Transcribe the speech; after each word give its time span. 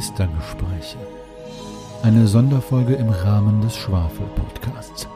Meistergespräche. 0.00 0.96
Eine 2.02 2.26
Sonderfolge 2.26 2.94
im 2.94 3.10
Rahmen 3.10 3.60
des 3.60 3.76
Schwafel-Podcasts. 3.76 5.06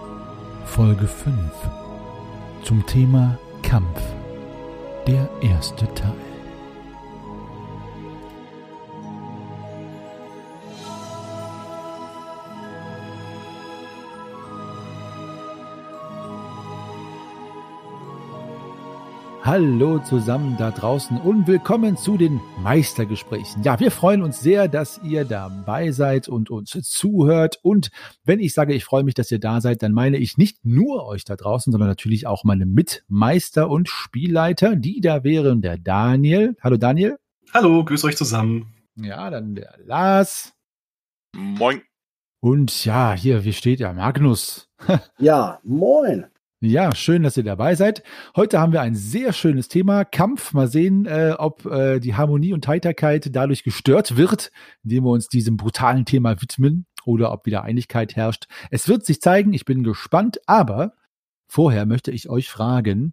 Folge 0.66 1.06
5. 1.06 1.34
Zum 2.64 2.84
Thema 2.84 3.38
Kampf. 3.62 4.02
Der 5.06 5.26
erste 5.40 5.86
Teil. 5.94 6.33
Hallo 19.46 19.98
zusammen 19.98 20.56
da 20.56 20.70
draußen 20.70 21.20
und 21.20 21.46
willkommen 21.46 21.98
zu 21.98 22.16
den 22.16 22.40
Meistergesprächen. 22.62 23.62
Ja, 23.62 23.78
wir 23.78 23.90
freuen 23.90 24.22
uns 24.22 24.40
sehr, 24.40 24.68
dass 24.68 25.02
ihr 25.04 25.26
dabei 25.26 25.90
seid 25.90 26.30
und 26.30 26.48
uns 26.48 26.70
zuhört. 26.70 27.58
Und 27.60 27.90
wenn 28.24 28.40
ich 28.40 28.54
sage, 28.54 28.72
ich 28.72 28.86
freue 28.86 29.04
mich, 29.04 29.12
dass 29.12 29.30
ihr 29.30 29.38
da 29.38 29.60
seid, 29.60 29.82
dann 29.82 29.92
meine 29.92 30.16
ich 30.16 30.38
nicht 30.38 30.64
nur 30.64 31.06
euch 31.06 31.26
da 31.26 31.36
draußen, 31.36 31.70
sondern 31.70 31.90
natürlich 31.90 32.26
auch 32.26 32.44
meine 32.44 32.64
Mitmeister 32.64 33.68
und 33.68 33.90
Spielleiter. 33.90 34.76
Die 34.76 35.02
da 35.02 35.24
wären 35.24 35.60
der 35.60 35.76
Daniel. 35.76 36.56
Hallo 36.62 36.78
Daniel. 36.78 37.18
Hallo, 37.52 37.84
grüß 37.84 38.02
euch 38.04 38.16
zusammen. 38.16 38.72
Ja, 38.96 39.28
dann 39.28 39.54
der 39.54 39.74
Lars. 39.84 40.54
Moin. 41.36 41.82
Und 42.40 42.86
ja, 42.86 43.12
hier, 43.12 43.44
wie 43.44 43.52
steht 43.52 43.80
ja 43.80 43.92
Magnus? 43.92 44.70
ja, 45.18 45.60
moin. 45.64 46.28
Ja, 46.60 46.94
schön, 46.94 47.22
dass 47.22 47.36
ihr 47.36 47.44
dabei 47.44 47.74
seid. 47.74 48.02
Heute 48.36 48.58
haben 48.58 48.72
wir 48.72 48.80
ein 48.80 48.94
sehr 48.94 49.32
schönes 49.32 49.68
Thema, 49.68 50.04
Kampf. 50.04 50.54
Mal 50.54 50.68
sehen, 50.68 51.04
äh, 51.04 51.34
ob 51.38 51.66
äh, 51.66 52.00
die 52.00 52.14
Harmonie 52.14 52.54
und 52.54 52.66
Heiterkeit 52.66 53.28
dadurch 53.34 53.64
gestört 53.64 54.16
wird, 54.16 54.50
indem 54.82 55.04
wir 55.04 55.10
uns 55.10 55.28
diesem 55.28 55.56
brutalen 55.56 56.04
Thema 56.06 56.40
widmen 56.40 56.86
oder 57.04 57.32
ob 57.32 57.44
wieder 57.44 57.64
Einigkeit 57.64 58.16
herrscht. 58.16 58.46
Es 58.70 58.88
wird 58.88 59.04
sich 59.04 59.20
zeigen, 59.20 59.52
ich 59.52 59.64
bin 59.64 59.82
gespannt, 59.82 60.40
aber 60.46 60.94
vorher 61.46 61.86
möchte 61.86 62.12
ich 62.12 62.30
euch 62.30 62.48
fragen, 62.48 63.12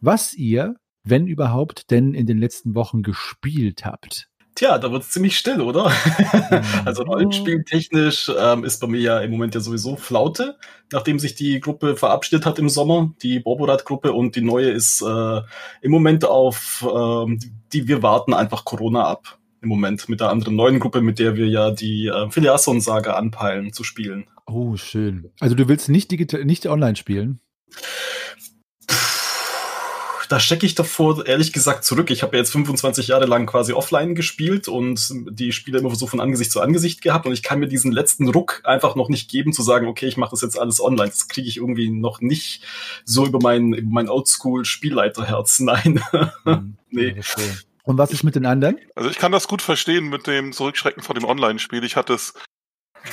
was 0.00 0.34
ihr, 0.34 0.76
wenn 1.02 1.26
überhaupt, 1.26 1.90
denn 1.90 2.14
in 2.14 2.26
den 2.26 2.38
letzten 2.38 2.74
Wochen 2.74 3.02
gespielt 3.02 3.84
habt. 3.84 4.28
Tja, 4.56 4.78
da 4.78 4.90
wird 4.90 5.02
es 5.02 5.10
ziemlich 5.10 5.36
still, 5.36 5.60
oder? 5.60 5.92
also 6.86 7.02
Rollenspieltechnisch 7.02 8.32
ähm, 8.40 8.64
ist 8.64 8.80
bei 8.80 8.86
mir 8.86 9.00
ja 9.00 9.20
im 9.20 9.30
Moment 9.30 9.54
ja 9.54 9.60
sowieso 9.60 9.96
Flaute, 9.96 10.56
nachdem 10.90 11.18
sich 11.18 11.34
die 11.34 11.60
Gruppe 11.60 11.94
verabschiedet 11.94 12.46
hat 12.46 12.58
im 12.58 12.70
Sommer, 12.70 13.12
die 13.20 13.38
Borborat-Gruppe 13.38 14.14
und 14.14 14.34
die 14.34 14.40
neue 14.40 14.70
ist 14.70 15.02
äh, 15.02 15.40
im 15.82 15.90
Moment 15.90 16.24
auf, 16.24 16.82
ähm, 16.90 17.38
die 17.74 17.86
wir 17.86 18.02
warten 18.02 18.32
einfach 18.32 18.64
Corona 18.64 19.04
ab. 19.04 19.38
Im 19.60 19.68
Moment 19.68 20.08
mit 20.08 20.20
der 20.20 20.30
anderen 20.30 20.56
neuen 20.56 20.80
Gruppe, 20.80 21.02
mit 21.02 21.18
der 21.18 21.36
wir 21.36 21.48
ja 21.48 21.70
die 21.70 22.06
äh, 22.06 22.30
Philiasson-Saga 22.30 23.12
anpeilen 23.12 23.74
zu 23.74 23.84
spielen. 23.84 24.24
Oh, 24.46 24.76
schön. 24.76 25.30
Also 25.38 25.54
du 25.54 25.68
willst 25.68 25.90
nicht 25.90 26.10
digital, 26.10 26.46
nicht 26.46 26.66
online 26.66 26.96
spielen? 26.96 27.40
Da 30.28 30.40
stecke 30.40 30.66
ich 30.66 30.74
davor 30.74 31.26
ehrlich 31.26 31.52
gesagt 31.52 31.84
zurück. 31.84 32.10
Ich 32.10 32.22
habe 32.22 32.36
ja 32.36 32.40
jetzt 32.40 32.52
25 32.52 33.08
Jahre 33.08 33.26
lang 33.26 33.46
quasi 33.46 33.72
offline 33.72 34.14
gespielt 34.14 34.68
und 34.68 35.08
die 35.30 35.52
Spiele 35.52 35.78
immer 35.78 35.94
so 35.94 36.06
von 36.06 36.20
Angesicht 36.20 36.52
zu 36.52 36.60
Angesicht 36.60 37.00
gehabt 37.00 37.26
und 37.26 37.32
ich 37.32 37.42
kann 37.42 37.58
mir 37.58 37.68
diesen 37.68 37.92
letzten 37.92 38.28
Ruck 38.28 38.60
einfach 38.64 38.96
noch 38.96 39.08
nicht 39.08 39.30
geben, 39.30 39.52
zu 39.52 39.62
sagen, 39.62 39.86
okay, 39.86 40.06
ich 40.06 40.16
mache 40.16 40.32
das 40.32 40.42
jetzt 40.42 40.58
alles 40.58 40.80
online. 40.80 41.10
Das 41.10 41.28
kriege 41.28 41.48
ich 41.48 41.56
irgendwie 41.56 41.90
noch 41.90 42.20
nicht 42.20 42.64
so 43.04 43.26
über 43.26 43.38
mein, 43.40 43.72
über 43.72 43.90
mein 43.90 44.08
Oldschool-Spielleiterherz. 44.08 45.60
Nein. 45.60 46.00
Hm. 46.44 46.76
nee. 46.90 47.16
Und 47.84 47.98
was 47.98 48.10
ist 48.10 48.24
mit 48.24 48.34
den 48.34 48.46
anderen? 48.46 48.78
Also 48.94 49.10
ich 49.10 49.18
kann 49.18 49.32
das 49.32 49.46
gut 49.46 49.62
verstehen 49.62 50.08
mit 50.08 50.26
dem 50.26 50.52
Zurückschrecken 50.52 51.02
von 51.02 51.14
dem 51.14 51.24
Online-Spiel. 51.24 51.84
Ich 51.84 51.96
hatte 51.96 52.14
es 52.14 52.34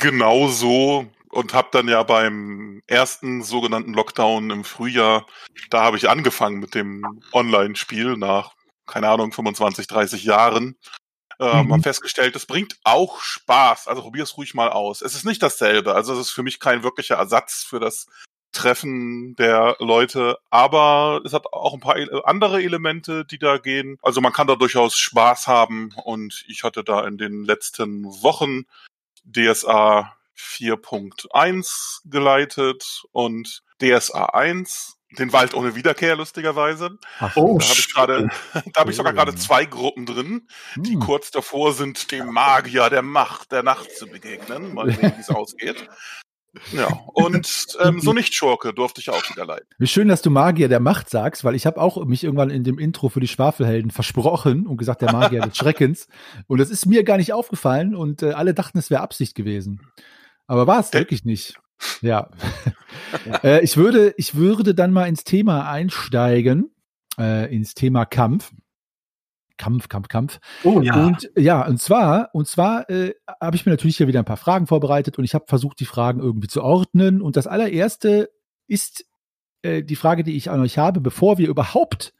genauso 0.02 1.08
und 1.34 1.54
habe 1.54 1.70
dann 1.72 1.88
ja 1.88 2.04
beim 2.04 2.82
ersten 2.88 3.42
sogenannten 3.42 3.94
Lockdown 3.94 4.52
im 4.52 4.64
Frühjahr, 4.64 5.26
da 5.70 5.84
habe 5.84 5.98
ich 5.98 6.10
angefangen 6.10 6.60
mit 6.60 6.76
dem 6.76 7.22
Online-Spiel 7.32 8.18
nach, 8.18 8.54
keine 8.86 9.10
Ahnung, 9.10 9.32
25, 9.32 9.88
30 9.88 10.24
Jahren. 10.24 10.78
Ähm, 11.40 11.66
mhm. 11.66 11.74
Haben 11.74 11.84
festgestellt, 11.84 12.36
es 12.36 12.46
bringt 12.46 12.78
auch 12.84 13.20
Spaß. 13.20 13.88
Also 13.88 14.04
probier 14.04 14.24
es 14.24 14.38
ruhig 14.38 14.54
mal 14.54 14.70
aus. 14.70 15.02
Es 15.02 15.16
ist 15.16 15.26
nicht 15.26 15.42
dasselbe. 15.42 15.96
Also 15.96 16.14
es 16.14 16.20
ist 16.20 16.30
für 16.30 16.44
mich 16.44 16.60
kein 16.60 16.84
wirklicher 16.84 17.16
Ersatz 17.16 17.64
für 17.64 17.80
das 17.80 18.06
Treffen 18.52 19.36
der 19.36 19.76
Leute, 19.80 20.38
aber 20.52 21.22
es 21.26 21.34
hat 21.34 21.48
auch 21.52 21.74
ein 21.74 21.80
paar 21.80 21.96
andere 22.26 22.62
Elemente, 22.62 23.26
die 23.26 23.40
da 23.40 23.58
gehen. 23.58 23.98
Also 24.04 24.22
man 24.22 24.32
kann 24.32 24.46
da 24.46 24.56
durchaus 24.56 24.96
Spaß 24.96 25.48
haben 25.48 25.92
und 26.04 26.46
ich 26.48 26.64
hatte 26.64 26.84
da 26.84 27.08
in 27.08 27.18
den 27.18 27.44
letzten 27.44 28.06
Wochen 28.06 28.66
DSA 29.26 30.16
4.1 30.38 32.02
geleitet 32.06 33.04
und 33.12 33.64
DSA 33.82 34.26
1 34.26 34.98
den 35.20 35.32
Wald 35.32 35.54
ohne 35.54 35.76
Wiederkehr, 35.76 36.16
lustigerweise. 36.16 36.98
Ach, 37.20 37.36
oh, 37.36 37.58
da 37.60 37.66
habe 37.66 37.80
ich 37.80 37.94
gerade, 37.94 38.30
da 38.74 38.82
habe 38.82 38.92
ich 38.92 38.98
sogar 38.98 39.14
gerade 39.14 39.36
zwei 39.36 39.66
Gruppen 39.66 40.06
drin, 40.06 40.48
die 40.76 40.94
hm. 40.94 41.00
kurz 41.00 41.32
davor 41.32 41.74
sind, 41.74 42.12
dem 42.12 42.28
Magier 42.28 42.90
der 42.90 43.02
Macht 43.02 43.52
der 43.52 43.64
Nacht 43.64 43.96
zu 43.96 44.08
begegnen. 44.08 44.74
Mal 44.74 44.92
sehen, 44.92 45.14
wie 45.16 45.22
es 45.22 45.30
ausgeht. 45.30 45.88
Ja, 46.72 46.88
und 47.14 47.78
ähm, 47.82 48.00
so 48.00 48.14
nicht 48.14 48.36
Schurke 48.36 48.74
durfte 48.74 49.02
ich 49.02 49.10
auch 49.10 49.28
wieder 49.28 49.44
leiden. 49.44 49.66
Wie 49.80 49.88
schön, 49.88 50.08
dass 50.08 50.22
du 50.22 50.30
Magier 50.30 50.70
der 50.70 50.80
Macht 50.80 51.10
sagst, 51.10 51.44
weil 51.44 51.56
ich 51.56 51.66
habe 51.66 51.82
auch 51.82 52.06
mich 52.06 52.24
irgendwann 52.24 52.52
in 52.52 52.64
dem 52.64 52.78
Intro 52.78 53.10
für 53.10 53.20
die 53.20 53.28
Schwafelhelden 53.28 53.90
versprochen 53.90 54.68
und 54.68 54.78
gesagt, 54.78 55.02
der 55.02 55.12
Magier 55.12 55.42
des 55.42 55.58
Schreckens. 55.58 56.08
Und 56.46 56.60
das 56.60 56.70
ist 56.70 56.86
mir 56.86 57.04
gar 57.04 57.18
nicht 57.18 57.34
aufgefallen 57.34 57.96
und 57.96 58.22
äh, 58.22 58.34
alle 58.34 58.54
dachten, 58.54 58.78
es 58.78 58.92
wäre 58.92 59.02
Absicht 59.02 59.34
gewesen. 59.34 59.82
Aber 60.48 60.68
war 60.68 60.80
es 60.80 60.94
wirklich 60.94 61.26
nicht. 61.26 61.56
Ja. 62.02 62.30
äh, 63.44 63.62
ich, 63.62 63.76
würde, 63.76 64.14
ich 64.16 64.36
würde 64.36 64.74
dann 64.74 64.94
mal 64.94 65.10
ins 65.10 65.26
Thema 65.26 65.70
einsteigen, 65.70 66.72
äh, 67.20 67.54
ins 67.54 67.74
Thema 67.74 68.06
Kampf. 68.06 68.54
Kampf, 69.58 69.90
Kampf, 69.90 70.08
Kampf. 70.08 70.40
Oh 70.64 70.80
ja. 70.80 71.06
Und 71.06 71.30
ja, 71.36 71.66
und 71.66 71.82
zwar, 71.82 72.30
und 72.34 72.48
zwar 72.48 72.90
äh, 72.90 73.16
habe 73.42 73.58
ich 73.58 73.66
mir 73.66 73.74
natürlich 73.74 73.98
hier 73.98 74.08
wieder 74.08 74.20
ein 74.20 74.26
paar 74.26 74.38
Fragen 74.38 74.68
vorbereitet 74.68 75.18
und 75.18 75.26
ich 75.26 75.34
habe 75.34 75.46
versucht, 75.48 75.80
die 75.82 75.86
Fragen 75.86 76.22
irgendwie 76.22 76.48
zu 76.48 76.64
ordnen. 76.64 77.22
Und 77.22 77.36
das 77.36 77.48
allererste 77.48 78.30
ist 78.68 79.06
äh, 79.62 79.84
die 79.84 79.96
Frage, 79.96 80.24
die 80.24 80.38
ich 80.38 80.50
an 80.50 80.62
euch 80.62 80.78
habe, 80.78 81.02
bevor 81.02 81.38
wir 81.38 81.50
überhaupt 81.50 82.14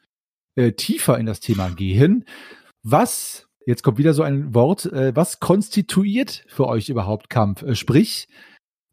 äh, 0.56 0.72
tiefer 0.72 1.18
in 1.18 1.26
das 1.26 1.40
Thema 1.40 1.70
gehen. 1.70 2.24
Was 2.82 3.43
Jetzt 3.66 3.82
kommt 3.82 3.98
wieder 3.98 4.14
so 4.14 4.22
ein 4.22 4.54
Wort. 4.54 4.86
Äh, 4.86 5.16
was 5.16 5.40
konstituiert 5.40 6.44
für 6.48 6.66
euch 6.66 6.88
überhaupt 6.88 7.30
Kampf? 7.30 7.62
Äh, 7.62 7.74
sprich, 7.74 8.28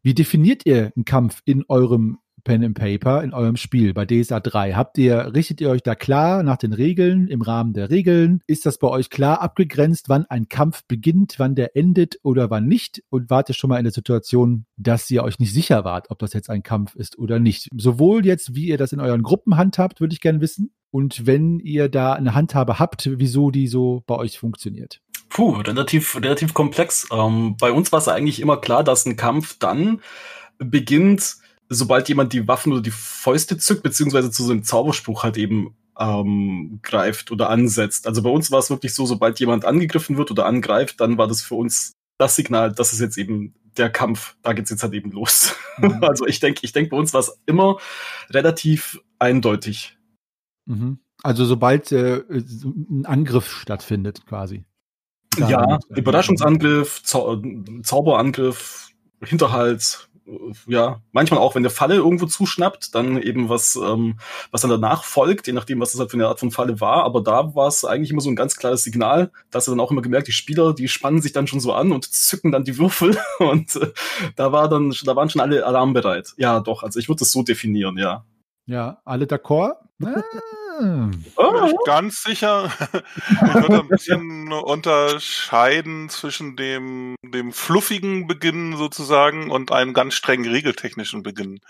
wie 0.02 0.14
definiert 0.14 0.66
ihr 0.66 0.92
einen 0.96 1.04
Kampf 1.04 1.42
in 1.44 1.64
eurem 1.68 2.18
Pen 2.44 2.64
and 2.64 2.78
Paper, 2.78 3.22
in 3.22 3.32
eurem 3.32 3.56
Spiel 3.56 3.94
bei 3.94 4.04
DSA 4.04 4.40
3? 4.40 4.74
Habt 4.74 4.98
ihr, 4.98 5.34
richtet 5.34 5.60
ihr 5.60 5.70
euch 5.70 5.82
da 5.82 5.94
klar 5.94 6.42
nach 6.42 6.56
den 6.56 6.72
Regeln, 6.72 7.28
im 7.28 7.42
Rahmen 7.42 7.72
der 7.72 7.90
Regeln? 7.90 8.40
Ist 8.46 8.66
das 8.66 8.78
bei 8.78 8.88
euch 8.88 9.10
klar 9.10 9.40
abgegrenzt, 9.40 10.08
wann 10.08 10.26
ein 10.26 10.48
Kampf 10.48 10.82
beginnt, 10.86 11.34
wann 11.38 11.54
der 11.54 11.76
endet 11.76 12.16
oder 12.22 12.50
wann 12.50 12.66
nicht? 12.66 13.02
Und 13.10 13.30
wart 13.30 13.48
ihr 13.48 13.54
schon 13.54 13.70
mal 13.70 13.78
in 13.78 13.84
der 13.84 13.92
Situation, 13.92 14.66
dass 14.76 15.10
ihr 15.10 15.22
euch 15.22 15.38
nicht 15.38 15.52
sicher 15.52 15.84
wart, 15.84 16.10
ob 16.10 16.18
das 16.18 16.32
jetzt 16.32 16.50
ein 16.50 16.62
Kampf 16.62 16.94
ist 16.94 17.18
oder 17.18 17.38
nicht? 17.38 17.68
Sowohl 17.76 18.26
jetzt, 18.26 18.54
wie 18.54 18.66
ihr 18.66 18.78
das 18.78 18.92
in 18.92 19.00
euren 19.00 19.22
Gruppen 19.22 19.56
handhabt, 19.56 20.00
würde 20.00 20.14
ich 20.14 20.20
gerne 20.20 20.40
wissen 20.40 20.72
und 20.92 21.26
wenn 21.26 21.58
ihr 21.58 21.88
da 21.88 22.12
eine 22.12 22.34
Handhabe 22.34 22.78
habt, 22.78 23.08
wieso 23.14 23.50
die 23.50 23.66
so 23.66 24.02
bei 24.06 24.14
euch 24.14 24.38
funktioniert. 24.38 25.00
Puh, 25.30 25.52
relativ, 25.52 26.16
relativ 26.16 26.52
komplex. 26.52 27.08
Ähm, 27.10 27.56
bei 27.58 27.72
uns 27.72 27.90
war 27.90 27.98
es 27.98 28.08
eigentlich 28.08 28.40
immer 28.40 28.58
klar, 28.58 28.84
dass 28.84 29.06
ein 29.06 29.16
Kampf 29.16 29.58
dann 29.58 30.02
beginnt, 30.58 31.36
sobald 31.72 32.08
jemand 32.08 32.32
die 32.32 32.46
Waffen 32.48 32.72
oder 32.72 32.82
die 32.82 32.90
Fäuste 32.90 33.58
zückt, 33.58 33.82
beziehungsweise 33.82 34.30
zu 34.30 34.44
so 34.44 34.52
einem 34.52 34.64
Zauberspruch 34.64 35.22
halt 35.22 35.36
eben 35.36 35.74
ähm, 35.98 36.80
greift 36.82 37.30
oder 37.30 37.50
ansetzt. 37.50 38.06
Also 38.06 38.22
bei 38.22 38.30
uns 38.30 38.50
war 38.50 38.58
es 38.58 38.70
wirklich 38.70 38.94
so, 38.94 39.06
sobald 39.06 39.40
jemand 39.40 39.64
angegriffen 39.64 40.16
wird 40.16 40.30
oder 40.30 40.46
angreift, 40.46 41.00
dann 41.00 41.18
war 41.18 41.28
das 41.28 41.42
für 41.42 41.54
uns 41.54 41.92
das 42.18 42.36
Signal, 42.36 42.72
dass 42.72 42.92
es 42.92 43.00
jetzt 43.00 43.18
eben 43.18 43.54
der 43.76 43.90
Kampf, 43.90 44.36
da 44.42 44.52
geht's 44.52 44.70
jetzt 44.70 44.82
halt 44.82 44.94
eben 44.94 45.10
los. 45.10 45.54
Mhm. 45.78 45.98
Also 46.02 46.26
ich 46.26 46.40
denke, 46.40 46.60
ich 46.62 46.72
denke, 46.72 46.90
bei 46.90 46.96
uns 46.96 47.14
war 47.14 47.20
es 47.20 47.40
immer 47.46 47.78
relativ 48.30 49.00
eindeutig. 49.18 49.96
Mhm. 50.66 50.98
Also 51.22 51.44
sobald 51.44 51.92
äh, 51.92 52.22
ein 52.30 53.06
Angriff 53.06 53.60
stattfindet, 53.60 54.26
quasi. 54.26 54.64
Da 55.38 55.48
ja, 55.48 55.78
Überraschungsangriff, 55.88 57.02
Zau 57.04 57.40
Zauberangriff, 57.82 58.90
Hinterhalt, 59.24 60.10
ja, 60.66 61.00
manchmal 61.12 61.40
auch, 61.40 61.54
wenn 61.54 61.62
der 61.62 61.70
Falle 61.70 61.96
irgendwo 61.96 62.26
zuschnappt, 62.26 62.94
dann 62.94 63.20
eben 63.20 63.48
was, 63.48 63.76
ähm, 63.76 64.18
was 64.50 64.60
dann 64.60 64.70
danach 64.70 65.04
folgt, 65.04 65.46
je 65.46 65.52
nachdem, 65.52 65.80
was 65.80 65.92
das 65.92 66.00
halt 66.00 66.10
für 66.10 66.16
eine 66.16 66.28
Art 66.28 66.40
von 66.40 66.50
Falle 66.50 66.80
war. 66.80 67.04
Aber 67.04 67.22
da 67.22 67.54
war 67.54 67.68
es 67.68 67.84
eigentlich 67.84 68.10
immer 68.10 68.20
so 68.20 68.30
ein 68.30 68.36
ganz 68.36 68.56
klares 68.56 68.84
Signal, 68.84 69.30
dass 69.50 69.68
er 69.68 69.72
dann 69.72 69.80
auch 69.80 69.90
immer 69.90 70.02
gemerkt, 70.02 70.28
die 70.28 70.32
Spieler, 70.32 70.74
die 70.74 70.88
spannen 70.88 71.20
sich 71.20 71.32
dann 71.32 71.46
schon 71.46 71.60
so 71.60 71.72
an 71.72 71.92
und 71.92 72.12
zücken 72.12 72.52
dann 72.52 72.64
die 72.64 72.78
Würfel 72.78 73.18
und 73.38 73.76
äh, 73.76 73.92
da 74.36 74.52
war 74.52 74.68
dann, 74.68 74.94
da 75.04 75.16
waren 75.16 75.28
schon 75.30 75.40
alle 75.40 75.66
alarmbereit. 75.66 76.34
Ja, 76.36 76.60
doch, 76.60 76.82
also 76.82 76.98
ich 76.98 77.08
würde 77.08 77.20
das 77.20 77.32
so 77.32 77.42
definieren, 77.42 77.98
ja. 77.98 78.24
Ja, 78.66 79.00
alle 79.04 79.26
d'accord 79.26 79.76
Ah. 80.80 81.10
Bin 81.10 81.66
ich 81.66 81.76
ganz 81.84 82.22
sicher. 82.22 82.72
Ich 83.30 83.54
würde 83.54 83.80
ein 83.80 83.88
bisschen 83.88 84.52
unterscheiden 84.52 86.08
zwischen 86.08 86.56
dem, 86.56 87.14
dem 87.22 87.52
fluffigen 87.52 88.26
Beginn 88.26 88.76
sozusagen 88.76 89.50
und 89.50 89.70
einem 89.70 89.92
ganz 89.92 90.14
strengen 90.14 90.50
regeltechnischen 90.50 91.22
Beginn. 91.22 91.60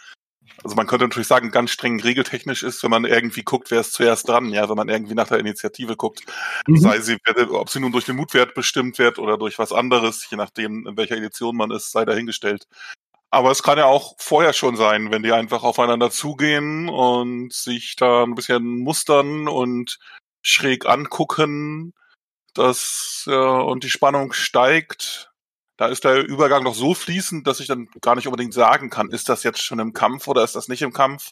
Also 0.62 0.76
man 0.76 0.86
könnte 0.86 1.06
natürlich 1.06 1.28
sagen, 1.28 1.50
ganz 1.50 1.70
streng 1.70 2.00
regeltechnisch 2.00 2.62
ist, 2.62 2.82
wenn 2.82 2.90
man 2.90 3.04
irgendwie 3.04 3.42
guckt, 3.42 3.70
wer 3.70 3.80
ist 3.80 3.94
zuerst 3.94 4.28
dran, 4.28 4.50
ja, 4.50 4.68
wenn 4.68 4.76
man 4.76 4.88
irgendwie 4.88 5.14
nach 5.14 5.28
der 5.28 5.38
Initiative 5.38 5.96
guckt, 5.96 6.22
mhm. 6.66 6.76
sei 6.76 7.00
sie, 7.00 7.16
ob 7.50 7.70
sie 7.70 7.80
nun 7.80 7.92
durch 7.92 8.04
den 8.04 8.16
Mutwert 8.16 8.54
bestimmt 8.54 8.98
wird 8.98 9.18
oder 9.18 9.38
durch 9.38 9.58
was 9.58 9.72
anderes, 9.72 10.28
je 10.30 10.36
nachdem, 10.36 10.86
in 10.86 10.96
welcher 10.96 11.16
Edition 11.16 11.56
man 11.56 11.70
ist, 11.70 11.90
sei 11.90 12.04
dahingestellt. 12.04 12.66
Aber 13.34 13.50
es 13.50 13.62
kann 13.62 13.78
ja 13.78 13.86
auch 13.86 14.14
vorher 14.18 14.52
schon 14.52 14.76
sein, 14.76 15.10
wenn 15.10 15.22
die 15.22 15.32
einfach 15.32 15.62
aufeinander 15.62 16.10
zugehen 16.10 16.90
und 16.90 17.50
sich 17.50 17.96
da 17.96 18.24
ein 18.24 18.34
bisschen 18.34 18.80
mustern 18.80 19.48
und 19.48 19.98
schräg 20.42 20.84
angucken, 20.84 21.94
dass 22.52 23.24
äh, 23.26 23.32
und 23.32 23.84
die 23.84 23.90
Spannung 23.90 24.34
steigt. 24.34 25.30
Da 25.78 25.86
ist 25.86 26.04
der 26.04 26.22
Übergang 26.28 26.62
noch 26.62 26.74
so 26.74 26.92
fließend, 26.92 27.46
dass 27.46 27.60
ich 27.60 27.68
dann 27.68 27.88
gar 28.02 28.16
nicht 28.16 28.26
unbedingt 28.26 28.52
sagen 28.52 28.90
kann, 28.90 29.10
ist 29.10 29.30
das 29.30 29.44
jetzt 29.44 29.62
schon 29.62 29.78
im 29.78 29.94
Kampf 29.94 30.28
oder 30.28 30.44
ist 30.44 30.54
das 30.54 30.68
nicht 30.68 30.82
im 30.82 30.92
Kampf. 30.92 31.30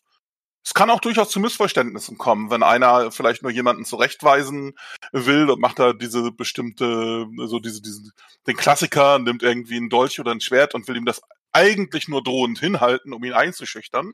Es 0.64 0.72
kann 0.72 0.88
auch 0.88 1.00
durchaus 1.00 1.28
zu 1.28 1.38
Missverständnissen 1.38 2.16
kommen, 2.16 2.50
wenn 2.50 2.62
einer 2.62 3.12
vielleicht 3.12 3.42
nur 3.42 3.52
jemanden 3.52 3.84
zurechtweisen 3.84 4.72
will 5.12 5.50
und 5.50 5.60
macht 5.60 5.78
da 5.78 5.92
diese 5.92 6.32
bestimmte, 6.32 7.26
so 7.46 7.60
diese, 7.60 7.82
diesen, 7.82 8.12
den 8.46 8.56
Klassiker, 8.56 9.18
nimmt 9.18 9.42
irgendwie 9.42 9.76
ein 9.76 9.90
Dolch 9.90 10.18
oder 10.18 10.32
ein 10.32 10.40
Schwert 10.40 10.74
und 10.74 10.88
will 10.88 10.96
ihm 10.96 11.04
das 11.06 11.20
eigentlich 11.52 12.08
nur 12.08 12.22
drohend 12.22 12.58
hinhalten, 12.58 13.12
um 13.12 13.24
ihn 13.24 13.32
einzuschüchtern. 13.32 14.12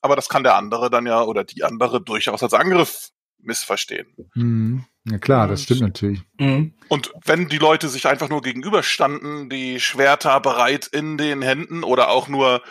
Aber 0.00 0.16
das 0.16 0.28
kann 0.28 0.44
der 0.44 0.56
andere 0.56 0.90
dann 0.90 1.06
ja 1.06 1.22
oder 1.22 1.44
die 1.44 1.64
andere 1.64 2.02
durchaus 2.02 2.42
als 2.42 2.54
Angriff 2.54 3.08
missverstehen. 3.38 4.06
Mhm. 4.34 4.84
Ja 5.04 5.18
klar, 5.18 5.48
das 5.48 5.62
stimmt 5.62 5.80
natürlich. 5.80 6.20
Mhm. 6.38 6.74
Und 6.88 7.12
wenn 7.24 7.48
die 7.48 7.58
Leute 7.58 7.88
sich 7.88 8.06
einfach 8.06 8.28
nur 8.28 8.42
gegenüberstanden, 8.42 9.48
die 9.48 9.80
Schwerter 9.80 10.40
bereit 10.40 10.86
in 10.86 11.16
den 11.16 11.42
Händen 11.42 11.82
oder 11.82 12.10
auch 12.10 12.28
nur 12.28 12.62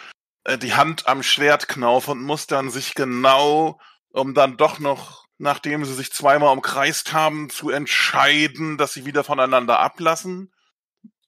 äh, 0.44 0.58
die 0.58 0.74
Hand 0.74 1.08
am 1.08 1.24
Schwert 1.24 1.68
knaufen 1.68 2.12
und 2.12 2.24
mustern 2.24 2.70
sich 2.70 2.96
genau, 2.96 3.80
um 4.12 4.34
dann 4.34 4.58
doch 4.58 4.80
noch, 4.80 5.26
nachdem 5.38 5.84
sie 5.84 5.94
sich 5.94 6.12
zweimal 6.12 6.54
umkreist 6.54 7.14
haben, 7.14 7.50
zu 7.50 7.70
entscheiden, 7.70 8.78
dass 8.78 8.94
sie 8.94 9.06
wieder 9.06 9.24
voneinander 9.24 9.80
ablassen, 9.80 10.54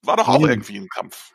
war 0.01 0.17
doch 0.17 0.27
auch 0.27 0.39
mhm. 0.39 0.49
irgendwie 0.49 0.77
ein 0.77 0.87
Kampf. 0.89 1.31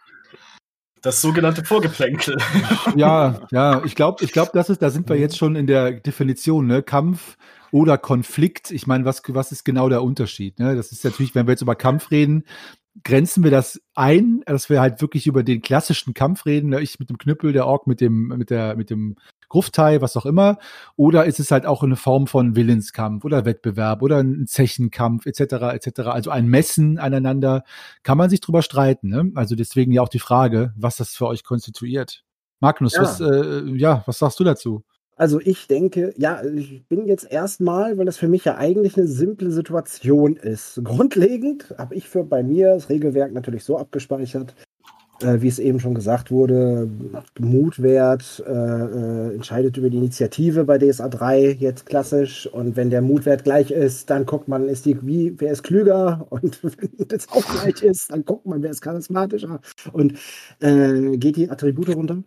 Das 1.04 1.20
sogenannte 1.20 1.62
Vorgeplänkel. 1.64 2.36
Ja, 2.96 3.40
ja, 3.50 3.82
ich 3.84 3.94
glaube, 3.94 4.24
ich 4.24 4.32
glaube, 4.32 4.50
das 4.54 4.70
ist, 4.70 4.80
da 4.80 4.88
sind 4.88 5.08
wir 5.08 5.16
jetzt 5.16 5.36
schon 5.36 5.54
in 5.54 5.66
der 5.66 5.92
Definition, 5.92 6.66
ne? 6.66 6.82
Kampf 6.82 7.36
oder 7.72 7.98
Konflikt. 7.98 8.70
Ich 8.70 8.86
meine, 8.86 9.04
was, 9.04 9.22
was 9.28 9.52
ist 9.52 9.64
genau 9.64 9.88
der 9.88 10.02
Unterschied? 10.02 10.58
Ne? 10.58 10.76
Das 10.76 10.92
ist 10.92 11.04
natürlich, 11.04 11.34
wenn 11.34 11.46
wir 11.46 11.52
jetzt 11.52 11.62
über 11.62 11.74
Kampf 11.74 12.10
reden, 12.10 12.44
grenzen 13.02 13.42
wir 13.42 13.50
das 13.50 13.80
ein, 13.94 14.42
dass 14.46 14.70
wir 14.70 14.80
halt 14.80 15.00
wirklich 15.00 15.26
über 15.26 15.42
den 15.42 15.60
klassischen 15.60 16.14
Kampf 16.14 16.46
reden, 16.46 16.70
ne? 16.70 16.80
ich 16.80 16.98
mit 16.98 17.10
dem 17.10 17.18
Knüppel, 17.18 17.52
der 17.52 17.66
Ork 17.66 17.86
mit 17.86 18.00
dem, 18.00 18.28
mit 18.28 18.50
der, 18.50 18.76
mit 18.76 18.90
dem 18.90 19.16
Gruftei, 19.48 20.00
was 20.00 20.16
auch 20.16 20.26
immer, 20.26 20.58
oder 20.96 21.24
ist 21.24 21.40
es 21.40 21.50
halt 21.50 21.66
auch 21.66 21.82
eine 21.82 21.96
Form 21.96 22.26
von 22.26 22.56
Willenskampf 22.56 23.24
oder 23.24 23.44
Wettbewerb 23.44 24.02
oder 24.02 24.18
ein 24.18 24.46
Zechenkampf 24.46 25.26
etc. 25.26 25.74
etc. 25.74 26.00
Also 26.06 26.30
ein 26.30 26.46
Messen 26.46 26.98
aneinander, 26.98 27.64
kann 28.02 28.18
man 28.18 28.30
sich 28.30 28.40
drüber 28.40 28.62
streiten. 28.62 29.08
Ne? 29.08 29.32
Also 29.34 29.54
deswegen 29.54 29.92
ja 29.92 30.02
auch 30.02 30.08
die 30.08 30.18
Frage, 30.18 30.72
was 30.76 30.96
das 30.96 31.10
für 31.10 31.26
euch 31.26 31.44
konstituiert. 31.44 32.24
Magnus, 32.60 32.94
ja. 32.94 33.02
was, 33.02 33.20
äh, 33.20 33.62
ja, 33.76 34.02
was 34.06 34.18
sagst 34.18 34.40
du 34.40 34.44
dazu? 34.44 34.84
Also 35.16 35.40
ich 35.40 35.68
denke, 35.68 36.12
ja, 36.16 36.42
ich 36.42 36.86
bin 36.88 37.06
jetzt 37.06 37.30
erstmal, 37.30 37.96
weil 37.98 38.04
das 38.04 38.16
für 38.16 38.26
mich 38.26 38.44
ja 38.44 38.56
eigentlich 38.56 38.96
eine 38.96 39.06
simple 39.06 39.50
Situation 39.50 40.36
ist. 40.36 40.80
Grundlegend 40.82 41.72
habe 41.78 41.94
ich 41.94 42.08
für 42.08 42.24
bei 42.24 42.42
mir 42.42 42.74
das 42.74 42.88
Regelwerk 42.88 43.32
natürlich 43.32 43.64
so 43.64 43.78
abgespeichert, 43.78 44.54
äh, 45.20 45.40
wie 45.40 45.48
es 45.48 45.58
eben 45.58 45.80
schon 45.80 45.94
gesagt 45.94 46.30
wurde, 46.30 46.88
Mutwert 47.38 48.42
äh, 48.46 48.50
äh, 48.50 49.34
entscheidet 49.34 49.76
über 49.76 49.90
die 49.90 49.98
Initiative 49.98 50.64
bei 50.64 50.78
DSA 50.78 51.08
3 51.08 51.52
jetzt 51.52 51.86
klassisch. 51.86 52.46
Und 52.46 52.76
wenn 52.76 52.90
der 52.90 53.02
Mutwert 53.02 53.44
gleich 53.44 53.70
ist, 53.70 54.10
dann 54.10 54.26
guckt 54.26 54.48
man, 54.48 54.68
ist 54.68 54.86
die, 54.86 54.98
wie, 55.06 55.34
wer 55.38 55.52
ist 55.52 55.62
klüger? 55.62 56.26
Und 56.30 56.62
wenn 56.62 57.08
das 57.08 57.28
auch 57.28 57.44
gleich 57.44 57.82
ist, 57.82 58.10
dann 58.12 58.24
guckt 58.24 58.46
man, 58.46 58.62
wer 58.62 58.70
ist 58.70 58.82
charismatischer 58.82 59.60
und 59.92 60.14
äh, 60.60 61.16
geht 61.16 61.36
die 61.36 61.50
Attribute 61.50 61.94
runter. 61.94 62.22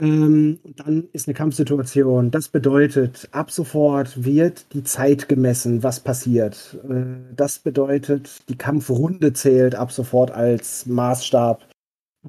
Ähm, 0.00 0.58
dann 0.76 1.08
ist 1.12 1.28
eine 1.28 1.34
Kampfsituation. 1.34 2.30
Das 2.32 2.48
bedeutet, 2.48 3.28
ab 3.30 3.50
sofort 3.52 4.24
wird 4.24 4.66
die 4.72 4.82
Zeit 4.82 5.28
gemessen, 5.28 5.84
was 5.84 6.00
passiert. 6.00 6.76
Äh, 6.88 7.34
das 7.36 7.60
bedeutet, 7.60 8.48
die 8.48 8.56
Kampfrunde 8.56 9.32
zählt 9.34 9.76
ab 9.76 9.92
sofort 9.92 10.32
als 10.32 10.86
Maßstab 10.86 11.62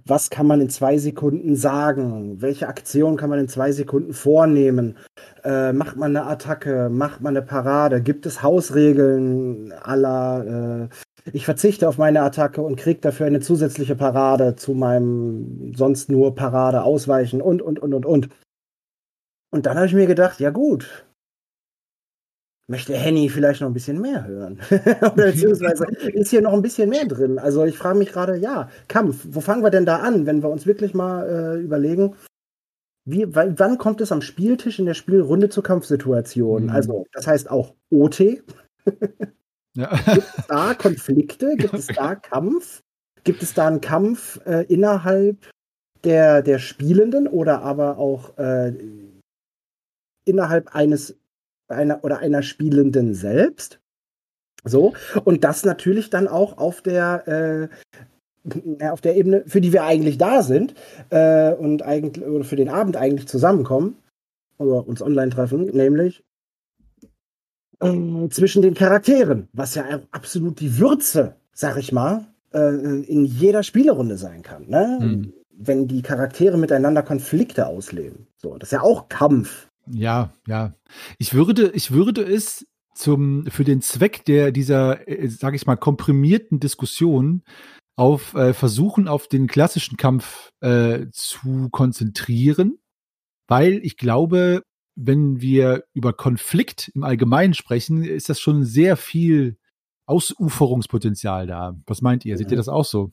was 0.03 0.29
kann 0.29 0.45
man 0.45 0.59
in 0.59 0.69
zwei 0.69 0.97
Sekunden 0.97 1.55
sagen? 1.55 2.41
Welche 2.41 2.67
Aktion 2.67 3.15
kann 3.15 3.29
man 3.29 3.39
in 3.39 3.47
zwei 3.47 3.71
Sekunden 3.71 4.13
vornehmen? 4.13 4.97
Äh, 5.43 5.71
macht 5.71 5.95
man 5.95 6.15
eine 6.15 6.27
Attacke? 6.27 6.89
Macht 6.89 7.21
man 7.21 7.35
eine 7.35 7.45
Parade? 7.45 8.01
Gibt 8.01 8.25
es 8.25 8.43
Hausregeln 8.43 9.71
aller? 9.71 10.89
Äh, 10.91 11.29
ich 11.31 11.45
verzichte 11.45 11.87
auf 11.87 11.97
meine 11.97 12.21
Attacke 12.21 12.61
und 12.61 12.75
kriege 12.75 12.99
dafür 12.99 13.25
eine 13.25 13.39
zusätzliche 13.39 13.95
Parade 13.95 14.55
zu 14.55 14.73
meinem 14.73 15.73
sonst 15.75 16.09
nur 16.09 16.35
Parade 16.35 16.83
ausweichen 16.83 17.41
und, 17.41 17.61
und, 17.61 17.79
und, 17.79 17.93
und, 17.93 18.05
und. 18.05 18.29
Und 19.51 19.65
dann 19.65 19.77
habe 19.77 19.87
ich 19.87 19.93
mir 19.93 20.07
gedacht, 20.07 20.39
ja 20.41 20.49
gut, 20.49 21.04
möchte 22.67 22.93
Henny 22.93 23.29
vielleicht 23.29 23.61
noch 23.61 23.67
ein 23.67 23.73
bisschen 23.73 24.01
mehr 24.01 24.25
hören? 24.25 24.59
Oder 25.01 25.31
beziehungsweise 25.31 25.85
ist 26.13 26.29
hier 26.29 26.41
noch 26.41 26.53
ein 26.53 26.61
bisschen 26.61 26.89
mehr 26.89 27.05
drin? 27.05 27.39
Also 27.39 27.65
ich 27.65 27.77
frage 27.77 27.97
mich 27.97 28.11
gerade, 28.11 28.37
ja, 28.37 28.69
Kampf, 28.87 29.25
wo 29.29 29.41
fangen 29.41 29.63
wir 29.63 29.69
denn 29.69 29.85
da 29.85 29.97
an, 29.97 30.25
wenn 30.25 30.41
wir 30.41 30.49
uns 30.49 30.65
wirklich 30.65 30.93
mal 30.93 31.27
äh, 31.57 31.61
überlegen, 31.61 32.15
wie, 33.07 33.27
wann 33.35 33.77
kommt 33.77 34.01
es 34.01 34.11
am 34.11 34.21
Spieltisch 34.21 34.79
in 34.79 34.87
der 34.87 34.95
Spielrunde 34.95 35.49
zur 35.49 35.63
Kampfsituation? 35.63 36.63
Mhm. 36.63 36.69
Also, 36.69 37.05
das 37.13 37.27
heißt 37.27 37.51
auch 37.51 37.75
OT. 37.91 38.19
ja. 39.75 39.89
Gibt 40.13 40.27
es 40.37 40.47
da 40.47 40.73
Konflikte? 40.73 41.55
Gibt 41.55 41.75
es 41.75 41.87
da 41.87 42.15
Kampf? 42.15 42.81
Gibt 43.23 43.43
es 43.43 43.53
da 43.53 43.67
einen 43.67 43.81
Kampf 43.81 44.39
äh, 44.45 44.65
innerhalb 44.73 45.49
der, 46.03 46.41
der 46.41 46.57
Spielenden 46.57 47.27
oder 47.27 47.61
aber 47.61 47.99
auch 47.99 48.37
äh, 48.37 48.73
innerhalb 50.25 50.75
eines 50.75 51.15
einer 51.67 52.03
oder 52.03 52.19
einer 52.19 52.41
Spielenden 52.43 53.13
selbst. 53.13 53.79
So, 54.63 54.93
und 55.23 55.43
das 55.43 55.63
natürlich 55.63 56.09
dann 56.09 56.27
auch 56.27 56.57
auf 56.57 56.81
der, 56.81 57.69
äh, 58.49 58.87
auf 58.89 59.01
der 59.01 59.15
Ebene, 59.15 59.43
für 59.45 59.61
die 59.61 59.73
wir 59.73 59.83
eigentlich 59.83 60.17
da 60.17 60.41
sind 60.41 60.73
äh, 61.11 61.53
und 61.53 61.83
eigentlich 61.83 62.25
oder 62.25 62.43
für 62.43 62.55
den 62.55 62.69
Abend 62.69 62.97
eigentlich 62.97 63.27
zusammenkommen 63.27 63.97
oder 64.57 64.87
uns 64.87 65.01
online 65.01 65.29
treffen, 65.29 65.65
nämlich 65.65 66.23
äh, 67.79 68.29
zwischen 68.29 68.61
den 68.61 68.73
Charakteren, 68.73 69.47
was 69.53 69.75
ja 69.75 70.01
absolut 70.11 70.59
die 70.59 70.79
Würze, 70.79 71.35
sag 71.53 71.77
ich 71.77 71.91
mal, 71.91 72.25
äh, 72.53 73.03
in 73.03 73.25
jeder 73.25 73.63
Spielerunde 73.63 74.17
sein 74.17 74.41
kann. 74.41 74.67
Ne? 74.67 74.97
Hm. 74.99 75.33
Wenn 75.57 75.87
die 75.87 76.01
Charaktere 76.01 76.57
miteinander 76.57 77.03
Konflikte 77.03 77.67
ausleben. 77.67 78.27
So, 78.37 78.57
das 78.57 78.69
ist 78.69 78.73
ja 78.73 78.81
auch 78.81 79.09
Kampf. 79.09 79.69
Ja, 79.87 80.33
ja. 80.47 80.73
Ich 81.17 81.33
würde, 81.33 81.71
ich 81.73 81.91
würde 81.91 82.21
es 82.21 82.65
zum, 82.95 83.45
für 83.47 83.63
den 83.63 83.81
Zweck 83.81 84.25
der, 84.25 84.51
dieser, 84.51 85.07
äh, 85.07 85.27
sage 85.27 85.55
ich 85.55 85.65
mal, 85.65 85.75
komprimierten 85.75 86.59
Diskussion 86.59 87.43
auf 87.97 88.33
äh, 88.33 88.53
versuchen, 88.53 89.07
auf 89.07 89.27
den 89.27 89.47
klassischen 89.47 89.97
Kampf 89.97 90.51
äh, 90.61 91.07
zu 91.11 91.69
konzentrieren, 91.71 92.79
weil 93.47 93.79
ich 93.83 93.97
glaube, 93.97 94.63
wenn 94.95 95.41
wir 95.41 95.83
über 95.93 96.13
Konflikt 96.13 96.89
im 96.93 97.03
Allgemeinen 97.03 97.53
sprechen, 97.53 98.03
ist 98.03 98.29
das 98.29 98.39
schon 98.39 98.63
sehr 98.63 98.97
viel 98.97 99.57
Ausuferungspotenzial 100.07 101.47
da. 101.47 101.75
Was 101.85 102.01
meint 102.01 102.25
ihr? 102.25 102.37
Seht 102.37 102.51
ihr 102.51 102.57
das 102.57 102.69
auch 102.69 102.85
so? 102.85 103.11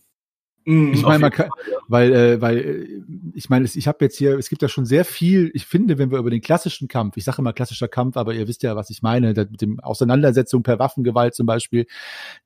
Mm, 0.64 0.92
ich 0.92 1.02
meine, 1.02 1.18
man 1.18 1.30
kann, 1.30 1.50
weil, 1.88 2.12
äh, 2.12 2.40
weil 2.40 2.58
äh, 2.58 3.02
ich 3.34 3.50
meine, 3.50 3.66
ich 3.66 3.88
habe 3.88 4.04
jetzt 4.04 4.16
hier, 4.16 4.38
es 4.38 4.48
gibt 4.48 4.62
ja 4.62 4.68
schon 4.68 4.86
sehr 4.86 5.04
viel. 5.04 5.50
Ich 5.54 5.66
finde, 5.66 5.98
wenn 5.98 6.10
wir 6.10 6.18
über 6.18 6.30
den 6.30 6.40
klassischen 6.40 6.88
Kampf, 6.88 7.16
ich 7.16 7.24
sage 7.24 7.38
immer 7.38 7.52
klassischer 7.52 7.88
Kampf, 7.88 8.16
aber 8.16 8.34
ihr 8.34 8.46
wisst 8.48 8.62
ja, 8.62 8.76
was 8.76 8.90
ich 8.90 9.02
meine, 9.02 9.28
mit 9.28 9.60
dem 9.60 9.80
Auseinandersetzung 9.80 10.62
per 10.62 10.78
Waffengewalt 10.78 11.34
zum 11.34 11.46
Beispiel, 11.46 11.86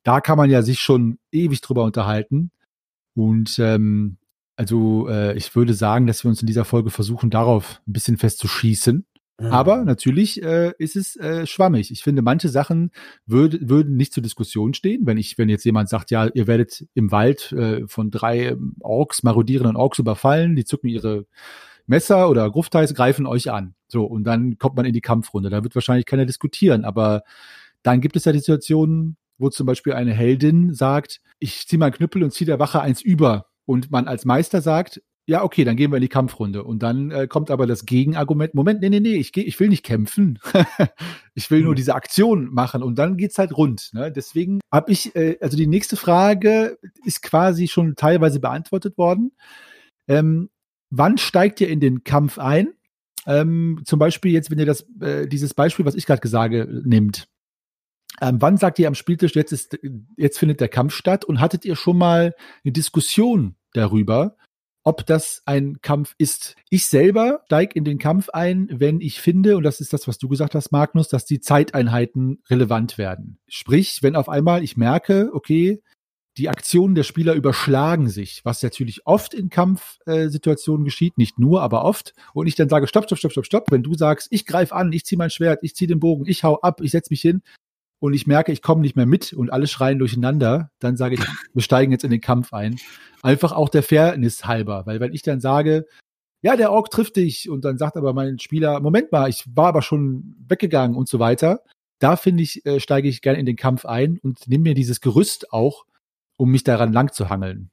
da 0.02 0.20
kann 0.20 0.38
man 0.38 0.50
ja 0.50 0.62
sich 0.62 0.80
schon 0.80 1.18
ewig 1.32 1.60
drüber 1.60 1.84
unterhalten. 1.84 2.50
Und 3.14 3.58
ähm, 3.58 4.16
also 4.56 5.08
äh, 5.08 5.36
ich 5.36 5.54
würde 5.54 5.74
sagen, 5.74 6.06
dass 6.06 6.24
wir 6.24 6.30
uns 6.30 6.40
in 6.40 6.46
dieser 6.46 6.64
Folge 6.64 6.90
versuchen, 6.90 7.30
darauf 7.30 7.80
ein 7.86 7.92
bisschen 7.92 8.16
festzuschießen. 8.16 9.06
Mhm. 9.38 9.46
Aber 9.46 9.84
natürlich 9.84 10.42
äh, 10.42 10.72
ist 10.78 10.96
es 10.96 11.16
äh, 11.16 11.46
schwammig. 11.46 11.90
Ich 11.90 12.02
finde, 12.02 12.22
manche 12.22 12.48
Sachen 12.48 12.90
würd, 13.26 13.68
würden 13.68 13.96
nicht 13.96 14.14
zur 14.14 14.22
Diskussion 14.22 14.72
stehen. 14.72 15.06
Wenn 15.06 15.18
ich, 15.18 15.36
wenn 15.36 15.48
jetzt 15.48 15.64
jemand 15.64 15.88
sagt, 15.88 16.10
ja, 16.10 16.26
ihr 16.26 16.46
werdet 16.46 16.86
im 16.94 17.12
Wald 17.12 17.52
äh, 17.52 17.86
von 17.86 18.10
drei 18.10 18.56
Orks, 18.80 19.22
marodierenden 19.22 19.76
Orks 19.76 19.98
überfallen, 19.98 20.56
die 20.56 20.64
zücken 20.64 20.88
ihre 20.88 21.26
Messer 21.86 22.30
oder 22.30 22.50
Grufteis 22.50 22.94
greifen 22.94 23.26
euch 23.26 23.50
an. 23.50 23.74
So, 23.88 24.04
und 24.04 24.24
dann 24.24 24.58
kommt 24.58 24.76
man 24.76 24.86
in 24.86 24.92
die 24.92 25.00
Kampfrunde. 25.00 25.50
Da 25.50 25.62
wird 25.62 25.74
wahrscheinlich 25.74 26.06
keiner 26.06 26.26
diskutieren, 26.26 26.84
aber 26.84 27.22
dann 27.82 28.00
gibt 28.00 28.16
es 28.16 28.24
ja 28.24 28.32
die 28.32 28.40
Situation, 28.40 29.16
wo 29.38 29.50
zum 29.50 29.66
Beispiel 29.66 29.92
eine 29.92 30.12
Heldin 30.12 30.72
sagt, 30.74 31.20
ich 31.38 31.68
ziehe 31.68 31.78
meinen 31.78 31.92
Knüppel 31.92 32.22
und 32.22 32.32
ziehe 32.32 32.46
der 32.46 32.58
Wache 32.58 32.80
eins 32.80 33.02
über. 33.02 33.46
Und 33.66 33.90
man 33.90 34.08
als 34.08 34.24
Meister 34.24 34.62
sagt, 34.62 35.02
ja, 35.28 35.42
okay, 35.42 35.64
dann 35.64 35.76
gehen 35.76 35.90
wir 35.90 35.96
in 35.96 36.02
die 36.02 36.08
Kampfrunde. 36.08 36.62
Und 36.62 36.84
dann 36.84 37.10
äh, 37.10 37.26
kommt 37.26 37.50
aber 37.50 37.66
das 37.66 37.84
Gegenargument, 37.84 38.54
Moment, 38.54 38.80
nee, 38.80 38.88
nee, 38.88 39.00
nee, 39.00 39.16
ich, 39.16 39.32
geh, 39.32 39.42
ich 39.42 39.58
will 39.58 39.68
nicht 39.68 39.84
kämpfen. 39.84 40.38
ich 41.34 41.50
will 41.50 41.62
nur 41.62 41.70
hm. 41.70 41.76
diese 41.76 41.96
Aktion 41.96 42.48
machen 42.54 42.82
und 42.82 42.96
dann 42.96 43.16
geht's 43.16 43.38
halt 43.38 43.56
rund. 43.56 43.90
Ne? 43.92 44.12
Deswegen 44.12 44.60
habe 44.72 44.92
ich, 44.92 45.16
äh, 45.16 45.36
also 45.40 45.56
die 45.56 45.66
nächste 45.66 45.96
Frage 45.96 46.78
ist 47.04 47.22
quasi 47.22 47.66
schon 47.66 47.96
teilweise 47.96 48.38
beantwortet 48.38 48.96
worden. 48.96 49.32
Ähm, 50.06 50.48
wann 50.90 51.18
steigt 51.18 51.60
ihr 51.60 51.68
in 51.68 51.80
den 51.80 52.04
Kampf 52.04 52.38
ein? 52.38 52.68
Ähm, 53.26 53.82
zum 53.84 53.98
Beispiel 53.98 54.30
jetzt, 54.30 54.52
wenn 54.52 54.60
ihr 54.60 54.66
das, 54.66 54.86
äh, 55.00 55.26
dieses 55.26 55.54
Beispiel, 55.54 55.84
was 55.84 55.96
ich 55.96 56.06
gerade 56.06 56.26
sage, 56.28 56.82
nimmt. 56.84 57.26
Ähm, 58.20 58.40
wann 58.40 58.56
sagt 58.56 58.78
ihr 58.78 58.86
am 58.86 58.94
Spieltisch, 58.94 59.34
jetzt 59.34 59.52
ist, 59.52 59.76
jetzt 60.16 60.38
findet 60.38 60.60
der 60.60 60.68
Kampf 60.68 60.94
statt 60.94 61.24
und 61.24 61.40
hattet 61.40 61.64
ihr 61.64 61.74
schon 61.74 61.98
mal 61.98 62.34
eine 62.64 62.72
Diskussion 62.72 63.56
darüber, 63.72 64.36
ob 64.86 65.04
das 65.04 65.42
ein 65.46 65.80
Kampf 65.82 66.14
ist. 66.16 66.54
Ich 66.70 66.86
selber 66.86 67.40
steige 67.46 67.74
in 67.74 67.82
den 67.82 67.98
Kampf 67.98 68.28
ein, 68.28 68.68
wenn 68.70 69.00
ich 69.00 69.20
finde, 69.20 69.56
und 69.56 69.64
das 69.64 69.80
ist 69.80 69.92
das, 69.92 70.06
was 70.06 70.16
du 70.16 70.28
gesagt 70.28 70.54
hast, 70.54 70.70
Magnus, 70.70 71.08
dass 71.08 71.24
die 71.24 71.40
Zeiteinheiten 71.40 72.38
relevant 72.48 72.96
werden. 72.96 73.38
Sprich, 73.48 73.98
wenn 74.02 74.14
auf 74.14 74.28
einmal 74.28 74.62
ich 74.62 74.76
merke, 74.76 75.30
okay, 75.32 75.82
die 76.36 76.48
Aktionen 76.48 76.94
der 76.94 77.02
Spieler 77.02 77.34
überschlagen 77.34 78.08
sich, 78.08 78.44
was 78.44 78.62
natürlich 78.62 79.06
oft 79.06 79.34
in 79.34 79.50
Kampfsituationen 79.50 80.84
geschieht, 80.84 81.18
nicht 81.18 81.36
nur, 81.36 81.62
aber 81.62 81.84
oft. 81.84 82.14
Und 82.32 82.46
ich 82.46 82.54
dann 82.54 82.68
sage, 82.68 82.86
stopp, 82.86 83.06
stopp, 83.06 83.18
stopp, 83.18 83.32
stopp, 83.32 83.46
stopp. 83.46 83.70
Wenn 83.72 83.82
du 83.82 83.94
sagst, 83.94 84.28
ich 84.30 84.46
greife 84.46 84.72
an, 84.72 84.92
ich 84.92 85.04
ziehe 85.04 85.18
mein 85.18 85.30
Schwert, 85.30 85.60
ich 85.62 85.74
ziehe 85.74 85.88
den 85.88 85.98
Bogen, 85.98 86.26
ich 86.28 86.44
hau 86.44 86.60
ab, 86.60 86.80
ich 86.80 86.92
setze 86.92 87.12
mich 87.12 87.22
hin 87.22 87.42
und 87.98 88.14
ich 88.14 88.26
merke, 88.26 88.52
ich 88.52 88.62
komme 88.62 88.82
nicht 88.82 88.96
mehr 88.96 89.06
mit 89.06 89.32
und 89.32 89.50
alle 89.50 89.66
schreien 89.66 89.98
durcheinander, 89.98 90.70
dann 90.78 90.96
sage 90.96 91.14
ich, 91.14 91.20
wir 91.54 91.62
steigen 91.62 91.92
jetzt 91.92 92.04
in 92.04 92.10
den 92.10 92.20
Kampf 92.20 92.52
ein. 92.52 92.78
Einfach 93.22 93.52
auch 93.52 93.68
der 93.68 93.82
Fairness 93.82 94.44
halber, 94.44 94.84
weil 94.86 95.00
wenn 95.00 95.12
ich 95.12 95.22
dann 95.22 95.40
sage, 95.40 95.86
ja, 96.42 96.56
der 96.56 96.70
Ork 96.70 96.90
trifft 96.90 97.16
dich 97.16 97.48
und 97.48 97.64
dann 97.64 97.78
sagt 97.78 97.96
aber 97.96 98.12
mein 98.12 98.38
Spieler, 98.38 98.80
Moment 98.80 99.10
mal, 99.10 99.28
ich 99.28 99.44
war 99.54 99.68
aber 99.68 99.82
schon 99.82 100.36
weggegangen 100.48 100.96
und 100.96 101.08
so 101.08 101.18
weiter. 101.18 101.62
Da 101.98 102.16
finde 102.16 102.42
ich, 102.42 102.64
äh, 102.66 102.78
steige 102.78 103.08
ich 103.08 103.22
gerne 103.22 103.38
in 103.38 103.46
den 103.46 103.56
Kampf 103.56 103.86
ein 103.86 104.18
und 104.22 104.46
nehme 104.46 104.64
mir 104.64 104.74
dieses 104.74 105.00
Gerüst 105.00 105.52
auch 105.52 105.86
um 106.36 106.50
mich 106.50 106.64
daran 106.64 106.92
lang 106.92 107.12
zu 107.12 107.28
hangeln. 107.28 107.70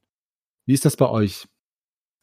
Wie 0.65 0.73
ist 0.73 0.85
das 0.85 0.95
bei 0.95 1.09
euch? 1.09 1.47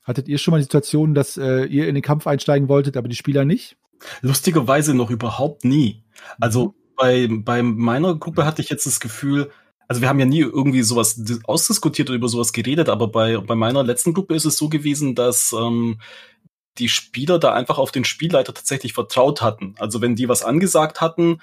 Hattet 0.02 0.28
ihr 0.28 0.38
schon 0.38 0.52
mal 0.52 0.58
die 0.58 0.64
Situation, 0.64 1.14
dass 1.14 1.36
äh, 1.36 1.64
ihr 1.64 1.88
in 1.88 1.94
den 1.94 2.02
Kampf 2.02 2.26
einsteigen 2.26 2.68
wolltet, 2.68 2.96
aber 2.96 3.08
die 3.08 3.16
Spieler 3.16 3.44
nicht? 3.44 3.76
Lustigerweise 4.22 4.94
noch 4.94 5.10
überhaupt 5.10 5.64
nie. 5.64 6.04
Also. 6.40 6.74
Bei, 7.00 7.28
bei 7.30 7.62
meiner 7.62 8.14
Gruppe 8.14 8.44
hatte 8.44 8.60
ich 8.60 8.68
jetzt 8.68 8.84
das 8.84 9.00
Gefühl, 9.00 9.50
also 9.88 10.02
wir 10.02 10.08
haben 10.08 10.20
ja 10.20 10.26
nie 10.26 10.40
irgendwie 10.40 10.82
sowas 10.82 11.20
ausdiskutiert 11.44 12.10
oder 12.10 12.16
über 12.16 12.28
sowas 12.28 12.52
geredet, 12.52 12.88
aber 12.88 13.08
bei, 13.08 13.38
bei 13.38 13.54
meiner 13.54 13.82
letzten 13.82 14.12
Gruppe 14.12 14.34
ist 14.34 14.44
es 14.44 14.58
so 14.58 14.68
gewesen, 14.68 15.14
dass 15.14 15.52
ähm, 15.52 15.98
die 16.78 16.88
Spieler 16.88 17.38
da 17.38 17.54
einfach 17.54 17.78
auf 17.78 17.90
den 17.90 18.04
Spielleiter 18.04 18.54
tatsächlich 18.54 18.92
vertraut 18.92 19.40
hatten. 19.42 19.74
Also 19.78 20.00
wenn 20.00 20.14
die 20.14 20.28
was 20.28 20.44
angesagt 20.44 21.00
hatten, 21.00 21.40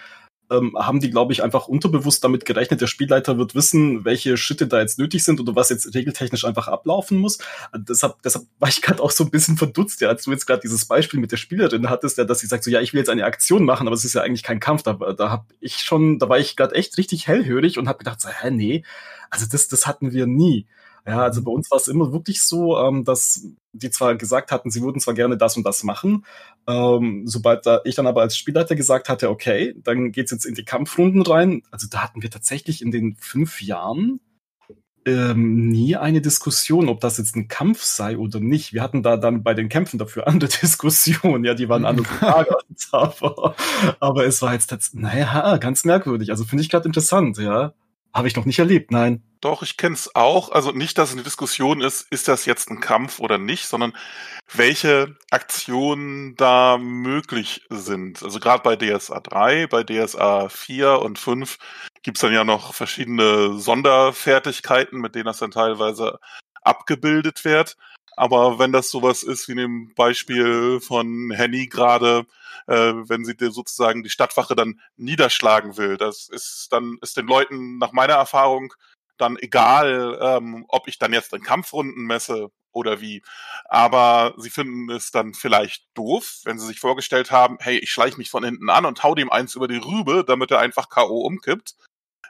ähm, 0.50 0.76
haben 0.78 1.00
die, 1.00 1.10
glaube 1.10 1.34
ich, 1.34 1.44
einfach 1.44 1.68
unterbewusst 1.68 2.24
damit 2.24 2.46
gerechnet, 2.46 2.82
der 2.82 2.88
Spielleiter 2.88 3.38
wird 3.38 3.56
wissen, 3.56 4.06
welche 4.06 4.38
Schritte 4.38 4.68
da 4.68 4.80
jetzt 4.80 5.00
nötig 5.00 5.24
sind 5.24 5.40
oder 5.40 5.56
was 5.56 5.70
jetzt 5.70 5.94
regeltechnisch 5.94 6.46
einfach 6.46 6.68
ablaufen 6.68 7.18
muss. 7.18 7.40
Deshalb, 7.76 8.22
deshalb 8.24 8.46
war 8.60 8.70
ich 8.70 8.82
gerade 8.82 9.02
auch 9.02 9.12
so 9.12 9.24
ein 9.24 9.30
bisschen 9.30 9.58
verdutzt, 9.58 10.02
ja, 10.02 10.10
als 10.10 10.24
du 10.24 10.32
jetzt 10.32 10.46
gerade 10.46 10.62
dieses 10.62 10.86
Beispiel 10.86 11.20
mit 11.20 11.32
der 11.32 11.38
Spielerin 11.38 11.90
hattest, 11.90 12.18
ja, 12.18 12.24
dass 12.24 12.40
sie 12.40 12.48
sagt 12.48 12.64
so, 12.64 12.72
ja, 12.72 12.82
ich 12.82 12.94
will 12.94 13.00
jetzt 13.00 13.10
eine 13.10 13.26
Aktion 13.26 13.66
machen, 13.66 13.88
aber 13.88 13.96
es 13.96 14.06
ist 14.06 14.14
ja 14.14 14.22
eigentlich 14.22 14.44
kein 14.44 14.60
Kampf. 14.60 14.84
Da, 14.84 14.94
da 14.94 15.30
habe 15.30 15.46
ich 15.60 15.80
schon, 15.80 16.20
da 16.20 16.30
war 16.30 16.40
ich 16.40 16.56
gerade 16.56 16.76
echt 16.76 16.98
richtig 16.98 17.28
hellhörig 17.28 17.78
und 17.78 17.88
habe 17.88 18.00
gedacht, 18.00 18.22
so, 18.22 18.30
hä, 18.30 18.52
nee, 18.52 18.84
also 19.30 19.46
das, 19.52 19.68
das 19.68 19.88
hatten 19.88 20.12
wir 20.12 20.28
nie. 20.28 20.66
Ja, 21.08 21.22
also 21.24 21.42
bei 21.42 21.52
uns 21.52 21.72
war 21.72 21.78
es 21.78 21.88
immer 21.88 22.12
wirklich 22.12 22.44
so, 22.44 22.78
ähm, 22.78 23.06
dass 23.06 23.48
die 23.72 23.90
zwar 23.90 24.16
gesagt 24.16 24.52
hatten, 24.52 24.70
sie 24.70 24.82
würden 24.82 25.00
zwar 25.00 25.14
gerne 25.14 25.38
das 25.38 25.56
und 25.56 25.64
das 25.64 25.84
machen, 25.84 26.26
ähm, 26.68 27.24
sobald 27.26 27.66
da 27.66 27.80
ich 27.86 27.96
dann 27.96 28.08
aber 28.08 28.22
als 28.22 28.36
Spielleiter 28.36 28.76
gesagt 28.76 29.08
hatte, 29.08 29.30
okay, 29.30 29.74
dann 29.78 30.12
geht's 30.12 30.32
jetzt 30.32 30.46
in 30.46 30.54
die 30.54 30.66
Kampfrunden 30.66 31.22
rein. 31.22 31.64
Also 31.72 31.88
da 31.90 32.04
hatten 32.04 32.24
wir 32.24 32.30
tatsächlich 32.30 32.82
in 32.82 32.92
den 32.92 33.16
fünf 33.16 33.62
Jahren 33.62 34.20
ähm, 35.06 35.70
nie 35.70 35.96
eine 35.96 36.20
Diskussion, 36.20 36.90
ob 36.90 37.00
das 37.00 37.18
jetzt 37.18 37.38
ein 37.38 37.48
Kampf 37.48 37.84
sei 37.84 38.18
oder 38.18 38.42
nicht. 38.42 38.74
Wir 38.74 38.84
hatten 38.84 39.02
da 39.02 39.16
dann 39.16 39.44
bei 39.44 39.54
den 39.54 39.70
Kämpfen 39.70 39.98
dafür 39.98 40.28
andere 40.28 40.50
Diskussionen, 40.50 41.46
ja, 41.46 41.54
die 41.54 41.70
waren 41.70 41.86
anders 41.86 42.08
gelagert, 42.20 42.66
aber, 42.92 43.56
aber 44.02 44.26
es 44.26 44.42
war 44.42 44.54
jetzt, 44.54 44.94
naja, 44.94 45.56
ganz 45.58 45.86
merkwürdig. 45.86 46.32
Also 46.32 46.44
finde 46.44 46.64
ich 46.64 46.70
gerade 46.70 46.88
interessant, 46.88 47.38
ja. 47.38 47.74
Habe 48.18 48.28
ich 48.28 48.36
noch 48.36 48.46
nicht 48.46 48.58
erlebt, 48.58 48.90
nein. 48.90 49.22
Doch, 49.42 49.62
ich 49.62 49.78
kenne 49.78 49.94
es 49.94 50.16
auch. 50.16 50.50
Also 50.50 50.72
nicht, 50.72 50.98
dass 50.98 51.10
es 51.10 51.14
eine 51.14 51.22
Diskussion 51.22 51.82
ist, 51.82 52.12
ist 52.12 52.28
das 52.28 52.48
jetzt 52.48 52.72
ein 52.72 52.80
Kampf 52.80 53.20
oder 53.20 53.38
nicht, 53.38 53.68
sondern 53.68 53.94
welche 54.52 55.16
Aktionen 55.30 56.36
da 56.36 56.80
möglich 56.80 57.62
sind. 57.70 58.24
Also 58.24 58.40
gerade 58.40 58.64
bei 58.64 58.76
DSA 58.76 59.20
3, 59.20 59.68
bei 59.68 59.84
DSA 59.84 60.50
4 60.50 61.00
und 61.00 61.20
5 61.20 61.60
gibt's 62.02 62.22
dann 62.22 62.34
ja 62.34 62.44
noch 62.44 62.74
verschiedene 62.74 63.60
Sonderfertigkeiten, 63.60 65.00
mit 65.00 65.14
denen 65.14 65.26
das 65.26 65.38
dann 65.38 65.52
teilweise 65.52 66.20
abgebildet 66.64 67.46
wird. 67.46 67.78
Aber 68.18 68.58
wenn 68.58 68.74
das 68.74 68.90
sowas 68.90 69.22
ist 69.22 69.48
wie 69.48 69.54
in 69.54 69.60
dem 69.60 69.94
Beispiel 69.94 70.80
von 70.82 71.32
Henny 71.32 71.68
gerade, 71.68 72.26
äh, 72.66 72.76
wenn 72.76 73.24
sie 73.24 73.36
sozusagen 73.40 74.04
die 74.04 74.10
Stadtwache 74.10 74.56
dann 74.56 74.82
niederschlagen 74.98 75.78
will, 75.78 75.98
das 75.98 76.28
ist 76.28 76.70
dann 76.72 76.98
ist 77.02 77.16
den 77.16 77.28
Leuten 77.28 77.78
nach 77.78 77.92
meiner 77.94 78.16
Erfahrung 78.16 78.74
dann 79.18 79.38
egal, 79.38 80.18
ähm, 80.22 80.66
ob 80.68 80.88
ich 80.88 80.98
dann 80.98 81.14
jetzt 81.14 81.34
in 81.34 81.44
Kampfrunden 81.44 82.06
messe 82.06 82.50
oder 82.72 83.02
wie. 83.02 83.22
Aber 83.66 84.34
sie 84.38 84.50
finden 84.50 84.90
es 84.90 85.12
dann 85.12 85.34
vielleicht 85.36 85.86
doof, 85.94 86.42
wenn 86.44 86.60
sie 86.60 86.68
sich 86.68 86.80
vorgestellt 86.80 87.32
haben, 87.32 87.58
hey, 87.60 87.78
ich 87.78 87.92
schleiche 87.92 88.18
mich 88.18 88.30
von 88.32 88.44
hinten 88.44 88.70
an 88.70 88.86
und 88.86 89.04
hau 89.04 89.16
dem 89.16 89.32
eins 89.32 89.56
über 89.56 89.68
die 89.68 89.78
Rübe, 89.78 90.24
damit 90.26 90.52
er 90.52 90.60
einfach 90.60 90.90
K.O. 90.90 91.22
umkippt. 91.22 91.76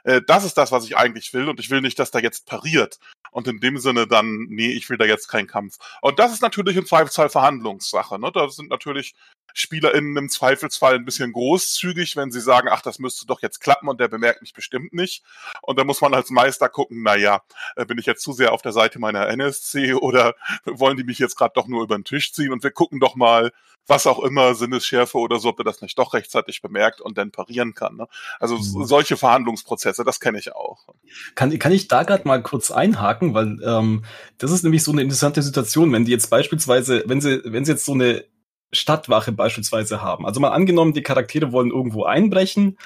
Äh, 0.08 0.22
das 0.26 0.44
ist 0.44 0.56
das, 0.56 0.72
was 0.72 0.86
ich 0.86 0.96
eigentlich 0.96 1.34
will 1.34 1.50
und 1.50 1.60
ich 1.60 1.68
will 1.68 1.82
nicht, 1.82 1.98
dass 1.98 2.10
der 2.10 2.22
jetzt 2.22 2.46
pariert. 2.46 2.98
Und 3.30 3.46
in 3.46 3.60
dem 3.60 3.76
Sinne 3.76 4.06
dann, 4.06 4.46
nee, 4.48 4.72
ich 4.72 4.88
will 4.88 4.96
da 4.96 5.04
jetzt 5.04 5.28
keinen 5.28 5.46
Kampf. 5.46 5.76
Und 6.00 6.18
das 6.18 6.32
ist 6.32 6.40
natürlich 6.40 6.76
im 6.76 6.86
Zweifelsfall 6.86 7.28
Verhandlungssache. 7.28 8.18
Ne? 8.18 8.32
Da 8.32 8.48
sind 8.48 8.70
natürlich 8.70 9.14
SpielerInnen 9.54 10.16
im 10.16 10.28
Zweifelsfall 10.28 10.94
ein 10.94 11.04
bisschen 11.04 11.32
großzügig, 11.32 12.16
wenn 12.16 12.30
sie 12.30 12.40
sagen, 12.40 12.68
ach, 12.70 12.82
das 12.82 12.98
müsste 12.98 13.26
doch 13.26 13.42
jetzt 13.42 13.60
klappen 13.60 13.88
und 13.88 14.00
der 14.00 14.08
bemerkt 14.08 14.40
mich 14.40 14.52
bestimmt 14.52 14.92
nicht. 14.92 15.22
Und 15.62 15.78
da 15.78 15.84
muss 15.84 16.00
man 16.00 16.14
als 16.14 16.30
Meister 16.30 16.68
gucken, 16.68 17.02
na 17.02 17.16
ja, 17.16 17.42
äh, 17.76 17.84
bin 17.84 17.98
ich 17.98 18.06
jetzt 18.06 18.22
zu 18.22 18.32
sehr 18.32 18.52
auf 18.52 18.62
der 18.62 18.72
Seite 18.72 18.98
meiner 18.98 19.28
NSC 19.28 19.94
oder 19.94 20.34
wollen 20.64 20.96
die 20.96 21.04
mich 21.04 21.18
jetzt 21.18 21.36
gerade 21.36 21.52
doch 21.54 21.68
nur 21.68 21.82
über 21.82 21.96
den 21.96 22.04
Tisch 22.04 22.32
ziehen 22.32 22.52
und 22.52 22.62
wir 22.62 22.70
gucken 22.70 23.00
doch 23.00 23.16
mal, 23.16 23.52
was 23.88 24.06
auch 24.06 24.20
immer, 24.20 24.54
Sinnesschärfe 24.54 25.18
oder 25.18 25.38
so, 25.38 25.48
ob 25.48 25.60
er 25.60 25.64
das 25.64 25.80
nicht 25.80 25.98
doch 25.98 26.12
rechtzeitig 26.12 26.60
bemerkt 26.60 27.00
und 27.00 27.16
dann 27.16 27.30
parieren 27.30 27.74
kann. 27.74 27.96
Ne? 27.96 28.06
Also 28.38 28.56
mhm. 28.56 28.84
solche 28.84 29.16
Verhandlungsprozesse, 29.16 30.04
das 30.04 30.20
kenne 30.20 30.38
ich 30.38 30.54
auch. 30.54 30.86
Kann, 31.34 31.58
kann 31.58 31.72
ich 31.72 31.88
da 31.88 32.02
gerade 32.02 32.28
mal 32.28 32.42
kurz 32.42 32.70
einhaken, 32.70 33.32
weil 33.34 33.58
ähm, 33.64 34.04
das 34.36 34.50
ist 34.50 34.62
nämlich 34.62 34.84
so 34.84 34.92
eine 34.92 35.02
interessante 35.02 35.42
Situation, 35.42 35.90
wenn 35.92 36.04
die 36.04 36.12
jetzt 36.12 36.28
beispielsweise, 36.28 37.02
wenn 37.06 37.20
sie, 37.20 37.40
wenn 37.44 37.64
sie 37.64 37.72
jetzt 37.72 37.86
so 37.86 37.94
eine 37.94 38.24
Stadtwache 38.72 39.32
beispielsweise 39.32 40.02
haben. 40.02 40.26
Also 40.26 40.40
mal 40.40 40.50
angenommen, 40.50 40.92
die 40.92 41.02
Charaktere 41.02 41.52
wollen 41.52 41.70
irgendwo 41.70 42.04
einbrechen 42.04 42.78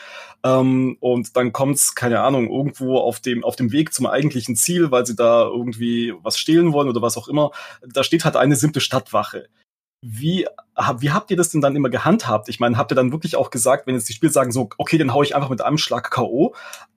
ähm, 0.44 0.96
und 1.00 1.36
dann 1.36 1.52
kommt's, 1.52 1.94
keine 1.94 2.20
Ahnung, 2.20 2.48
irgendwo 2.48 2.98
auf 2.98 3.20
dem, 3.20 3.44
auf 3.44 3.56
dem 3.56 3.72
Weg 3.72 3.92
zum 3.92 4.06
eigentlichen 4.06 4.54
Ziel, 4.54 4.90
weil 4.90 5.06
sie 5.06 5.16
da 5.16 5.42
irgendwie 5.44 6.14
was 6.22 6.38
stehlen 6.38 6.72
wollen 6.72 6.88
oder 6.88 7.02
was 7.02 7.16
auch 7.16 7.28
immer. 7.28 7.50
Da 7.86 8.04
steht 8.04 8.24
halt 8.24 8.36
eine 8.36 8.56
simple 8.56 8.80
Stadtwache. 8.80 9.48
Wie, 10.04 10.46
wie 10.98 11.10
habt 11.12 11.30
ihr 11.30 11.36
das 11.36 11.50
denn 11.50 11.60
dann 11.60 11.76
immer 11.76 11.88
gehandhabt? 11.88 12.48
Ich 12.48 12.58
meine, 12.58 12.76
habt 12.76 12.90
ihr 12.90 12.96
dann 12.96 13.12
wirklich 13.12 13.36
auch 13.36 13.50
gesagt, 13.50 13.86
wenn 13.86 13.94
jetzt 13.94 14.08
die 14.08 14.12
Spiele 14.12 14.32
sagen 14.32 14.50
so, 14.50 14.68
okay, 14.76 14.98
dann 14.98 15.14
hau 15.14 15.22
ich 15.22 15.36
einfach 15.36 15.48
mit 15.48 15.62
einem 15.62 15.78
Schlag 15.78 16.10
K.O., 16.10 16.54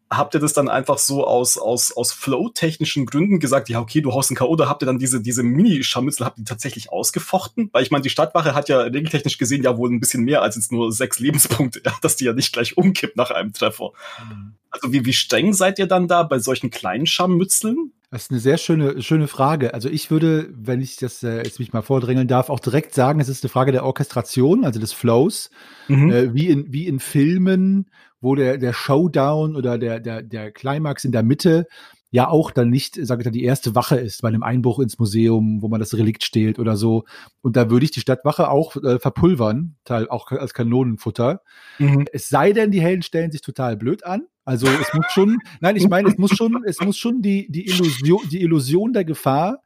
habt 0.09 0.33
ihr 0.33 0.39
das 0.39 0.53
dann 0.53 0.69
einfach 0.69 0.97
so 0.97 1.25
aus, 1.25 1.57
aus, 1.57 1.95
aus 1.95 2.11
flow-technischen 2.11 3.05
Gründen 3.05 3.39
gesagt, 3.39 3.69
ja, 3.69 3.79
okay, 3.79 4.01
du 4.01 4.13
haust 4.13 4.31
ein 4.31 4.35
K.O., 4.35 4.49
oder 4.49 4.69
habt 4.69 4.81
ihr 4.81 4.87
dann 4.87 4.97
diese, 4.97 5.21
diese 5.21 5.43
Mini-Scharmützel, 5.43 6.25
habt 6.25 6.39
ihr 6.39 6.45
tatsächlich 6.45 6.91
ausgefochten? 6.91 7.69
Weil 7.73 7.83
ich 7.83 7.91
meine, 7.91 8.01
die 8.01 8.09
Stadtwache 8.09 8.55
hat 8.55 8.69
ja 8.69 8.79
regeltechnisch 8.79 9.37
gesehen 9.37 9.63
ja 9.63 9.77
wohl 9.77 9.91
ein 9.91 9.99
bisschen 9.99 10.23
mehr 10.23 10.41
als 10.41 10.55
jetzt 10.55 10.71
nur 10.71 10.91
sechs 10.91 11.19
Lebenspunkte, 11.19 11.81
ja, 11.85 11.93
dass 12.01 12.15
die 12.15 12.25
ja 12.25 12.33
nicht 12.33 12.53
gleich 12.53 12.77
umkippt 12.77 13.17
nach 13.17 13.31
einem 13.31 13.53
Treffer. 13.53 13.91
Mhm. 14.27 14.55
Also 14.71 14.91
wie, 14.91 15.05
wie 15.05 15.13
streng 15.13 15.53
seid 15.53 15.79
ihr 15.79 15.87
dann 15.87 16.07
da 16.07 16.23
bei 16.23 16.39
solchen 16.39 16.71
kleinen 16.71 17.05
Scharmützeln? 17.05 17.91
Das 18.11 18.23
ist 18.23 18.31
eine 18.31 18.39
sehr 18.39 18.57
schöne, 18.57 19.01
schöne 19.01 19.27
Frage. 19.27 19.73
Also 19.73 19.89
ich 19.89 20.11
würde, 20.11 20.49
wenn 20.53 20.81
ich 20.81 20.97
das 20.97 21.23
äh, 21.23 21.37
jetzt 21.37 21.59
mich 21.59 21.73
mal 21.73 21.81
vordrängeln 21.81 22.27
darf, 22.27 22.49
auch 22.49 22.59
direkt 22.59 22.93
sagen, 22.93 23.19
es 23.19 23.29
ist 23.29 23.43
eine 23.43 23.49
Frage 23.49 23.71
der 23.71 23.85
Orchestration, 23.85 24.63
also 24.63 24.79
des 24.79 24.93
Flows, 24.93 25.49
mhm. 25.87 26.11
äh, 26.11 26.33
wie 26.33 26.47
in 26.47 26.71
wie 26.71 26.87
in 26.87 26.99
Filmen, 26.99 27.89
wo 28.21 28.35
der 28.35 28.57
der 28.57 28.73
Showdown 28.73 29.55
oder 29.55 29.77
der 29.77 29.99
der 29.99 30.21
der 30.21 30.51
Climax 30.51 31.03
in 31.03 31.11
der 31.11 31.23
Mitte 31.23 31.67
ja 32.15 32.29
auch 32.29 32.51
dann 32.51 32.69
nicht, 32.69 32.95
sage 32.95 33.19
ich 33.19 33.23
dann, 33.25 33.33
die 33.33 33.43
erste 33.43 33.75
Wache 33.75 33.97
ist 33.97 34.21
bei 34.21 34.29
einem 34.29 34.41
Einbruch 34.41 34.79
ins 34.79 34.97
Museum, 34.97 35.61
wo 35.61 35.67
man 35.67 35.81
das 35.81 35.97
Relikt 35.97 36.23
stehlt 36.23 36.59
oder 36.59 36.77
so. 36.77 37.03
Und 37.41 37.57
da 37.57 37.69
würde 37.69 37.83
ich 37.83 37.91
die 37.91 37.99
Stadtwache 37.99 38.49
auch 38.49 38.77
äh, 38.77 38.99
verpulvern, 38.99 39.75
teil, 39.83 40.07
auch 40.07 40.31
als 40.31 40.53
Kanonenfutter. 40.53 41.41
Mhm. 41.77 42.05
Es 42.13 42.29
sei 42.29 42.53
denn, 42.53 42.71
die 42.71 42.79
Helden 42.79 43.01
stellen 43.01 43.33
sich 43.33 43.41
total 43.41 43.75
blöd 43.75 44.05
an. 44.05 44.27
Also 44.45 44.65
es 44.65 44.93
muss 44.93 45.07
schon, 45.09 45.39
nein, 45.59 45.75
ich 45.75 45.89
meine, 45.89 46.07
es 46.07 46.17
muss 46.17 46.31
schon, 46.31 46.63
es 46.65 46.79
muss 46.79 46.97
schon 46.97 47.21
die, 47.21 47.51
die 47.51 47.67
Illusion, 47.67 48.21
die 48.31 48.41
Illusion 48.41 48.93
der 48.93 49.03
Gefahr 49.03 49.61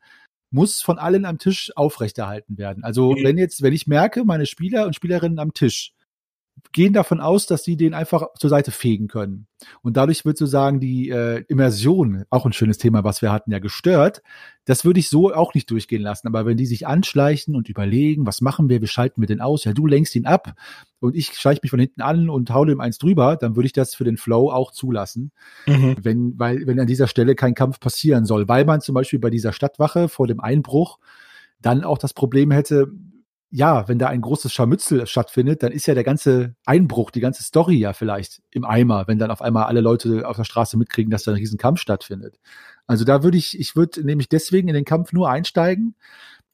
muss 0.50 0.82
von 0.82 0.98
allen 0.98 1.26
am 1.26 1.38
Tisch 1.38 1.72
aufrechterhalten 1.76 2.58
werden. 2.58 2.84
Also 2.84 3.12
mhm. 3.12 3.24
wenn 3.26 3.38
jetzt, 3.38 3.62
wenn 3.62 3.74
ich 3.74 3.86
merke, 3.86 4.26
meine 4.26 4.48
Spieler 4.48 4.88
und 4.88 4.96
Spielerinnen 4.96 5.38
am 5.38 5.54
Tisch 5.54 5.94
gehen 6.72 6.94
davon 6.94 7.20
aus, 7.20 7.46
dass 7.46 7.64
sie 7.64 7.78
den 7.78 7.94
einfach 7.94 8.28
zur 8.38 8.50
Seite 8.50 8.72
fegen 8.72 9.08
können. 9.08 9.48
Und 9.82 9.98
dadurch 9.98 10.26
wird 10.26 10.38
sozusagen 10.38 10.80
die 10.80 11.10
äh, 11.10 11.44
Immersion, 11.48 12.24
auch 12.30 12.46
ein 12.46 12.54
schönes 12.54 12.78
Thema, 12.78 13.04
was 13.04 13.22
wir 13.22 13.32
hatten, 13.32 13.52
ja 13.52 13.60
gestört. 13.60 14.22
Das 14.66 14.86
würde 14.86 15.00
ich 15.00 15.10
so 15.10 15.34
auch 15.34 15.54
nicht 15.54 15.70
durchgehen 15.70 16.02
lassen. 16.02 16.28
Aber 16.28 16.46
wenn 16.46 16.58
die 16.58 16.66
sich 16.66 16.88
anschleichen 16.88 17.56
und 17.56 17.70
überlegen, 17.70 18.26
was 18.26 18.42
machen 18.42 18.70
wir, 18.70 18.82
wir 18.82 18.88
schalten 18.88 19.20
mit 19.20 19.30
den 19.30 19.42
aus, 19.42 19.64
ja, 19.64 19.74
du 19.74 19.86
lenkst 19.88 20.16
ihn 20.16 20.26
ab 20.26 20.54
und 21.00 21.16
ich 21.16 21.34
schleiche 21.34 21.62
mich 21.64 21.72
von 21.72 21.80
hinten 21.80 22.02
an 22.02 22.30
und 22.30 22.52
haue 22.52 22.72
ihm 22.72 22.80
eins 22.80 22.98
drüber, 22.98 23.36
dann 23.36 23.56
würde 23.56 23.68
ich 23.68 23.74
das 23.74 23.96
für 23.96 24.04
den 24.04 24.18
Flow 24.18 24.52
auch 24.52 24.72
zulassen. 24.72 25.32
Mhm. 25.66 25.98
Wenn, 26.02 26.34
weil, 26.38 26.68
wenn 26.68 26.80
an 26.80 26.88
dieser 26.88 27.08
Stelle 27.08 27.36
kein 27.36 27.56
Kampf 27.56 27.80
passieren 27.80 28.26
soll, 28.26 28.48
weil 28.48 28.66
man 28.66 28.82
zum 28.82 28.96
Beispiel 28.96 29.20
bei 29.20 29.30
dieser 29.30 29.54
Stadtwache 29.54 30.08
vor 30.08 30.28
dem 30.28 30.40
Einbruch 30.40 31.00
dann 31.62 31.84
auch 31.84 31.98
das 31.98 32.14
Problem 32.14 32.52
hätte, 32.52 32.92
ja, 33.52 33.88
wenn 33.88 33.98
da 33.98 34.08
ein 34.08 34.22
großes 34.22 34.54
Scharmützel 34.54 35.08
stattfindet, 35.08 35.64
dann 35.64 35.72
ist 35.72 35.88
ja 35.88 35.96
der 35.96 36.04
ganze 36.04 36.56
Einbruch, 36.66 37.10
die 37.10 37.20
ganze 37.20 37.44
Story 37.44 37.78
ja 37.78 37.94
vielleicht 37.94 38.42
im 38.52 38.64
Eimer, 38.64 39.08
wenn 39.08 39.18
dann 39.18 39.32
auf 39.32 39.42
einmal 39.42 39.64
alle 39.66 39.82
Leute 39.82 40.28
auf 40.28 40.38
der 40.38 40.44
Straße 40.44 40.78
mitkriegen, 40.78 41.10
dass 41.10 41.24
da 41.24 41.32
ein 41.32 41.38
Riesenkampf 41.38 41.80
stattfindet. 41.80 42.40
Also 42.86 43.06
da 43.06 43.24
würde 43.24 43.38
ich, 43.38 43.60
ich 43.60 43.76
würde 43.76 44.04
nämlich 44.06 44.30
deswegen 44.30 44.68
in 44.68 44.76
den 44.76 44.86
Kampf 44.86 45.14
nur 45.14 45.30
einsteigen, 45.30 45.96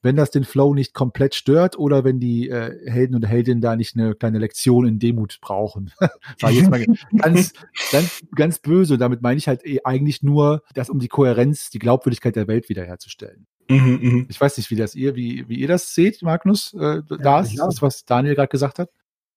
wenn 0.06 0.16
das 0.16 0.30
den 0.30 0.44
Flow 0.44 0.72
nicht 0.72 0.94
komplett 0.94 1.34
stört 1.34 1.76
oder 1.76 2.04
wenn 2.04 2.20
die 2.20 2.48
äh, 2.48 2.88
Helden 2.88 3.16
und 3.16 3.26
Heldinnen 3.26 3.60
da 3.60 3.74
nicht 3.74 3.96
eine 3.96 4.14
kleine 4.14 4.38
Lektion 4.38 4.86
in 4.86 5.00
Demut 5.00 5.38
brauchen. 5.40 5.92
War 6.40 6.50
jetzt 6.52 6.70
mal 6.70 6.84
ganz, 7.18 7.52
ganz, 7.90 8.22
ganz 8.34 8.58
böse. 8.60 8.98
Damit 8.98 9.20
meine 9.20 9.36
ich 9.36 9.48
halt 9.48 9.66
eh 9.66 9.80
eigentlich 9.82 10.22
nur, 10.22 10.62
das 10.74 10.90
um 10.90 11.00
die 11.00 11.08
Kohärenz, 11.08 11.70
die 11.70 11.80
Glaubwürdigkeit 11.80 12.36
der 12.36 12.46
Welt 12.46 12.68
wiederherzustellen. 12.68 13.48
Mhm, 13.68 13.98
mh. 14.00 14.26
Ich 14.28 14.40
weiß 14.40 14.56
nicht, 14.56 14.70
wie 14.70 14.76
das 14.76 14.94
ihr, 14.94 15.16
wie, 15.16 15.48
wie 15.48 15.56
ihr 15.56 15.68
das 15.68 15.92
seht, 15.92 16.22
Magnus, 16.22 16.72
äh, 16.74 17.02
da 17.20 17.40
ist 17.40 17.54
ja. 17.54 17.66
das, 17.66 17.82
was 17.82 18.04
Daniel 18.04 18.36
gerade 18.36 18.48
gesagt 18.48 18.78
hat. 18.78 18.90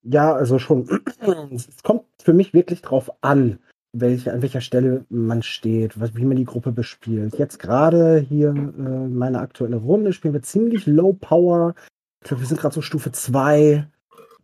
Ja, 0.03 0.33
also 0.33 0.59
schon. 0.59 0.87
es 1.51 1.81
kommt 1.81 2.03
für 2.21 2.33
mich 2.33 2.53
wirklich 2.53 2.83
drauf 2.83 3.09
an, 3.21 3.57
welche, 3.91 4.33
an 4.33 4.41
welcher 4.41 4.61
Stelle 4.61 5.05
man 5.09 5.43
steht, 5.43 5.99
was, 5.99 6.15
wie 6.15 6.25
man 6.25 6.37
die 6.37 6.45
Gruppe 6.45 6.71
bespielt. 6.71 7.37
Jetzt 7.37 7.59
gerade 7.59 8.19
hier 8.19 8.49
äh, 8.49 9.07
meine 9.07 9.39
aktuelle 9.39 9.77
Runde 9.77 10.13
spielen 10.13 10.33
wir 10.33 10.41
ziemlich 10.41 10.85
low 10.85 11.13
power. 11.13 11.75
Ich 12.21 12.27
glaube, 12.27 12.41
wir 12.41 12.47
sind 12.47 12.59
gerade 12.59 12.75
so 12.75 12.81
Stufe 12.81 13.11
2 13.11 13.87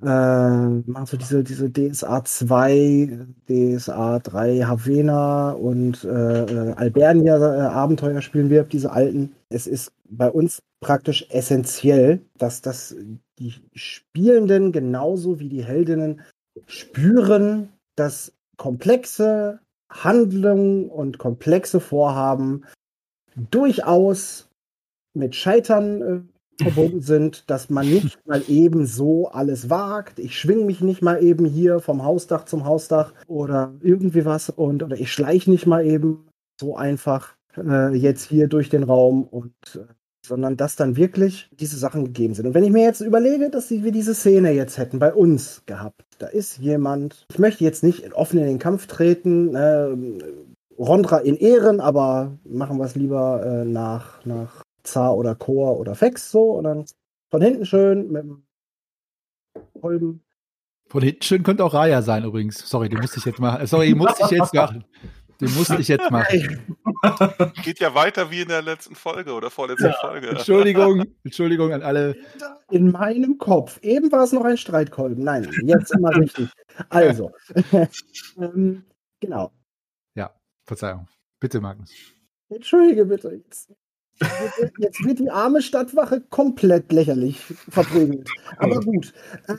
äh, 0.02 0.06
machen 0.06 1.06
so 1.06 1.18
diese, 1.18 1.44
diese 1.44 1.72
DSA 1.72 2.24
2, 2.24 3.28
DSA 3.48 4.20
3 4.20 4.62
Havena 4.62 5.52
und 5.52 6.04
äh, 6.04 6.44
äh, 6.44 6.74
Albernia 6.74 7.38
äh, 7.38 7.62
Abenteuer 7.62 8.22
spielen 8.22 8.50
wir, 8.50 8.64
diese 8.64 8.92
alten. 8.92 9.36
Es 9.50 9.68
ist 9.68 9.94
bei 10.10 10.30
uns 10.30 10.62
praktisch 10.82 11.26
essentiell, 11.30 12.22
dass 12.38 12.62
das 12.62 12.96
die 13.40 13.54
Spielenden 13.74 14.72
genauso 14.72 15.40
wie 15.40 15.50
die 15.50 15.64
Heldinnen 15.64 16.22
spüren, 16.68 17.70
dass 17.96 18.34
komplexe 18.58 19.60
Handlungen 19.90 20.90
und 20.90 21.18
komplexe 21.18 21.80
Vorhaben 21.80 22.66
durchaus 23.36 24.50
mit 25.14 25.36
Scheitern 25.36 26.02
äh, 26.02 26.22
verbunden 26.64 27.02
sind, 27.02 27.50
dass 27.50 27.70
man 27.70 27.86
nicht 27.86 28.26
mal 28.26 28.42
eben 28.48 28.86
so 28.86 29.28
alles 29.28 29.70
wagt. 29.70 30.20
Ich 30.20 30.40
schwinge 30.40 30.64
mich 30.64 30.80
nicht 30.80 31.02
mal 31.02 31.22
eben 31.22 31.46
hier 31.46 31.82
vom 31.82 32.04
Hausdach 32.04 32.46
zum 32.46 32.64
Hausdach 32.64 33.14
oder 33.28 33.74
irgendwie 33.82 34.24
was 34.24 34.50
und 34.50 34.82
oder 34.82 34.98
ich 34.98 35.12
schleiche 35.12 35.52
nicht 35.52 35.66
mal 35.66 35.86
eben 35.86 36.30
so 36.58 36.78
einfach 36.78 37.36
äh, 37.58 37.94
jetzt 37.94 38.24
hier 38.24 38.48
durch 38.48 38.70
den 38.70 38.84
Raum 38.84 39.26
und 39.26 39.54
äh, 39.76 39.94
sondern 40.26 40.58
dass 40.58 40.76
dann 40.76 40.96
wirklich 40.96 41.50
diese 41.52 41.78
Sachen 41.78 42.06
gegeben 42.06 42.34
sind. 42.34 42.48
Und 42.48 42.54
wenn 42.54 42.64
ich 42.64 42.72
mir 42.72 42.84
jetzt 42.84 43.02
überlege, 43.02 43.50
dass 43.50 43.70
wir 43.70 43.92
diese 43.92 44.14
Szene 44.14 44.52
jetzt 44.52 44.78
hätten 44.78 45.00
bei 45.00 45.14
uns 45.14 45.64
gehabt, 45.66 46.06
da 46.20 46.28
ist 46.28 46.58
jemand, 46.58 47.26
ich 47.32 47.40
möchte 47.40 47.64
jetzt 47.64 47.84
nicht 47.84 48.14
offen 48.14 48.40
in 48.40 48.46
den 48.46 48.60
Kampf 48.60 48.88
treten, 48.88 49.56
äh, 49.56 49.96
Rondra 50.78 51.20
in 51.20 51.38
Ehren, 51.38 51.80
aber 51.80 52.38
machen 52.44 52.78
wir 52.78 52.86
es 52.86 52.96
lieber 52.96 53.46
äh, 53.46 53.66
nach, 53.66 54.26
nach 54.26 54.64
Zar 54.84 55.16
oder 55.16 55.36
Chor 55.36 55.80
oder 55.80 55.96
Fex 55.96 56.32
so 56.32 56.52
und 56.52 56.66
dann 56.66 56.86
von 57.32 57.42
hinten 57.42 57.66
schön 57.66 58.12
mit 58.12 58.24
dem 58.24 58.44
Kolben. 59.82 60.22
Von 60.88 61.02
hinten 61.02 61.22
schön 61.24 61.44
könnte 61.44 61.64
auch 61.64 61.74
Raya 61.74 62.02
sein 62.02 62.24
übrigens. 62.24 62.70
Sorry, 62.70 62.90
den 62.90 63.00
musste 63.00 63.20
ich 63.20 63.26
jetzt 63.26 63.40
machen. 63.40 63.66
Sorry, 63.66 63.96
musste 63.96 64.24
ich 64.26 64.32
jetzt 64.32 64.54
machen. 64.54 64.84
Den 65.42 65.54
musste 65.54 65.76
ich 65.76 65.88
jetzt 65.88 66.10
machen. 66.12 66.78
Geht 67.64 67.80
ja 67.80 67.94
weiter 67.94 68.32
wie 68.32 68.42
in 68.42 68.48
der 68.48 68.62
letzten 68.62 68.96
Folge 68.96 69.34
oder 69.34 69.50
vorletzten 69.50 69.88
ja, 69.88 69.94
Folge. 70.00 70.30
Entschuldigung, 70.30 71.04
Entschuldigung 71.24 71.74
an 71.74 71.82
alle. 71.82 72.16
In 72.70 72.92
meinem 72.92 73.38
Kopf. 73.38 73.80
Eben 73.82 74.12
war 74.12 74.24
es 74.24 74.32
noch 74.32 74.44
ein 74.44 74.58
Streitkolben. 74.58 75.24
Nein, 75.24 75.50
jetzt 75.64 75.94
immer 75.94 76.16
richtig. 76.16 76.50
Also, 76.90 77.32
ähm, 78.40 78.84
genau. 79.20 79.52
Ja, 80.16 80.34
Verzeihung. 80.66 81.08
Bitte, 81.40 81.60
Magnus. 81.60 81.94
Entschuldige 82.50 83.06
bitte. 83.06 83.42
Jetzt 83.44 83.72
Jetzt 84.80 85.04
wird 85.04 85.20
die 85.20 85.30
arme 85.30 85.62
Stadtwache 85.62 86.22
komplett 86.22 86.92
lächerlich 86.92 87.42
verprügelt. 87.42 88.30
Aber 88.58 88.80
gut. 88.80 89.14
Äh, 89.48 89.56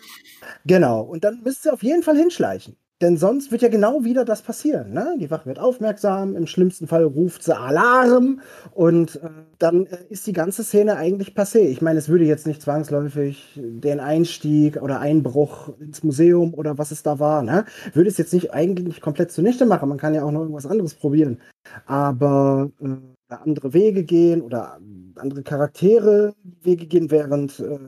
genau. 0.65 1.03
Und 1.03 1.25
dann 1.25 1.43
müsst 1.43 1.67
ihr 1.67 1.75
auf 1.75 1.83
jeden 1.83 2.03
Fall 2.03 2.17
hinschleichen. 2.17 2.77
Denn 3.03 3.19
sonst 3.19 3.53
wird 3.53 3.61
ja 3.61 3.69
genau 3.69 4.05
wieder 4.05 4.25
das 4.25 4.41
passieren. 4.41 4.95
Ne? 4.95 5.17
Die 5.21 5.31
Wache 5.31 5.45
wird 5.45 5.59
aufmerksam, 5.59 6.35
im 6.35 6.47
schlimmsten 6.47 6.87
Fall 6.87 7.05
ruft 7.05 7.43
sie 7.43 7.55
Alarm 7.55 8.41
und 8.73 9.17
äh, 9.17 9.29
dann 9.59 9.85
äh, 9.85 9.99
ist 10.09 10.27
die 10.27 10.33
ganze 10.33 10.65
Szene 10.65 10.97
eigentlich 10.97 11.37
passé. 11.37 11.59
Ich 11.59 11.83
meine, 11.83 11.99
es 11.99 12.09
würde 12.09 12.25
jetzt 12.25 12.47
nicht 12.47 12.63
zwangsläufig 12.63 13.53
den 13.55 14.01
Einstieg 14.01 14.81
oder 14.81 14.99
Einbruch 14.99 15.79
ins 15.79 16.05
Museum 16.05 16.55
oder 16.55 16.79
was 16.79 16.91
es 16.91 17.03
da 17.03 17.19
war, 17.19 17.43
ne? 17.43 17.67
würde 17.93 18.09
es 18.09 18.17
jetzt 18.17 18.33
nicht 18.33 18.55
eigentlich 18.55 18.87
nicht 18.87 19.03
komplett 19.03 19.31
zunichte 19.31 19.67
machen. 19.67 19.91
Man 19.91 19.99
kann 19.99 20.15
ja 20.15 20.25
auch 20.25 20.31
noch 20.31 20.41
irgendwas 20.41 20.67
anderes 20.67 20.95
probieren. 20.95 21.43
Aber 21.85 22.71
äh, 22.81 22.97
andere 23.29 23.75
Wege 23.75 24.05
gehen 24.05 24.41
oder 24.41 24.79
andere 25.17 25.43
Charaktere 25.43 26.35
Wege 26.63 26.87
gehen, 26.87 27.11
während 27.11 27.61
äh, 27.61 27.79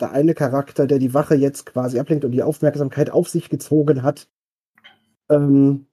der 0.00 0.12
eine 0.12 0.34
Charakter, 0.34 0.86
der 0.86 1.00
die 1.00 1.14
Wache 1.14 1.34
jetzt 1.34 1.66
quasi 1.66 1.98
ablenkt 1.98 2.24
und 2.24 2.30
die 2.30 2.42
Aufmerksamkeit 2.44 3.10
auf 3.10 3.28
sich 3.28 3.48
gezogen 3.48 4.04
hat, 4.04 4.28
ähm, 5.30 5.86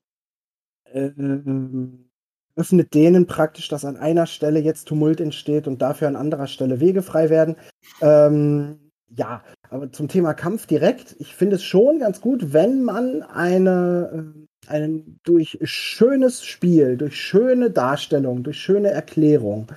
äh, 0.85 1.05
äh, 1.05 1.89
öffnet 2.55 2.93
denen 2.93 3.25
praktisch, 3.25 3.69
dass 3.69 3.85
an 3.85 3.97
einer 3.97 4.25
Stelle 4.25 4.59
jetzt 4.59 4.87
Tumult 4.87 5.21
entsteht 5.21 5.67
und 5.67 5.81
dafür 5.81 6.07
an 6.07 6.15
anderer 6.15 6.47
Stelle 6.47 6.79
Wege 6.79 7.01
frei 7.01 7.29
werden. 7.29 7.55
Ähm, 8.01 8.91
ja, 9.09 9.43
aber 9.69 9.91
zum 9.91 10.07
Thema 10.07 10.33
Kampf 10.33 10.67
direkt, 10.67 11.15
ich 11.19 11.35
finde 11.35 11.55
es 11.55 11.63
schon 11.63 11.99
ganz 11.99 12.21
gut, 12.21 12.53
wenn 12.53 12.83
man 12.83 13.23
eine 13.23 14.33
äh, 14.35 14.49
einen 14.67 15.19
durch 15.23 15.57
schönes 15.63 16.45
Spiel, 16.45 16.97
durch 16.97 17.15
schöne 17.19 17.71
Darstellung, 17.71 18.43
durch 18.43 18.59
schöne 18.59 18.91
Erklärung 18.91 19.71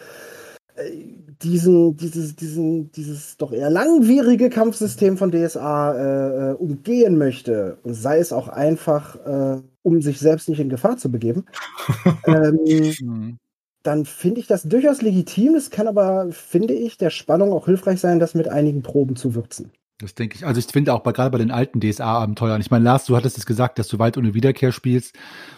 diesen, 1.42 1.96
dieses, 1.96 2.36
diesen, 2.36 2.92
dieses 2.92 3.36
doch 3.36 3.52
eher 3.52 3.70
langwierige 3.70 4.48
Kampfsystem 4.48 5.16
von 5.16 5.30
DSA 5.30 5.92
äh, 5.92 6.50
äh, 6.50 6.54
umgehen 6.54 7.18
möchte, 7.18 7.78
und 7.82 7.94
sei 7.94 8.18
es 8.18 8.32
auch 8.32 8.48
einfach, 8.48 9.16
äh, 9.26 9.62
um 9.82 10.00
sich 10.00 10.18
selbst 10.18 10.48
nicht 10.48 10.60
in 10.60 10.68
Gefahr 10.68 10.96
zu 10.96 11.10
begeben, 11.10 11.46
ähm, 12.26 12.58
mhm. 13.00 13.38
dann 13.82 14.04
finde 14.04 14.40
ich 14.40 14.46
das 14.46 14.62
durchaus 14.62 15.02
legitim. 15.02 15.54
Es 15.54 15.70
kann 15.70 15.88
aber, 15.88 16.30
finde 16.30 16.74
ich, 16.74 16.96
der 16.96 17.10
Spannung 17.10 17.52
auch 17.52 17.66
hilfreich 17.66 18.00
sein, 18.00 18.18
das 18.18 18.34
mit 18.34 18.48
einigen 18.48 18.82
Proben 18.82 19.16
zu 19.16 19.34
würzen. 19.34 19.72
Das 19.98 20.14
denke 20.14 20.36
ich. 20.36 20.46
Also 20.46 20.58
ich 20.58 20.66
finde 20.66 20.94
auch 20.94 21.00
bei, 21.00 21.12
gerade 21.12 21.30
bei 21.30 21.38
den 21.38 21.52
alten 21.52 21.80
DSA-Abenteuern, 21.80 22.60
ich 22.60 22.70
meine, 22.70 22.84
Lars, 22.84 23.04
du 23.04 23.16
hattest 23.16 23.38
es 23.38 23.46
gesagt, 23.46 23.78
dass 23.78 23.88
du 23.88 23.98
weit 23.98 24.16
ohne 24.18 24.34
Wiederkehr 24.34 24.72
spielst, 24.72 25.16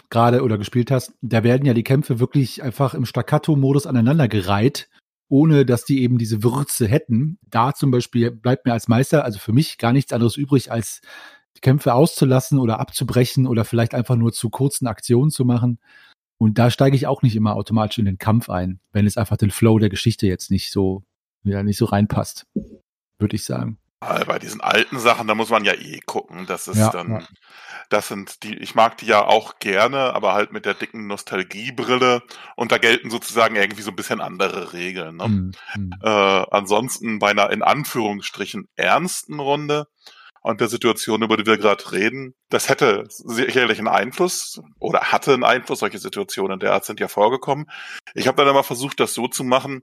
gerade 0.09 0.43
oder 0.43 0.57
gespielt 0.57 0.91
hast. 0.91 1.13
Da 1.21 1.43
werden 1.43 1.65
ja 1.65 1.73
die 1.73 1.83
Kämpfe 1.83 2.19
wirklich 2.19 2.61
einfach 2.61 2.93
im 2.93 3.05
Staccato-Modus 3.05 3.87
aneinandergereiht, 3.87 4.87
ohne 5.27 5.65
dass 5.65 5.85
die 5.85 6.01
eben 6.01 6.17
diese 6.17 6.43
Würze 6.43 6.87
hätten. 6.87 7.39
Da 7.49 7.73
zum 7.73 7.91
Beispiel 7.91 8.31
bleibt 8.31 8.65
mir 8.65 8.73
als 8.73 8.87
Meister, 8.87 9.23
also 9.23 9.39
für 9.39 9.53
mich 9.53 9.77
gar 9.77 9.93
nichts 9.93 10.13
anderes 10.13 10.37
übrig, 10.37 10.71
als 10.71 11.01
die 11.57 11.61
Kämpfe 11.61 11.93
auszulassen 11.93 12.59
oder 12.59 12.79
abzubrechen 12.79 13.47
oder 13.47 13.65
vielleicht 13.65 13.93
einfach 13.93 14.15
nur 14.15 14.33
zu 14.33 14.49
kurzen 14.49 14.87
Aktionen 14.87 15.31
zu 15.31 15.45
machen. 15.45 15.79
Und 16.37 16.57
da 16.59 16.69
steige 16.69 16.95
ich 16.95 17.07
auch 17.07 17.21
nicht 17.21 17.35
immer 17.35 17.55
automatisch 17.55 17.97
in 17.97 18.05
den 18.05 18.17
Kampf 18.17 18.49
ein, 18.49 18.79
wenn 18.91 19.07
es 19.07 19.17
einfach 19.17 19.37
den 19.37 19.51
Flow 19.51 19.79
der 19.79 19.89
Geschichte 19.89 20.27
jetzt 20.27 20.51
nicht 20.51 20.71
so, 20.71 21.03
ja, 21.43 21.63
nicht 21.63 21.77
so 21.77 21.85
reinpasst, 21.85 22.45
würde 23.17 23.35
ich 23.35 23.45
sagen. 23.45 23.77
Bei 24.25 24.39
diesen 24.39 24.61
alten 24.61 24.99
Sachen, 24.99 25.27
da 25.27 25.35
muss 25.35 25.49
man 25.49 25.65
ja 25.65 25.73
eh 25.73 25.99
gucken. 26.05 26.45
Das 26.45 26.67
ist 26.67 26.77
Ja, 26.77 26.89
dann, 26.89 27.11
ja. 27.11 27.27
das 27.89 28.07
sind 28.07 28.43
die, 28.43 28.57
ich 28.57 28.75
mag 28.75 28.97
die 28.97 29.05
ja 29.05 29.25
auch 29.25 29.59
gerne, 29.59 30.13
aber 30.13 30.33
halt 30.33 30.51
mit 30.51 30.65
der 30.65 30.73
dicken 30.73 31.07
Nostalgiebrille. 31.07 32.23
Und 32.55 32.71
da 32.71 32.77
gelten 32.77 33.09
sozusagen 33.09 33.55
irgendwie 33.55 33.81
so 33.81 33.91
ein 33.91 33.95
bisschen 33.95 34.21
andere 34.21 34.73
Regeln. 34.73 35.17
Ne? 35.17 35.25
Hm, 35.25 35.51
hm. 35.73 35.91
Äh, 36.01 36.09
ansonsten 36.09 37.19
bei 37.19 37.31
einer 37.31 37.49
in 37.51 37.63
Anführungsstrichen 37.63 38.67
ernsten 38.75 39.39
Runde 39.39 39.87
und 40.45 40.61
der 40.61 40.67
Situation, 40.67 41.23
über 41.23 41.37
die 41.37 41.47
wir 41.47 41.57
gerade 41.57 41.91
reden, 41.91 42.35
das 42.49 42.69
hätte 42.69 43.05
sicherlich 43.09 43.79
einen 43.79 43.87
Einfluss 43.87 44.61
oder 44.79 45.11
hatte 45.11 45.33
einen 45.33 45.43
Einfluss. 45.43 45.79
Solche 45.79 45.97
Situationen 45.97 46.59
der 46.59 46.73
Art 46.73 46.85
sind 46.85 46.99
ja 46.99 47.07
vorgekommen. 47.07 47.65
Ich 48.13 48.27
habe 48.27 48.37
dann 48.37 48.47
immer 48.47 48.63
versucht, 48.63 48.99
das 48.99 49.15
so 49.15 49.27
zu 49.27 49.43
machen, 49.43 49.81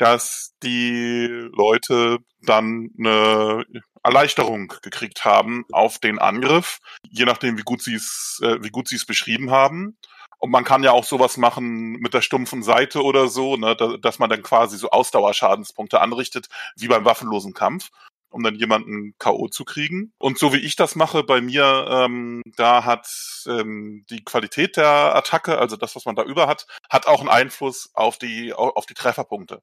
dass 0.00 0.54
die 0.62 1.26
Leute 1.52 2.18
dann 2.42 2.90
eine 2.98 3.64
Erleichterung 4.02 4.72
gekriegt 4.82 5.24
haben 5.24 5.64
auf 5.72 5.98
den 5.98 6.18
Angriff, 6.18 6.78
je 7.02 7.26
nachdem, 7.26 7.58
wie 7.58 7.62
gut 7.62 7.82
sie 7.82 7.94
es, 7.94 8.40
äh, 8.42 8.62
wie 8.62 8.70
gut 8.70 8.88
sie 8.88 8.96
es 8.96 9.04
beschrieben 9.04 9.50
haben. 9.50 9.98
Und 10.38 10.50
man 10.50 10.64
kann 10.64 10.82
ja 10.82 10.92
auch 10.92 11.04
sowas 11.04 11.36
machen 11.36 11.92
mit 11.92 12.14
der 12.14 12.22
stumpfen 12.22 12.62
Seite 12.62 13.02
oder 13.02 13.28
so, 13.28 13.56
ne, 13.56 13.76
da, 13.76 13.98
dass 13.98 14.18
man 14.18 14.30
dann 14.30 14.42
quasi 14.42 14.78
so 14.78 14.88
Ausdauerschadenspunkte 14.90 16.00
anrichtet, 16.00 16.48
wie 16.76 16.88
beim 16.88 17.04
waffenlosen 17.04 17.52
Kampf, 17.52 17.90
um 18.30 18.42
dann 18.42 18.54
jemanden 18.54 19.14
K.O. 19.18 19.48
zu 19.48 19.66
kriegen. 19.66 20.14
Und 20.18 20.38
so 20.38 20.54
wie 20.54 20.60
ich 20.60 20.76
das 20.76 20.94
mache 20.94 21.24
bei 21.24 21.42
mir, 21.42 21.86
ähm, 21.90 22.40
da 22.56 22.84
hat 22.84 23.06
ähm, 23.46 24.06
die 24.08 24.24
Qualität 24.24 24.78
der 24.78 25.14
Attacke, 25.14 25.58
also 25.58 25.76
das, 25.76 25.94
was 25.94 26.06
man 26.06 26.16
da 26.16 26.22
über 26.22 26.46
hat, 26.46 26.66
hat 26.88 27.06
auch 27.06 27.20
einen 27.20 27.28
Einfluss 27.28 27.90
auf 27.92 28.16
die, 28.16 28.54
auf 28.54 28.86
die 28.86 28.94
Trefferpunkte. 28.94 29.62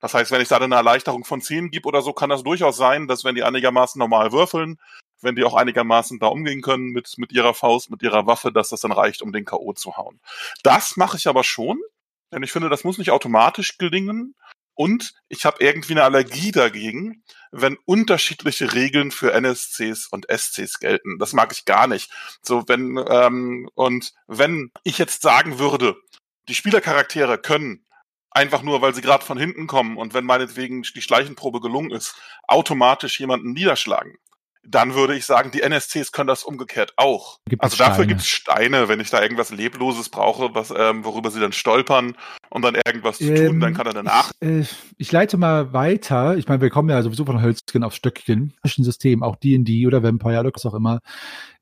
Das 0.00 0.14
heißt, 0.14 0.30
wenn 0.30 0.40
ich 0.40 0.48
da 0.48 0.58
eine 0.58 0.74
Erleichterung 0.74 1.24
von 1.24 1.40
10 1.40 1.70
gebe 1.70 1.88
oder 1.88 2.02
so, 2.02 2.12
kann 2.12 2.30
das 2.30 2.42
durchaus 2.42 2.76
sein, 2.76 3.08
dass 3.08 3.24
wenn 3.24 3.34
die 3.34 3.42
einigermaßen 3.42 3.98
normal 3.98 4.32
würfeln, 4.32 4.78
wenn 5.20 5.34
die 5.34 5.44
auch 5.44 5.54
einigermaßen 5.54 6.18
da 6.18 6.28
umgehen 6.28 6.62
können 6.62 6.90
mit, 6.90 7.14
mit 7.16 7.32
ihrer 7.32 7.54
Faust, 7.54 7.90
mit 7.90 8.02
ihrer 8.02 8.26
Waffe, 8.26 8.52
dass 8.52 8.68
das 8.68 8.80
dann 8.80 8.92
reicht, 8.92 9.22
um 9.22 9.32
den 9.32 9.44
K.O. 9.44 9.72
zu 9.72 9.96
hauen. 9.96 10.20
Das 10.62 10.96
mache 10.96 11.16
ich 11.16 11.26
aber 11.26 11.42
schon, 11.42 11.80
denn 12.32 12.42
ich 12.42 12.52
finde, 12.52 12.68
das 12.68 12.84
muss 12.84 12.98
nicht 12.98 13.10
automatisch 13.10 13.78
gelingen. 13.78 14.34
Und 14.74 15.14
ich 15.28 15.44
habe 15.44 15.56
irgendwie 15.58 15.94
eine 15.94 16.04
Allergie 16.04 16.52
dagegen, 16.52 17.24
wenn 17.50 17.76
unterschiedliche 17.84 18.74
Regeln 18.74 19.10
für 19.10 19.32
NSCs 19.32 20.06
und 20.06 20.26
SCs 20.30 20.78
gelten. 20.78 21.18
Das 21.18 21.32
mag 21.32 21.50
ich 21.50 21.64
gar 21.64 21.88
nicht. 21.88 22.12
So, 22.42 22.62
wenn, 22.68 22.96
ähm, 23.10 23.68
und 23.74 24.12
wenn 24.28 24.70
ich 24.84 24.98
jetzt 24.98 25.22
sagen 25.22 25.58
würde, 25.58 25.96
die 26.46 26.54
Spielercharaktere 26.54 27.38
können 27.38 27.87
einfach 28.30 28.62
nur, 28.62 28.82
weil 28.82 28.94
sie 28.94 29.02
gerade 29.02 29.24
von 29.24 29.38
hinten 29.38 29.66
kommen 29.66 29.96
und 29.96 30.14
wenn 30.14 30.24
meinetwegen 30.24 30.82
die 30.82 31.02
Schleichenprobe 31.02 31.60
gelungen 31.60 31.90
ist, 31.90 32.14
automatisch 32.46 33.20
jemanden 33.20 33.52
niederschlagen. 33.52 34.16
Dann 34.70 34.94
würde 34.94 35.16
ich 35.16 35.24
sagen, 35.24 35.50
die 35.50 35.62
NSCs 35.62 36.12
können 36.12 36.26
das 36.26 36.44
umgekehrt 36.44 36.92
auch. 36.96 37.38
Gibt 37.48 37.62
also 37.62 37.72
es 37.72 37.78
dafür 37.78 37.94
Steine? 37.94 38.06
gibt's 38.08 38.26
Steine, 38.26 38.88
wenn 38.88 39.00
ich 39.00 39.08
da 39.08 39.22
irgendwas 39.22 39.50
Lebloses 39.50 40.10
brauche, 40.10 40.54
was, 40.54 40.74
ähm, 40.76 41.04
worüber 41.04 41.30
sie 41.30 41.40
dann 41.40 41.52
stolpern 41.52 42.16
und 42.50 42.62
dann 42.62 42.74
irgendwas 42.74 43.16
zu 43.16 43.34
tun, 43.34 43.36
Ähm, 43.36 43.60
dann 43.60 43.72
kann 43.72 43.86
er 43.86 43.94
danach. 43.94 44.30
Ich, 44.40 44.48
äh, 44.48 44.64
ich 44.98 45.10
leite 45.10 45.38
mal 45.38 45.72
weiter. 45.72 46.36
Ich 46.36 46.48
meine, 46.48 46.60
wir 46.60 46.68
kommen 46.68 46.90
ja 46.90 47.00
sowieso 47.02 47.24
von 47.24 47.40
Hölzchen 47.40 47.82
auf 47.82 47.94
Stöckchen. 47.94 48.54
System, 48.62 49.22
auch 49.22 49.36
D&D 49.36 49.86
oder 49.86 50.02
Vampire 50.02 50.40
oder 50.40 50.50
was 50.52 50.66
auch 50.66 50.74
immer, 50.74 51.00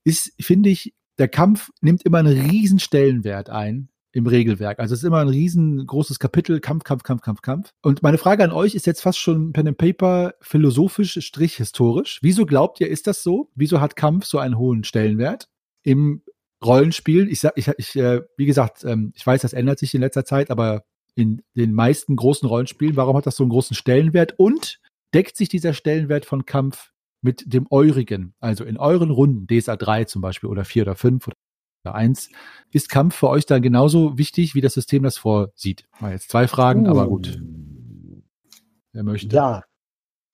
ist, 0.03 0.33
finde 0.39 0.69
ich, 0.69 0.93
der 1.17 1.29
Kampf 1.29 1.69
nimmt 1.79 2.03
immer 2.03 2.17
einen 2.17 2.49
riesen 2.49 2.79
Stellenwert 2.79 3.49
ein 3.49 3.89
im 4.17 4.25
Regelwerk. 4.25 4.79
Also 4.79 4.93
es 4.95 5.01
ist 5.01 5.05
immer 5.05 5.19
ein 5.19 5.29
riesengroßes 5.29 6.17
Kapitel, 6.17 6.59
Kampf, 6.59 6.83
Kampf, 6.83 7.03
Kampf, 7.03 7.21
Kampf, 7.21 7.41
Kampf. 7.43 7.73
Und 7.83 8.01
meine 8.01 8.17
Frage 8.17 8.43
an 8.43 8.51
euch 8.51 8.73
ist 8.73 8.87
jetzt 8.87 9.01
fast 9.01 9.19
schon 9.19 9.53
Pen 9.53 9.67
and 9.67 9.77
Paper 9.77 10.33
philosophisch, 10.41 11.19
strich 11.21 11.57
historisch. 11.57 12.19
Wieso 12.23 12.47
glaubt 12.47 12.81
ihr, 12.81 12.89
ist 12.89 13.05
das 13.05 13.21
so? 13.21 13.51
Wieso 13.53 13.79
hat 13.79 13.95
Kampf 13.95 14.25
so 14.25 14.39
einen 14.39 14.57
hohen 14.57 14.83
Stellenwert 14.83 15.49
im 15.83 16.23
Rollenspiel? 16.65 17.29
Ich 17.29 17.41
sag, 17.41 17.53
ich, 17.57 17.67
ich 17.77 17.95
äh, 17.95 18.21
wie 18.37 18.47
gesagt, 18.47 18.83
ähm, 18.83 19.13
ich 19.15 19.25
weiß, 19.25 19.43
das 19.43 19.53
ändert 19.53 19.77
sich 19.77 19.93
in 19.93 20.01
letzter 20.01 20.25
Zeit, 20.25 20.49
aber 20.49 20.83
in 21.13 21.43
den 21.55 21.73
meisten 21.73 22.15
großen 22.15 22.47
Rollenspielen, 22.47 22.95
warum 22.95 23.15
hat 23.17 23.27
das 23.27 23.35
so 23.35 23.43
einen 23.43 23.51
großen 23.51 23.75
Stellenwert? 23.75 24.33
Und 24.39 24.79
deckt 25.13 25.37
sich 25.37 25.47
dieser 25.47 25.73
Stellenwert 25.73 26.25
von 26.25 26.45
Kampf 26.45 26.91
mit 27.21 27.53
dem 27.53 27.67
eurigen? 27.69 28.33
Also 28.39 28.63
in 28.63 28.77
euren 28.77 29.11
Runden, 29.11 29.45
DSA 29.45 29.75
3 29.75 30.05
zum 30.05 30.23
Beispiel 30.23 30.49
oder 30.49 30.65
4 30.65 30.83
oder 30.83 30.95
5 30.95 31.27
oder 31.27 31.35
1, 31.95 32.29
ist 32.71 32.89
Kampf 32.89 33.15
für 33.15 33.29
euch 33.29 33.45
dann 33.45 33.61
genauso 33.61 34.17
wichtig, 34.17 34.55
wie 34.55 34.61
das 34.61 34.73
System 34.73 35.03
das 35.03 35.17
vorsieht? 35.17 35.87
Mal 35.99 36.11
jetzt 36.13 36.29
zwei 36.29 36.47
Fragen, 36.47 36.87
aber 36.87 37.07
gut, 37.07 37.39
wer 38.93 39.03
möchte. 39.03 39.35
Ja, 39.35 39.63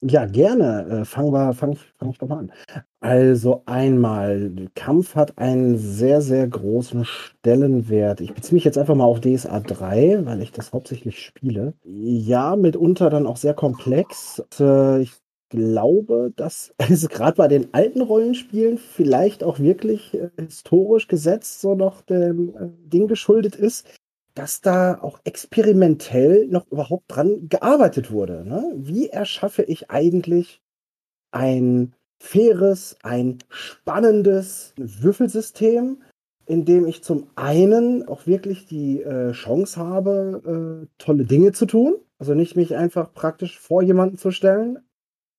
ja, 0.05 0.25
gerne. 0.25 0.85
Äh, 1.01 1.05
fangen 1.05 1.31
wir, 1.31 1.53
fang, 1.53 1.71
ich- 1.73 1.93
fang 1.97 2.09
ich 2.09 2.17
doch 2.17 2.27
mal 2.27 2.39
an. 2.39 2.51
Also 2.99 3.63
einmal, 3.65 4.51
Kampf 4.75 5.15
hat 5.15 5.37
einen 5.37 5.77
sehr, 5.77 6.21
sehr 6.21 6.45
großen 6.47 7.05
Stellenwert. 7.05 8.19
Ich 8.19 8.33
beziehe 8.33 8.55
mich 8.55 8.65
jetzt 8.65 8.77
einfach 8.77 8.95
mal 8.95 9.05
auf 9.05 9.21
DSA 9.21 9.61
3, 9.61 10.25
weil 10.25 10.41
ich 10.41 10.51
das 10.51 10.73
hauptsächlich 10.73 11.19
spiele. 11.19 11.73
Ja, 11.85 12.55
mitunter 12.57 13.09
dann 13.09 13.25
auch 13.27 13.37
sehr 13.37 13.53
komplex. 13.53 14.43
Äh, 14.59 15.01
Ich 15.03 15.11
glaube, 15.53 16.33
dass 16.35 16.73
es 16.89 17.07
gerade 17.07 17.37
bei 17.37 17.47
den 17.47 17.73
alten 17.73 18.01
Rollenspielen 18.01 18.77
vielleicht 18.77 19.43
auch 19.43 19.59
wirklich 19.59 20.13
äh, 20.13 20.29
historisch 20.39 21.07
gesetzt 21.07 21.61
so 21.61 21.75
noch 21.75 22.01
dem 22.01 22.49
äh, 22.49 22.69
Ding 22.89 23.07
geschuldet 23.07 23.55
ist, 23.55 23.87
dass 24.33 24.61
da 24.61 24.99
auch 24.99 25.19
experimentell 25.23 26.47
noch 26.47 26.65
überhaupt 26.71 27.05
dran 27.07 27.47
gearbeitet 27.49 28.11
wurde. 28.11 28.43
Ne? 28.45 28.73
Wie 28.75 29.09
erschaffe 29.09 29.61
ich 29.61 29.91
eigentlich 29.91 30.61
ein 31.31 31.93
faires, 32.19 32.97
ein 33.03 33.39
spannendes 33.49 34.73
Würfelsystem, 34.77 36.01
in 36.45 36.65
dem 36.65 36.87
ich 36.87 37.03
zum 37.03 37.27
einen 37.35 38.07
auch 38.07 38.25
wirklich 38.25 38.65
die 38.65 39.01
äh, 39.01 39.31
Chance 39.33 39.79
habe, 39.79 40.81
äh, 40.83 40.87
tolle 40.97 41.25
Dinge 41.25 41.51
zu 41.51 41.65
tun. 41.65 41.95
Also 42.17 42.33
nicht 42.33 42.55
mich 42.55 42.75
einfach 42.75 43.13
praktisch 43.13 43.59
vor 43.59 43.83
jemanden 43.83 44.17
zu 44.17 44.31
stellen, 44.31 44.79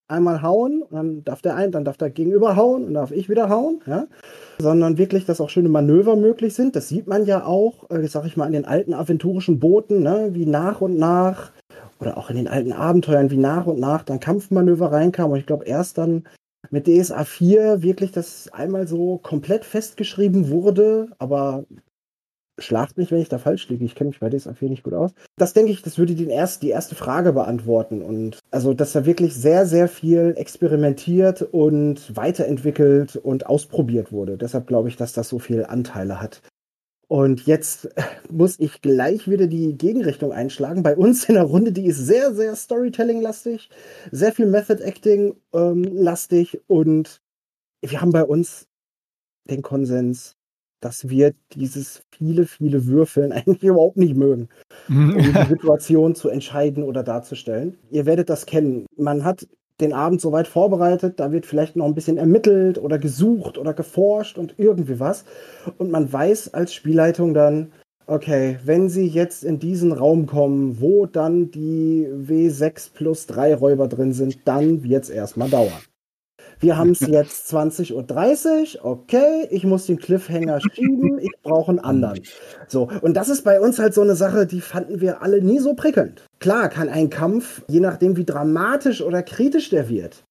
einmal 0.09 0.43
hauen, 0.43 0.85
dann 0.91 1.25
darf 1.25 1.43
der 1.43 1.57
ein, 1.57 1.73
dann 1.73 1.85
darf 1.85 1.97
der 1.97 2.11
Gegenüber 2.11 2.57
hauen 2.57 2.85
und 2.85 2.95
darf 2.95 3.11
ich 3.11 3.29
wieder 3.29 3.49
hauen, 3.49 3.81
ja. 3.87 4.07
Sondern 4.59 4.99
wirklich, 4.99 5.25
dass 5.25 5.41
auch 5.41 5.51
schöne 5.51 5.69
Manöver 5.69 6.17
möglich 6.17 6.55
sind. 6.55 6.77
Das 6.77 6.89
sieht 6.89 7.07
man 7.07 7.25
ja 7.27 7.45
auch, 7.45 7.91
äh, 7.91 8.07
sag 8.07 8.27
ich 8.27 8.37
mal, 8.37 8.47
in 8.47 8.53
den 8.53 8.65
alten 8.65 8.95
aventurischen 8.95 9.59
Booten, 9.59 10.03
ne, 10.03 10.31
wie 10.33 10.47
nach 10.47 10.81
und 10.81 10.99
nach, 10.99 11.53
oder 12.01 12.19
auch 12.19 12.31
in 12.31 12.37
den 12.37 12.49
alten 12.49 12.73
Abenteuern, 12.73 13.31
wie 13.31 13.37
nach 13.37 13.67
und 13.67 13.81
nach 13.81 14.03
dann 14.03 14.21
Kampfmanöver 14.21 14.93
reinkam. 14.93 15.31
Und 15.31 15.39
ich 15.39 15.47
glaube, 15.47 15.65
erst 15.65 15.99
dann 15.99 16.25
mit 16.71 16.87
DSA 16.87 17.25
4 17.25 17.83
wirklich 17.83 18.13
das 18.13 18.49
einmal 18.53 18.87
so 18.87 19.19
komplett 19.19 19.65
festgeschrieben 19.65 20.51
wurde, 20.51 21.09
aber 21.19 21.65
schlagt 22.59 22.97
mich, 22.97 23.11
wenn 23.11 23.21
ich 23.21 23.29
da 23.29 23.39
falsch 23.39 23.69
liege. 23.69 23.85
Ich 23.85 23.95
kenne 23.95 24.09
mich 24.09 24.21
bei 24.21 24.31
DSA 24.31 24.55
4 24.55 24.69
nicht 24.69 24.83
gut 24.83 24.95
aus. 24.95 25.13
Das 25.37 25.53
denke 25.53 25.73
ich, 25.73 25.83
das 25.83 25.99
würde 25.99 26.15
den 26.15 26.31
erst, 26.31 26.63
die 26.63 26.71
erste 26.71 26.95
Frage 26.95 27.33
beantworten. 27.33 28.03
Und 28.03 28.39
also, 28.51 28.75
dass 28.75 28.93
da 28.93 29.07
wirklich 29.07 29.35
sehr, 29.35 29.67
sehr 29.67 29.89
viel 29.89 30.35
experimentiert 30.37 31.43
und 31.43 32.17
weiterentwickelt 32.17 33.17
und 33.17 33.47
ausprobiert 33.47 34.13
wurde. 34.13 34.39
Deshalb 34.39 34.67
glaube 34.67 34.89
ich, 34.89 34.97
dass 34.97 35.13
das 35.13 35.29
so 35.29 35.39
viel 35.39 35.65
Anteile 35.65 36.21
hat. 36.21 36.43
Und 37.09 37.47
jetzt 37.47 37.89
muss 38.31 38.59
ich 38.59 38.83
gleich 38.83 39.29
wieder 39.29 39.47
die 39.47 39.77
Gegenrichtung 39.77 40.33
einschlagen. 40.33 40.83
Bei 40.83 40.97
uns 40.97 41.29
in 41.29 41.35
der 41.35 41.45
Runde, 41.45 41.73
die 41.73 41.87
ist 41.87 41.99
sehr, 41.99 42.35
sehr 42.35 42.57
Storytelling-lastig, 42.57 43.69
sehr 44.11 44.33
viel 44.33 44.47
Method-Acting-lastig 44.47 46.63
und 46.67 47.21
wir 47.83 48.01
haben 48.01 48.13
bei 48.13 48.25
uns 48.25 48.67
den 49.49 49.63
Konsens, 49.63 50.37
dass 50.85 51.09
wir 51.09 51.33
dieses 51.55 52.03
viele, 52.11 52.47
viele 52.47 52.87
Würfeln 52.87 53.33
eigentlich 53.33 53.63
überhaupt 53.63 53.97
nicht 53.97 54.17
mögen, 54.17 54.49
um 54.89 55.17
die 55.17 55.23
Situation 55.49 56.15
zu 56.15 56.29
entscheiden 56.29 56.83
oder 56.83 57.03
darzustellen. 57.03 57.79
Ihr 57.91 58.07
werdet 58.07 58.29
das 58.29 58.47
kennen. 58.47 58.87
Man 58.97 59.25
hat 59.25 59.47
den 59.81 59.93
Abend 59.93 60.21
soweit 60.21 60.47
vorbereitet, 60.47 61.19
da 61.19 61.33
wird 61.33 61.47
vielleicht 61.47 61.75
noch 61.75 61.87
ein 61.87 61.95
bisschen 61.95 62.17
ermittelt 62.17 62.79
oder 62.79 62.99
gesucht 62.99 63.59
oder 63.59 63.75
geforscht 63.75 64.39
und 64.39 64.55
irgendwie 64.57 65.01
was. 65.01 65.25
Und 65.79 65.91
man 65.91 66.13
weiß 66.13 66.55
als 66.55 66.73
Spielleitung 66.73 67.35
dann, 67.35 67.73
okay, 68.07 68.59
wenn 68.65 68.89
sie 68.89 69.07
jetzt 69.07 69.43
in 69.43 69.59
diesen 69.59 69.93
Raum 69.93 70.27
kommen, 70.27 70.81
wo 70.81 71.07
dann 71.07 71.51
die 71.51 72.07
W6 72.09 72.93
plus 72.95 73.27
3 73.27 73.57
Räuber 73.57 73.89
drin 73.89 74.13
sind, 74.13 74.47
dann 74.47 74.85
wird 74.85 75.05
es 75.05 75.11
erstmal 75.11 75.51
dauern. 75.51 75.83
Wir 76.65 76.79
haben 76.79 76.93
es 76.93 77.01
jetzt 77.01 77.53
20.30 77.55 78.79
Uhr, 78.79 78.85
okay, 78.87 79.47
ich 79.51 79.65
muss 79.65 79.85
den 79.85 79.99
Cliffhanger 79.99 80.61
schieben, 80.63 81.19
ich 81.19 81.31
brauche 81.43 81.73
einen 81.73 81.79
anderen. 81.79 82.23
So, 82.69 82.89
und 83.03 83.19
das 83.19 83.29
ist 83.29 83.43
bei 83.43 83.61
uns 83.61 83.79
halt 83.79 83.93
so 83.93 84.01
eine 84.01 84.15
Sache, 84.15 84.47
die 84.47 84.63
fanden 84.63 85.03
wir 85.03 85.21
alle 85.21 85.43
nie 85.43 85.59
so 85.59 85.75
prickelnd. 85.75 86.25
Klar 86.39 86.71
kann 86.71 86.89
ein 86.89 87.11
Kampf, 87.11 87.61
je 87.69 87.81
nachdem 87.81 88.17
wie 88.17 88.25
dramatisch 88.25 89.03
oder 89.03 89.23
kritisch 89.23 89.69
der 89.69 89.91
wird, 89.91 90.25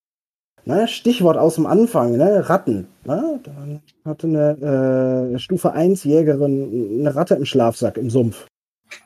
ne, 0.66 0.88
Stichwort 0.88 1.38
aus 1.38 1.54
dem 1.54 1.68
Anfang, 1.68 2.18
ne, 2.18 2.50
Ratten. 2.50 2.88
Ne, 3.06 3.40
dann 3.44 3.84
hatte 4.04 4.26
eine 4.26 5.34
äh, 5.36 5.38
Stufe 5.38 5.74
1 5.74 6.04
Jägerin 6.04 6.98
eine 7.00 7.14
Ratte 7.14 7.36
im 7.36 7.46
Schlafsack 7.46 7.96
im 7.98 8.10
Sumpf. 8.10 8.48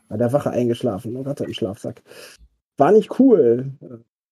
Bei 0.07 0.15
der 0.15 0.31
Wache 0.31 0.51
eingeschlafen, 0.51 1.13
eine 1.13 1.25
Ratte 1.25 1.43
im 1.43 1.53
Schlafsack. 1.53 2.03
War 2.77 2.93
nicht 2.93 3.19
cool. 3.19 3.73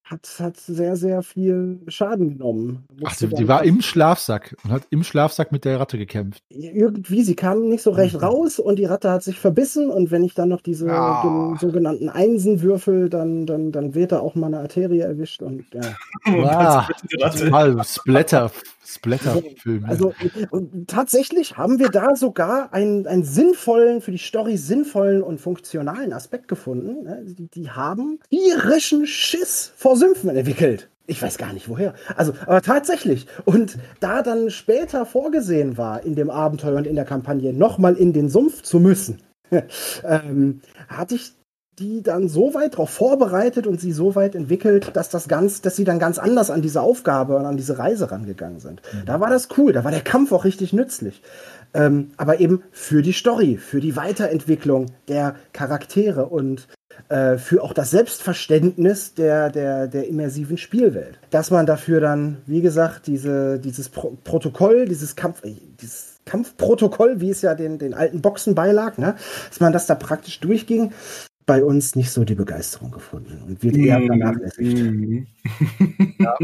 Hat, 0.06 0.36
hat 0.38 0.56
sehr, 0.56 0.94
sehr 0.96 1.22
viel 1.22 1.80
Schaden 1.88 2.38
genommen. 2.38 2.84
Ach, 3.04 3.16
die, 3.16 3.26
die 3.26 3.48
war 3.48 3.64
im 3.64 3.82
Schlafsack 3.82 4.56
und 4.62 4.70
hat 4.70 4.82
im 4.90 5.02
Schlafsack 5.02 5.50
mit 5.50 5.64
der 5.64 5.80
Ratte 5.80 5.98
gekämpft. 5.98 6.42
Irgendwie, 6.48 7.24
sie 7.24 7.34
kam 7.34 7.68
nicht 7.68 7.82
so 7.82 7.90
recht 7.90 8.14
mhm. 8.14 8.20
raus 8.20 8.60
und 8.60 8.78
die 8.78 8.84
Ratte 8.84 9.10
hat 9.10 9.24
sich 9.24 9.40
verbissen 9.40 9.90
und 9.90 10.12
wenn 10.12 10.22
ich 10.22 10.34
dann 10.34 10.48
noch 10.48 10.60
diese 10.60 10.86
oh. 10.86 11.56
sogenannten 11.60 12.08
Einsenwürfel, 12.08 13.10
dann, 13.10 13.46
dann, 13.46 13.72
dann 13.72 13.94
wird 13.96 14.12
da 14.12 14.20
auch 14.20 14.36
mal 14.36 14.46
eine 14.46 14.60
Arterie 14.60 15.00
erwischt 15.00 15.42
und 15.42 15.64
ja. 15.74 15.82
Wow, 17.50 17.84
Splatter, 17.84 18.52
Splatter-Film. 18.86 19.84
Also, 19.84 20.14
also 20.50 20.68
tatsächlich 20.86 21.56
haben 21.56 21.78
wir 21.78 21.88
da 21.88 22.16
sogar 22.16 22.72
einen, 22.72 23.06
einen 23.06 23.24
sinnvollen, 23.24 24.00
für 24.00 24.12
die 24.12 24.18
Story 24.18 24.56
sinnvollen 24.56 25.22
und 25.22 25.40
funktionalen 25.40 26.12
Aspekt 26.12 26.48
gefunden. 26.48 27.02
Ne? 27.04 27.24
Die, 27.26 27.48
die 27.48 27.70
haben 27.70 28.20
tierischen 28.30 29.06
Schiss 29.06 29.72
vor 29.76 29.96
Sümpfen 29.96 30.30
entwickelt. 30.30 30.88
Ich 31.08 31.22
weiß 31.22 31.38
gar 31.38 31.52
nicht 31.52 31.68
woher. 31.68 31.94
Also, 32.16 32.32
aber 32.46 32.62
tatsächlich. 32.62 33.26
Und 33.44 33.78
da 34.00 34.22
dann 34.22 34.50
später 34.50 35.06
vorgesehen 35.06 35.78
war, 35.78 36.04
in 36.04 36.16
dem 36.16 36.30
Abenteuer 36.30 36.76
und 36.76 36.86
in 36.86 36.96
der 36.96 37.04
Kampagne 37.04 37.52
nochmal 37.52 37.94
in 37.94 38.12
den 38.12 38.28
Sumpf 38.28 38.62
zu 38.62 38.80
müssen, 38.80 39.22
ähm, 40.04 40.60
hatte 40.88 41.14
ich 41.14 41.35
die 41.78 42.02
dann 42.02 42.28
so 42.28 42.54
weit 42.54 42.74
darauf 42.74 42.90
vorbereitet 42.90 43.66
und 43.66 43.80
sie 43.80 43.92
so 43.92 44.14
weit 44.14 44.34
entwickelt, 44.34 44.92
dass 44.94 45.10
das 45.10 45.28
ganz, 45.28 45.60
dass 45.60 45.76
sie 45.76 45.84
dann 45.84 45.98
ganz 45.98 46.18
anders 46.18 46.50
an 46.50 46.62
diese 46.62 46.80
Aufgabe 46.80 47.36
und 47.36 47.44
an 47.44 47.58
diese 47.58 47.78
Reise 47.78 48.10
rangegangen 48.10 48.60
sind. 48.60 48.80
Mhm. 48.92 49.04
Da 49.04 49.20
war 49.20 49.28
das 49.28 49.48
cool, 49.58 49.72
da 49.72 49.84
war 49.84 49.90
der 49.90 50.00
Kampf 50.00 50.32
auch 50.32 50.44
richtig 50.44 50.72
nützlich. 50.72 51.22
Ähm, 51.74 52.12
aber 52.16 52.40
eben 52.40 52.62
für 52.70 53.02
die 53.02 53.12
Story, 53.12 53.58
für 53.58 53.80
die 53.80 53.96
Weiterentwicklung 53.96 54.86
der 55.08 55.34
Charaktere 55.52 56.26
und 56.26 56.66
äh, 57.10 57.36
für 57.36 57.62
auch 57.62 57.74
das 57.74 57.90
Selbstverständnis 57.90 59.12
der, 59.12 59.50
der, 59.50 59.86
der 59.86 60.08
immersiven 60.08 60.56
Spielwelt. 60.56 61.18
Dass 61.28 61.50
man 61.50 61.66
dafür 61.66 62.00
dann, 62.00 62.38
wie 62.46 62.62
gesagt, 62.62 63.06
diese, 63.06 63.58
dieses 63.58 63.90
Pro 63.90 64.16
Protokoll, 64.24 64.86
dieses 64.86 65.14
Kampf, 65.14 65.44
äh, 65.44 65.56
dieses 65.80 66.16
Kampfprotokoll, 66.24 67.20
wie 67.20 67.30
es 67.30 67.42
ja 67.42 67.54
den, 67.54 67.78
den 67.78 67.92
alten 67.92 68.22
Boxen 68.22 68.54
beilag, 68.54 68.96
ne? 68.96 69.16
dass 69.50 69.60
man 69.60 69.74
das 69.74 69.86
da 69.86 69.94
praktisch 69.94 70.40
durchging, 70.40 70.92
bei 71.46 71.64
uns 71.64 71.94
nicht 71.94 72.10
so 72.10 72.24
die 72.24 72.34
Begeisterung 72.34 72.90
gefunden 72.90 73.42
und 73.46 73.62
wird 73.62 73.76
eher 73.76 74.00
mm. 74.00 74.06
vernachlässigt. 74.06 74.78
Mm. 74.78 75.26
ja. 76.18 76.36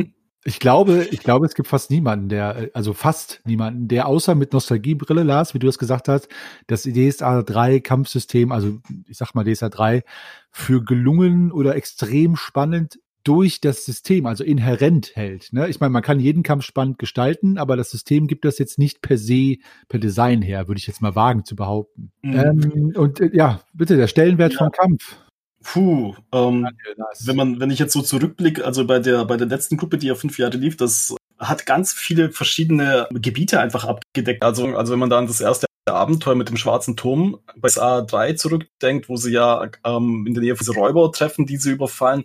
Ich 0.44 0.58
glaube, 0.58 1.06
ich 1.10 1.20
glaube, 1.20 1.46
es 1.46 1.54
gibt 1.54 1.68
fast 1.68 1.90
niemanden, 1.90 2.28
der, 2.28 2.70
also 2.74 2.94
fast 2.94 3.40
niemanden, 3.44 3.86
der 3.86 4.08
außer 4.08 4.34
mit 4.34 4.52
Nostalgiebrille 4.52 5.22
las, 5.22 5.54
wie 5.54 5.60
du 5.60 5.68
es 5.68 5.78
gesagt 5.78 6.08
hast, 6.08 6.28
das 6.66 6.82
DSA 6.82 7.42
3 7.42 7.78
Kampfsystem, 7.78 8.50
also 8.50 8.80
ich 9.06 9.16
sag 9.18 9.34
mal 9.34 9.44
DSA 9.44 9.68
3, 9.68 10.02
für 10.50 10.82
gelungen 10.82 11.52
oder 11.52 11.76
extrem 11.76 12.34
spannend 12.34 12.98
durch 13.24 13.60
das 13.60 13.84
System, 13.84 14.26
also 14.26 14.44
inhärent 14.44 15.14
hält. 15.14 15.52
Ne? 15.52 15.68
Ich 15.68 15.80
meine, 15.80 15.90
man 15.90 16.02
kann 16.02 16.20
jeden 16.20 16.42
Kampf 16.42 16.64
spannend 16.64 16.98
gestalten, 16.98 17.58
aber 17.58 17.76
das 17.76 17.90
System 17.90 18.26
gibt 18.26 18.44
das 18.44 18.58
jetzt 18.58 18.78
nicht 18.78 19.02
per 19.02 19.18
se, 19.18 19.56
per 19.88 20.00
Design 20.00 20.42
her, 20.42 20.68
würde 20.68 20.78
ich 20.78 20.86
jetzt 20.86 21.02
mal 21.02 21.14
wagen 21.14 21.44
zu 21.44 21.56
behaupten. 21.56 22.12
Mhm. 22.22 22.34
Ähm, 22.34 22.92
und 22.96 23.20
äh, 23.20 23.30
ja, 23.32 23.60
bitte, 23.72 23.96
der 23.96 24.08
Stellenwert 24.08 24.52
ja. 24.54 24.58
vom 24.58 24.70
Kampf. 24.70 25.16
Puh, 25.62 26.14
ähm, 26.32 26.68
wenn 27.24 27.36
man, 27.36 27.60
wenn 27.60 27.70
ich 27.70 27.78
jetzt 27.78 27.92
so 27.92 28.02
zurückblicke, 28.02 28.64
also 28.64 28.84
bei 28.84 28.98
der, 28.98 29.24
bei 29.24 29.36
der 29.36 29.46
letzten 29.46 29.76
Gruppe, 29.76 29.98
die 29.98 30.08
ja 30.08 30.16
fünf 30.16 30.38
Jahre 30.38 30.56
lief, 30.56 30.76
das 30.76 31.14
hat 31.38 31.66
ganz 31.66 31.92
viele 31.92 32.30
verschiedene 32.30 33.08
Gebiete 33.12 33.60
einfach 33.60 33.84
abgedeckt. 33.84 34.42
Also, 34.42 34.76
also 34.76 34.92
wenn 34.92 34.98
man 34.98 35.10
da 35.10 35.18
an 35.18 35.26
das 35.26 35.40
erste 35.40 35.66
Abenteuer 35.86 36.36
mit 36.36 36.48
dem 36.48 36.56
schwarzen 36.56 36.96
Turm 36.96 37.38
bei 37.56 37.68
A3 37.68 38.36
zurückdenkt, 38.36 39.08
wo 39.08 39.16
sie 39.16 39.32
ja 39.32 39.68
ähm, 39.84 40.24
in 40.26 40.34
der 40.34 40.42
Nähe 40.42 40.56
von 40.56 40.64
diese 40.64 40.78
Räuber 40.78 41.10
treffen, 41.10 41.46
die 41.46 41.56
sie 41.56 41.72
überfallen, 41.72 42.24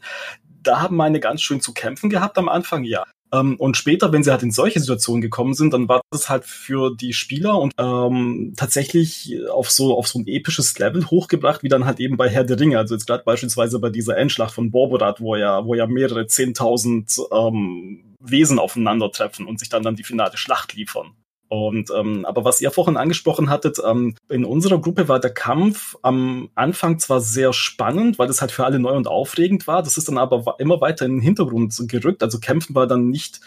da 0.67 0.81
haben 0.81 0.95
meine 0.95 1.19
ganz 1.19 1.41
schön 1.41 1.61
zu 1.61 1.73
kämpfen 1.73 2.09
gehabt 2.09 2.37
am 2.37 2.49
Anfang, 2.49 2.83
ja. 2.83 3.05
Ähm, 3.33 3.55
und 3.57 3.75
später, 3.75 4.11
wenn 4.13 4.23
sie 4.23 4.31
halt 4.31 4.43
in 4.43 4.51
solche 4.51 4.79
Situationen 4.79 5.21
gekommen 5.21 5.53
sind, 5.53 5.73
dann 5.73 5.89
war 5.89 6.01
das 6.11 6.29
halt 6.29 6.45
für 6.45 6.95
die 6.95 7.13
Spieler 7.13 7.59
und 7.59 7.73
ähm, 7.77 8.53
tatsächlich 8.55 9.37
auf 9.49 9.69
so 9.69 9.97
auf 9.97 10.07
so 10.07 10.19
ein 10.19 10.27
episches 10.27 10.77
Level 10.79 11.05
hochgebracht, 11.05 11.63
wie 11.63 11.69
dann 11.69 11.85
halt 11.85 11.99
eben 11.99 12.17
bei 12.17 12.29
Herr 12.29 12.43
der 12.43 12.59
Ringe. 12.59 12.77
Also 12.77 12.95
jetzt 12.95 13.05
gerade 13.05 13.23
beispielsweise 13.23 13.79
bei 13.79 13.89
dieser 13.89 14.17
Endschlacht 14.17 14.53
von 14.53 14.71
Borborat, 14.71 15.19
wo 15.19 15.35
ja, 15.35 15.65
wo 15.65 15.73
ja 15.73 15.87
mehrere 15.87 16.27
zehntausend 16.27 17.17
ähm, 17.31 18.15
Wesen 18.19 18.59
aufeinandertreffen 18.59 19.45
und 19.45 19.59
sich 19.59 19.69
dann 19.69 19.83
dann 19.83 19.95
die 19.95 20.03
finale 20.03 20.37
Schlacht 20.37 20.73
liefern. 20.73 21.11
Und 21.49 21.91
ähm, 21.95 22.25
aber 22.25 22.43
was 22.43 22.59
ihr 22.59 22.71
vorhin 22.71 22.97
angesprochen 22.97 23.49
hattet, 23.49 23.77
ähm, 23.85 24.15
in 24.29 24.43
unserer 24.43 24.81
Gruppe 24.81 25.07
war 25.07 25.19
der 25.19 25.33
Kampf 25.33 25.95
am 26.01 26.49
Anfang 26.55 26.99
zwar 26.99 27.21
sehr 27.21 27.53
spannend, 27.53 28.19
weil 28.19 28.27
das 28.27 28.41
halt 28.41 28.51
für 28.51 28.65
alle 28.65 28.79
neu 28.79 28.91
und 28.91 29.07
aufregend 29.07 29.65
war. 29.65 29.81
Das 29.81 29.97
ist 29.97 30.09
dann 30.09 30.17
aber 30.17 30.55
immer 30.59 30.81
weiter 30.81 31.05
in 31.05 31.13
den 31.13 31.21
Hintergrund 31.21 31.73
gerückt. 31.87 32.21
Also 32.21 32.39
Kämpfen 32.39 32.75
war 32.75 32.87
dann 32.87 33.09
nicht 33.09 33.39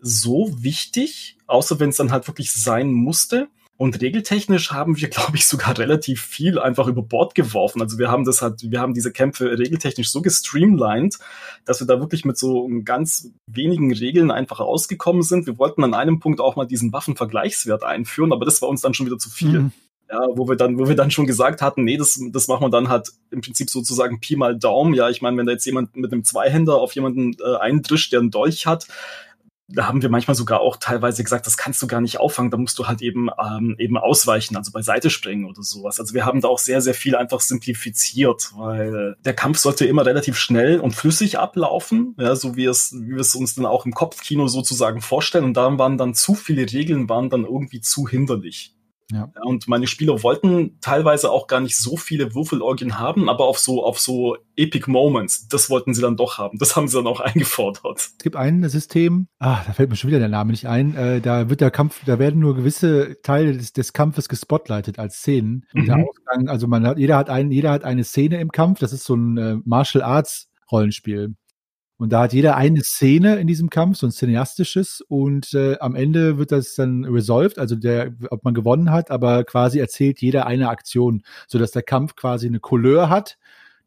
so 0.00 0.54
wichtig, 0.58 1.38
außer 1.46 1.80
wenn 1.80 1.90
es 1.90 1.96
dann 1.96 2.12
halt 2.12 2.28
wirklich 2.28 2.52
sein 2.52 2.92
musste. 2.92 3.48
Und 3.78 4.00
regeltechnisch 4.02 4.72
haben 4.72 5.00
wir, 5.00 5.08
glaube 5.08 5.36
ich, 5.36 5.46
sogar 5.46 5.78
relativ 5.78 6.20
viel 6.20 6.58
einfach 6.58 6.88
über 6.88 7.02
Bord 7.02 7.34
geworfen. 7.34 7.80
Also 7.80 7.96
wir 7.96 8.10
haben 8.10 8.24
das 8.24 8.42
halt, 8.42 8.70
wir 8.70 8.80
haben 8.80 8.92
diese 8.92 9.12
Kämpfe 9.12 9.56
regeltechnisch 9.58 10.10
so 10.10 10.20
gestreamlined, 10.20 11.18
dass 11.64 11.80
wir 11.80 11.86
da 11.86 12.00
wirklich 12.00 12.24
mit 12.24 12.36
so 12.36 12.68
ganz 12.84 13.30
wenigen 13.46 13.94
Regeln 13.94 14.30
einfach 14.30 14.60
rausgekommen 14.60 15.22
sind. 15.22 15.46
Wir 15.46 15.58
wollten 15.58 15.84
an 15.84 15.94
einem 15.94 16.18
Punkt 16.18 16.40
auch 16.40 16.56
mal 16.56 16.66
diesen 16.66 16.92
Waffenvergleichswert 16.92 17.84
einführen, 17.84 18.32
aber 18.32 18.44
das 18.44 18.60
war 18.60 18.68
uns 18.68 18.82
dann 18.82 18.94
schon 18.94 19.06
wieder 19.06 19.18
zu 19.18 19.30
viel. 19.30 19.60
Mhm. 19.60 19.72
Ja, 20.10 20.26
wo 20.34 20.48
wir 20.48 20.56
dann, 20.56 20.78
wo 20.78 20.88
wir 20.88 20.96
dann 20.96 21.10
schon 21.10 21.26
gesagt 21.26 21.60
hatten, 21.60 21.84
nee, 21.84 21.98
das, 21.98 22.18
das 22.32 22.48
machen 22.48 22.62
wir 22.62 22.70
dann 22.70 22.88
halt 22.88 23.10
im 23.30 23.42
Prinzip 23.42 23.68
sozusagen 23.68 24.20
Pi 24.20 24.36
mal 24.36 24.58
Daumen. 24.58 24.94
Ja, 24.94 25.10
ich 25.10 25.20
meine, 25.20 25.36
wenn 25.36 25.44
da 25.44 25.52
jetzt 25.52 25.66
jemand 25.66 25.94
mit 25.96 26.10
einem 26.10 26.24
Zweihänder 26.24 26.76
auf 26.76 26.94
jemanden 26.94 27.36
äh, 27.44 27.56
eindrischt, 27.58 28.12
der 28.12 28.20
einen 28.20 28.30
Dolch 28.30 28.64
hat, 28.66 28.88
da 29.68 29.86
haben 29.86 30.00
wir 30.00 30.08
manchmal 30.08 30.34
sogar 30.34 30.60
auch 30.60 30.76
teilweise 30.76 31.22
gesagt, 31.22 31.46
das 31.46 31.58
kannst 31.58 31.82
du 31.82 31.86
gar 31.86 32.00
nicht 32.00 32.18
auffangen, 32.18 32.50
da 32.50 32.56
musst 32.56 32.78
du 32.78 32.88
halt 32.88 33.02
eben 33.02 33.28
ähm, 33.38 33.76
eben 33.78 33.98
ausweichen, 33.98 34.56
also 34.56 34.72
beiseite 34.72 35.10
springen 35.10 35.44
oder 35.44 35.62
sowas. 35.62 36.00
Also 36.00 36.14
wir 36.14 36.24
haben 36.24 36.40
da 36.40 36.48
auch 36.48 36.58
sehr, 36.58 36.80
sehr 36.80 36.94
viel 36.94 37.14
einfach 37.14 37.40
simplifiziert, 37.40 38.52
weil 38.56 39.16
der 39.24 39.34
Kampf 39.34 39.58
sollte 39.58 39.84
immer 39.84 40.06
relativ 40.06 40.38
schnell 40.38 40.80
und 40.80 40.94
flüssig 40.94 41.38
ablaufen, 41.38 42.14
ja, 42.18 42.34
so 42.34 42.56
wie 42.56 42.64
es, 42.64 42.94
wie 42.94 43.14
wir 43.14 43.20
es 43.20 43.34
uns 43.34 43.54
dann 43.54 43.66
auch 43.66 43.84
im 43.84 43.92
Kopfkino 43.92 44.48
sozusagen 44.48 45.02
vorstellen. 45.02 45.44
Und 45.44 45.54
da 45.54 45.78
waren 45.78 45.98
dann 45.98 46.14
zu 46.14 46.34
viele 46.34 46.62
Regeln, 46.72 47.08
waren 47.08 47.28
dann 47.28 47.44
irgendwie 47.44 47.80
zu 47.80 48.08
hinderlich. 48.08 48.74
Ja. 49.10 49.30
Und 49.42 49.68
meine 49.68 49.86
Spieler 49.86 50.22
wollten 50.22 50.78
teilweise 50.80 51.30
auch 51.30 51.46
gar 51.46 51.60
nicht 51.60 51.78
so 51.78 51.96
viele 51.96 52.34
Würfelorgien 52.34 52.98
haben, 52.98 53.28
aber 53.28 53.44
auf 53.44 53.58
so, 53.58 53.82
auf 53.82 53.98
so 53.98 54.36
Epic 54.54 54.90
Moments, 54.90 55.48
das 55.48 55.70
wollten 55.70 55.94
sie 55.94 56.02
dann 56.02 56.16
doch 56.16 56.36
haben. 56.36 56.58
Das 56.58 56.76
haben 56.76 56.88
sie 56.88 56.96
dann 56.96 57.06
auch 57.06 57.20
eingefordert. 57.20 57.98
Es 57.98 58.18
gibt 58.18 58.36
ein 58.36 58.68
System, 58.68 59.28
ah, 59.38 59.62
da 59.66 59.72
fällt 59.72 59.88
mir 59.88 59.96
schon 59.96 60.08
wieder 60.08 60.18
der 60.18 60.28
Name 60.28 60.50
nicht 60.50 60.66
ein, 60.66 60.94
äh, 60.94 61.20
da 61.20 61.48
wird 61.48 61.62
der 61.62 61.70
Kampf, 61.70 62.02
da 62.04 62.18
werden 62.18 62.40
nur 62.40 62.54
gewisse 62.54 63.16
Teile 63.22 63.56
des, 63.56 63.72
des 63.72 63.92
Kampfes 63.94 64.28
gespotlightet 64.28 64.98
als 64.98 65.18
Szenen. 65.18 65.64
Mhm. 65.72 65.90
Ausgang, 65.90 66.48
also 66.48 66.66
man 66.66 66.86
hat, 66.86 66.98
jeder 66.98 67.16
hat 67.16 67.30
einen, 67.30 67.50
jeder 67.50 67.70
hat 67.70 67.84
eine 67.84 68.04
Szene 68.04 68.40
im 68.40 68.52
Kampf, 68.52 68.80
das 68.80 68.92
ist 68.92 69.04
so 69.04 69.14
ein 69.14 69.38
äh, 69.38 69.56
Martial 69.64 70.02
Arts 70.02 70.50
Rollenspiel. 70.70 71.34
Und 71.98 72.12
da 72.12 72.22
hat 72.22 72.32
jeder 72.32 72.56
eine 72.56 72.80
Szene 72.82 73.36
in 73.36 73.48
diesem 73.48 73.70
Kampf, 73.70 73.98
so 73.98 74.06
ein 74.06 74.12
cineastisches, 74.12 75.00
und 75.08 75.52
äh, 75.52 75.76
am 75.80 75.96
Ende 75.96 76.38
wird 76.38 76.52
das 76.52 76.76
dann 76.76 77.04
resolved, 77.04 77.58
also 77.58 77.74
der, 77.74 78.14
ob 78.30 78.44
man 78.44 78.54
gewonnen 78.54 78.92
hat, 78.92 79.10
aber 79.10 79.42
quasi 79.42 79.80
erzählt 79.80 80.20
jeder 80.20 80.46
eine 80.46 80.68
Aktion, 80.68 81.22
sodass 81.48 81.72
der 81.72 81.82
Kampf 81.82 82.14
quasi 82.14 82.46
eine 82.46 82.60
Couleur 82.60 83.10
hat, 83.10 83.36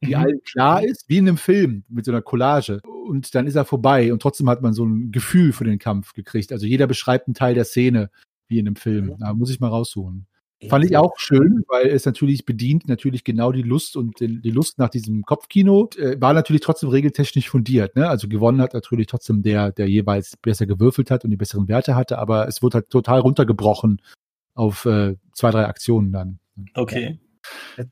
die 0.03 0.09
mhm. 0.09 0.15
allen 0.15 0.43
klar 0.43 0.83
ist, 0.83 1.07
wie 1.07 1.17
in 1.17 1.27
einem 1.27 1.37
Film 1.37 1.85
mit 1.87 2.03
so 2.03 2.11
einer 2.11 2.21
Collage. 2.21 2.81
Und 3.07 3.33
dann 3.33 3.47
ist 3.47 3.55
er 3.55 3.65
vorbei 3.65 4.11
und 4.11 4.21
trotzdem 4.21 4.49
hat 4.49 4.61
man 4.61 4.73
so 4.73 4.83
ein 4.83 5.11
Gefühl 5.13 5.53
für 5.53 5.63
den 5.63 5.79
Kampf 5.79 6.13
gekriegt. 6.13 6.51
Also 6.51 6.65
jeder 6.65 6.87
beschreibt 6.87 7.27
einen 7.27 7.35
Teil 7.35 7.53
der 7.53 7.65
Szene, 7.65 8.09
wie 8.47 8.59
in 8.59 8.67
einem 8.67 8.75
Film. 8.75 9.05
Mhm. 9.05 9.17
Da 9.19 9.33
muss 9.33 9.51
ich 9.51 9.61
mal 9.61 9.69
raussuchen. 9.69 10.27
Fand 10.69 10.85
ich 10.85 10.95
auch 10.95 11.17
schön, 11.17 11.63
weil 11.67 11.87
es 11.87 12.05
natürlich 12.05 12.45
bedient 12.45 12.87
natürlich 12.87 13.23
genau 13.23 13.51
die 13.51 13.63
Lust 13.63 13.97
und 13.97 14.19
den, 14.19 14.41
die 14.41 14.51
Lust 14.51 14.77
nach 14.77 14.89
diesem 14.89 15.23
Kopfkino. 15.23 15.89
Äh, 15.97 16.21
war 16.21 16.33
natürlich 16.33 16.61
trotzdem 16.61 16.89
regeltechnisch 16.89 17.49
fundiert. 17.49 17.95
Ne? 17.95 18.07
Also 18.07 18.27
gewonnen 18.27 18.61
hat 18.61 18.73
natürlich 18.73 19.07
trotzdem 19.07 19.41
der, 19.41 19.71
der 19.71 19.87
jeweils 19.87 20.37
besser 20.37 20.67
gewürfelt 20.67 21.09
hat 21.09 21.23
und 21.23 21.31
die 21.31 21.37
besseren 21.37 21.67
Werte 21.67 21.95
hatte, 21.95 22.19
aber 22.19 22.47
es 22.47 22.61
wurde 22.61 22.75
halt 22.75 22.89
total 22.89 23.21
runtergebrochen 23.21 24.01
auf 24.53 24.85
äh, 24.85 25.15
zwei, 25.33 25.51
drei 25.51 25.65
Aktionen 25.65 26.11
dann. 26.11 26.39
Okay. 26.75 27.19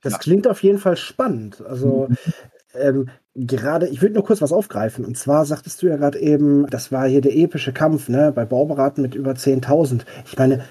Das 0.01 0.13
ja. 0.13 0.19
klingt 0.19 0.47
auf 0.47 0.61
jeden 0.61 0.77
Fall 0.77 0.95
spannend. 0.97 1.63
Also 1.65 2.09
ähm, 2.75 3.09
gerade, 3.33 3.87
ich 3.87 4.01
würde 4.01 4.15
nur 4.15 4.23
kurz 4.23 4.41
was 4.41 4.53
aufgreifen. 4.53 5.05
Und 5.05 5.17
zwar 5.17 5.45
sagtest 5.45 5.81
du 5.81 5.87
ja 5.87 5.95
gerade 5.95 6.19
eben, 6.19 6.67
das 6.67 6.91
war 6.91 7.07
hier 7.07 7.21
der 7.21 7.35
epische 7.35 7.73
Kampf, 7.73 8.09
ne, 8.09 8.31
bei 8.31 8.45
Bauberaten 8.45 9.01
mit 9.01 9.15
über 9.15 9.31
10.000. 9.31 10.03
Ich 10.25 10.37
meine, 10.37 10.63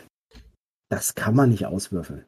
das 0.89 1.15
kann 1.15 1.35
man 1.35 1.51
nicht 1.51 1.67
auswürfeln. 1.67 2.25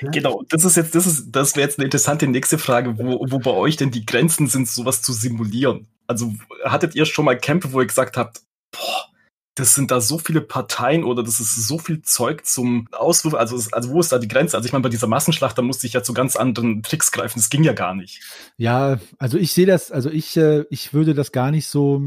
Genau, 0.00 0.42
das 0.48 0.64
ist 0.64 0.76
jetzt, 0.76 0.94
das 0.94 1.06
ist, 1.06 1.30
das 1.30 1.54
wäre 1.54 1.66
jetzt 1.66 1.78
eine 1.78 1.84
interessante 1.84 2.26
nächste 2.26 2.58
Frage, 2.58 2.98
wo, 2.98 3.24
wo 3.28 3.38
bei 3.38 3.52
euch 3.52 3.76
denn 3.76 3.90
die 3.90 4.04
Grenzen 4.04 4.48
sind, 4.48 4.68
sowas 4.68 5.02
zu 5.02 5.12
simulieren. 5.12 5.86
Also 6.06 6.34
hattet 6.64 6.94
ihr 6.94 7.06
schon 7.06 7.24
mal 7.24 7.38
Kämpfe, 7.38 7.72
wo 7.72 7.80
ihr 7.80 7.86
gesagt 7.86 8.16
habt, 8.16 8.42
boah, 8.72 9.08
das 9.54 9.74
sind 9.74 9.90
da 9.90 10.00
so 10.00 10.18
viele 10.18 10.40
Parteien 10.40 11.04
oder 11.04 11.22
das 11.22 11.38
ist 11.38 11.54
so 11.68 11.78
viel 11.78 12.02
Zeug 12.02 12.44
zum 12.44 12.88
Auswurf. 12.90 13.34
Also, 13.34 13.56
also 13.70 13.90
wo 13.90 14.00
ist 14.00 14.10
da 14.10 14.18
die 14.18 14.28
Grenze? 14.28 14.56
Also 14.56 14.66
ich 14.66 14.72
meine, 14.72 14.82
bei 14.82 14.88
dieser 14.88 15.06
Massenschlacht, 15.06 15.56
da 15.56 15.62
musste 15.62 15.86
ich 15.86 15.92
ja 15.92 16.02
zu 16.02 16.12
ganz 16.12 16.34
anderen 16.34 16.82
Tricks 16.82 17.12
greifen. 17.12 17.38
Das 17.38 17.50
ging 17.50 17.62
ja 17.62 17.72
gar 17.72 17.94
nicht. 17.94 18.20
Ja, 18.56 18.98
also 19.18 19.38
ich 19.38 19.52
sehe 19.52 19.66
das, 19.66 19.92
also 19.92 20.10
ich, 20.10 20.36
äh, 20.36 20.64
ich 20.70 20.92
würde 20.92 21.14
das 21.14 21.30
gar 21.30 21.52
nicht 21.52 21.68
so. 21.68 22.02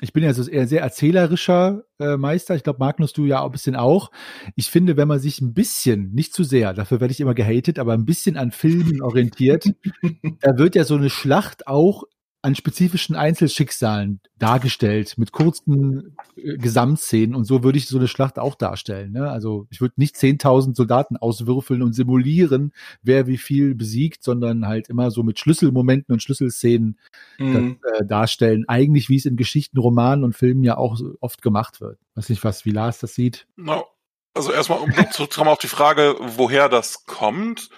Ich 0.00 0.12
bin 0.12 0.22
ja 0.22 0.32
so 0.32 0.48
eher 0.48 0.66
sehr 0.66 0.82
erzählerischer 0.82 1.84
äh, 1.98 2.16
Meister. 2.16 2.54
Ich 2.54 2.62
glaube, 2.62 2.78
Magnus, 2.78 3.12
du 3.12 3.26
ja 3.26 3.40
auch 3.40 3.46
ein 3.46 3.52
bisschen 3.52 3.76
auch. 3.76 4.10
Ich 4.56 4.70
finde, 4.70 4.96
wenn 4.96 5.08
man 5.08 5.18
sich 5.18 5.40
ein 5.40 5.54
bisschen, 5.54 6.12
nicht 6.12 6.34
zu 6.34 6.44
sehr, 6.44 6.72
dafür 6.72 7.00
werde 7.00 7.12
ich 7.12 7.20
immer 7.20 7.34
gehatet, 7.34 7.78
aber 7.78 7.92
ein 7.92 8.04
bisschen 8.04 8.36
an 8.36 8.50
Filmen 8.50 9.02
orientiert, 9.02 9.66
da 10.40 10.58
wird 10.58 10.74
ja 10.74 10.84
so 10.84 10.96
eine 10.96 11.10
Schlacht 11.10 11.66
auch 11.66 12.04
an 12.42 12.54
spezifischen 12.54 13.16
Einzelschicksalen 13.16 14.20
dargestellt, 14.38 15.18
mit 15.18 15.32
kurzen 15.32 16.16
äh, 16.36 16.56
Gesamtszenen. 16.56 17.34
Und 17.34 17.44
so 17.44 17.62
würde 17.62 17.78
ich 17.78 17.86
so 17.86 17.98
eine 17.98 18.08
Schlacht 18.08 18.38
auch 18.38 18.54
darstellen. 18.54 19.12
Ne? 19.12 19.30
Also 19.30 19.66
ich 19.70 19.80
würde 19.80 19.94
nicht 19.98 20.16
10.000 20.16 20.74
Soldaten 20.74 21.16
auswürfeln 21.16 21.82
und 21.82 21.92
simulieren, 21.92 22.72
wer 23.02 23.26
wie 23.26 23.36
viel 23.36 23.74
besiegt, 23.74 24.22
sondern 24.22 24.66
halt 24.66 24.88
immer 24.88 25.10
so 25.10 25.22
mit 25.22 25.38
Schlüsselmomenten 25.38 26.12
und 26.12 26.22
Schlüsselszenen 26.22 26.98
mhm. 27.38 27.78
das, 27.82 28.00
äh, 28.00 28.06
darstellen. 28.06 28.64
Eigentlich, 28.68 29.08
wie 29.08 29.16
es 29.16 29.26
in 29.26 29.36
Geschichten, 29.36 29.78
Romanen 29.78 30.24
und 30.24 30.34
Filmen 30.34 30.62
ja 30.62 30.78
auch 30.78 30.96
so 30.96 31.14
oft 31.20 31.42
gemacht 31.42 31.80
wird. 31.80 31.98
Weiß 32.14 32.28
nicht, 32.30 32.42
was, 32.42 32.64
wie 32.64 32.70
Lars 32.70 33.00
das 33.00 33.14
sieht. 33.14 33.46
No. 33.56 33.84
Also 34.32 34.52
erstmal, 34.52 34.78
um 34.78 34.92
zurückzukommen 35.10 35.50
auf 35.50 35.58
die 35.58 35.66
Frage, 35.66 36.14
woher 36.20 36.68
das 36.68 37.04
kommt. 37.04 37.68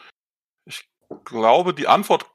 Ich 0.67 0.87
glaube, 1.25 1.75
die 1.75 1.89
Antwort 1.89 2.27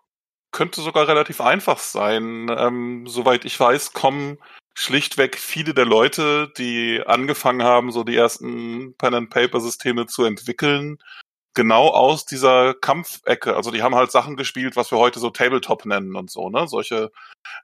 könnte 0.51 0.81
sogar 0.81 1.07
relativ 1.07 1.41
einfach 1.41 1.79
sein. 1.79 2.49
Ähm, 2.55 3.07
soweit 3.07 3.45
ich 3.45 3.59
weiß, 3.59 3.93
kommen 3.93 4.37
schlichtweg 4.73 5.37
viele 5.37 5.73
der 5.73 5.85
Leute, 5.85 6.51
die 6.57 7.01
angefangen 7.05 7.63
haben, 7.63 7.91
so 7.91 8.03
die 8.03 8.15
ersten 8.15 8.95
Pen-and-Paper-Systeme 8.97 10.05
zu 10.05 10.23
entwickeln, 10.23 10.99
genau 11.55 11.87
aus 11.87 12.25
dieser 12.25 12.75
Kampfecke. 12.75 13.55
Also 13.55 13.71
die 13.71 13.81
haben 13.81 13.95
halt 13.95 14.11
Sachen 14.11 14.35
gespielt, 14.37 14.75
was 14.75 14.91
wir 14.91 14.99
heute 14.99 15.19
so 15.19 15.31
Tabletop 15.31 15.85
nennen 15.85 16.15
und 16.15 16.29
so, 16.29 16.49
ne? 16.49 16.67
Solche 16.67 17.11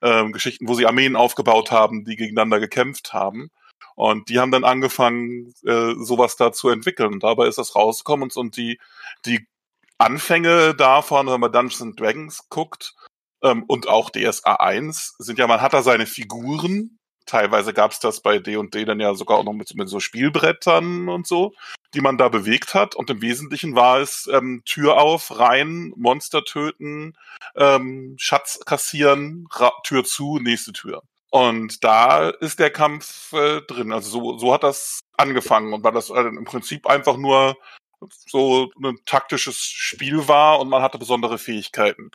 ähm, 0.02 0.32
Geschichten, 0.32 0.67
wo 0.67 0.74
sie 0.74 0.88
Armeen 0.88 1.15
aufgebaut 1.15 1.72
haben, 1.72 2.04
die 2.04 2.15
gegeneinander 2.15 2.60
gekämpft 2.60 3.13
haben. 3.13 3.52
Und 3.96 4.30
die 4.30 4.39
haben 4.39 4.52
dann 4.52 4.63
angefangen, 4.63 5.54
äh, 5.65 5.93
sowas 5.98 6.36
da 6.36 6.52
zu 6.52 6.69
entwickeln. 6.69 7.13
Und 7.13 7.24
dabei 7.24 7.48
ist 7.48 7.60
das 7.60 7.76
rausgekommen 7.76 8.24
und, 8.24 8.36
und 8.36 8.58
die, 8.58 8.80
die 9.28 9.46
Anfänge 10.04 10.76
davon, 10.76 11.28
wenn 11.28 11.39
man 11.39 11.52
Dungeons 11.52 11.96
Dragons 11.96 12.50
guckt 12.50 12.94
ähm, 13.42 13.63
und 13.68 13.88
auch 13.88 14.10
DSA 14.10 14.56
1, 14.56 15.16
sind 15.18 15.39
ja, 15.39 15.48
man 15.48 15.62
hat 15.62 15.74
da 15.74 15.82
seine 15.82 16.06
Figuren. 16.06 17.00
Teilweise 17.26 17.74
gab 17.74 17.92
es 17.92 18.00
das 18.00 18.22
bei 18.22 18.38
D&D 18.39 18.84
dann 18.84 19.00
ja 19.00 19.16
sogar 19.16 19.38
auch 19.38 19.46
noch 19.46 19.54
mit, 19.54 19.74
mit, 19.76 19.88
so 19.88 20.02
Spielbrettern 20.02 21.08
und 21.08 21.26
so, 21.26 21.54
die 21.94 22.02
man 22.02 22.18
da 22.18 22.28
bewegt 22.28 22.74
hat. 22.74 22.96
Und 22.96 23.10
im 23.10 23.22
Wesentlichen 23.22 23.76
war 23.76 24.00
es 24.00 24.30
ähm, 24.32 24.62
Tür 24.66 24.98
auf, 24.98 25.39
rein, 25.39 25.94
Monster 25.96 26.44
töten, 26.44 27.13
ähm, 27.56 28.16
Schatz 28.18 28.60
kassieren, 28.66 29.48
Tür 29.86 30.04
zu, 30.04 30.38
nächste 30.39 30.74
Tür. 30.74 31.02
Und 31.32 31.84
da 31.84 32.30
ist 32.30 32.60
der 32.60 32.72
Kampf 32.72 33.32
äh, 33.32 33.62
drin. 33.62 33.94
Also 33.94 34.10
so, 34.10 34.38
so 34.38 34.54
hat 34.54 34.63
das 34.63 35.00
angefangen 35.18 35.74
und 35.74 35.84
war 35.84 35.94
das 35.94 36.10
äh, 36.10 36.20
im 36.20 36.44
Prinzip 36.44 36.86
einfach 36.86 37.16
nur 37.16 37.56
so 38.12 38.72
ein 38.84 39.00
taktisches 39.06 39.58
Spiel 39.58 40.28
war 40.28 40.60
und 40.60 40.70
man 40.70 40.82
hatte 40.82 40.98
besondere 40.98 41.38
Fähigkeiten 41.38 42.12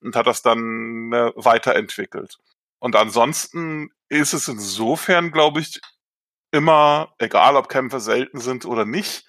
und 0.00 0.16
hat 0.16 0.26
das 0.26 0.42
dann 0.42 1.12
äh, 1.12 1.32
weiterentwickelt. 1.36 2.38
Und 2.78 2.96
ansonsten 2.96 3.90
ist 4.08 4.32
es 4.32 4.48
insofern, 4.48 5.30
glaube 5.30 5.60
ich, 5.60 5.80
immer, 6.50 7.14
egal 7.18 7.56
ob 7.56 7.68
Kämpfe 7.68 8.00
selten 8.00 8.40
sind 8.40 8.66
oder 8.66 8.84
nicht, 8.84 9.24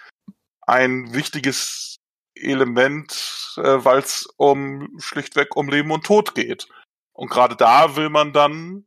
ein 0.62 1.14
wichtiges 1.14 1.98
Element, 2.36 3.56
äh, 3.58 3.84
weil 3.84 4.00
es 4.00 4.26
um 4.38 5.00
schlichtweg 5.00 5.56
um 5.56 5.70
Leben 5.70 5.92
und 5.92 6.06
Tod 6.06 6.36
geht. 6.36 6.68
Und 7.14 7.30
gerade 7.30 7.56
da 7.56 7.96
will 7.96 8.10
man 8.10 8.34
dann, 8.34 8.86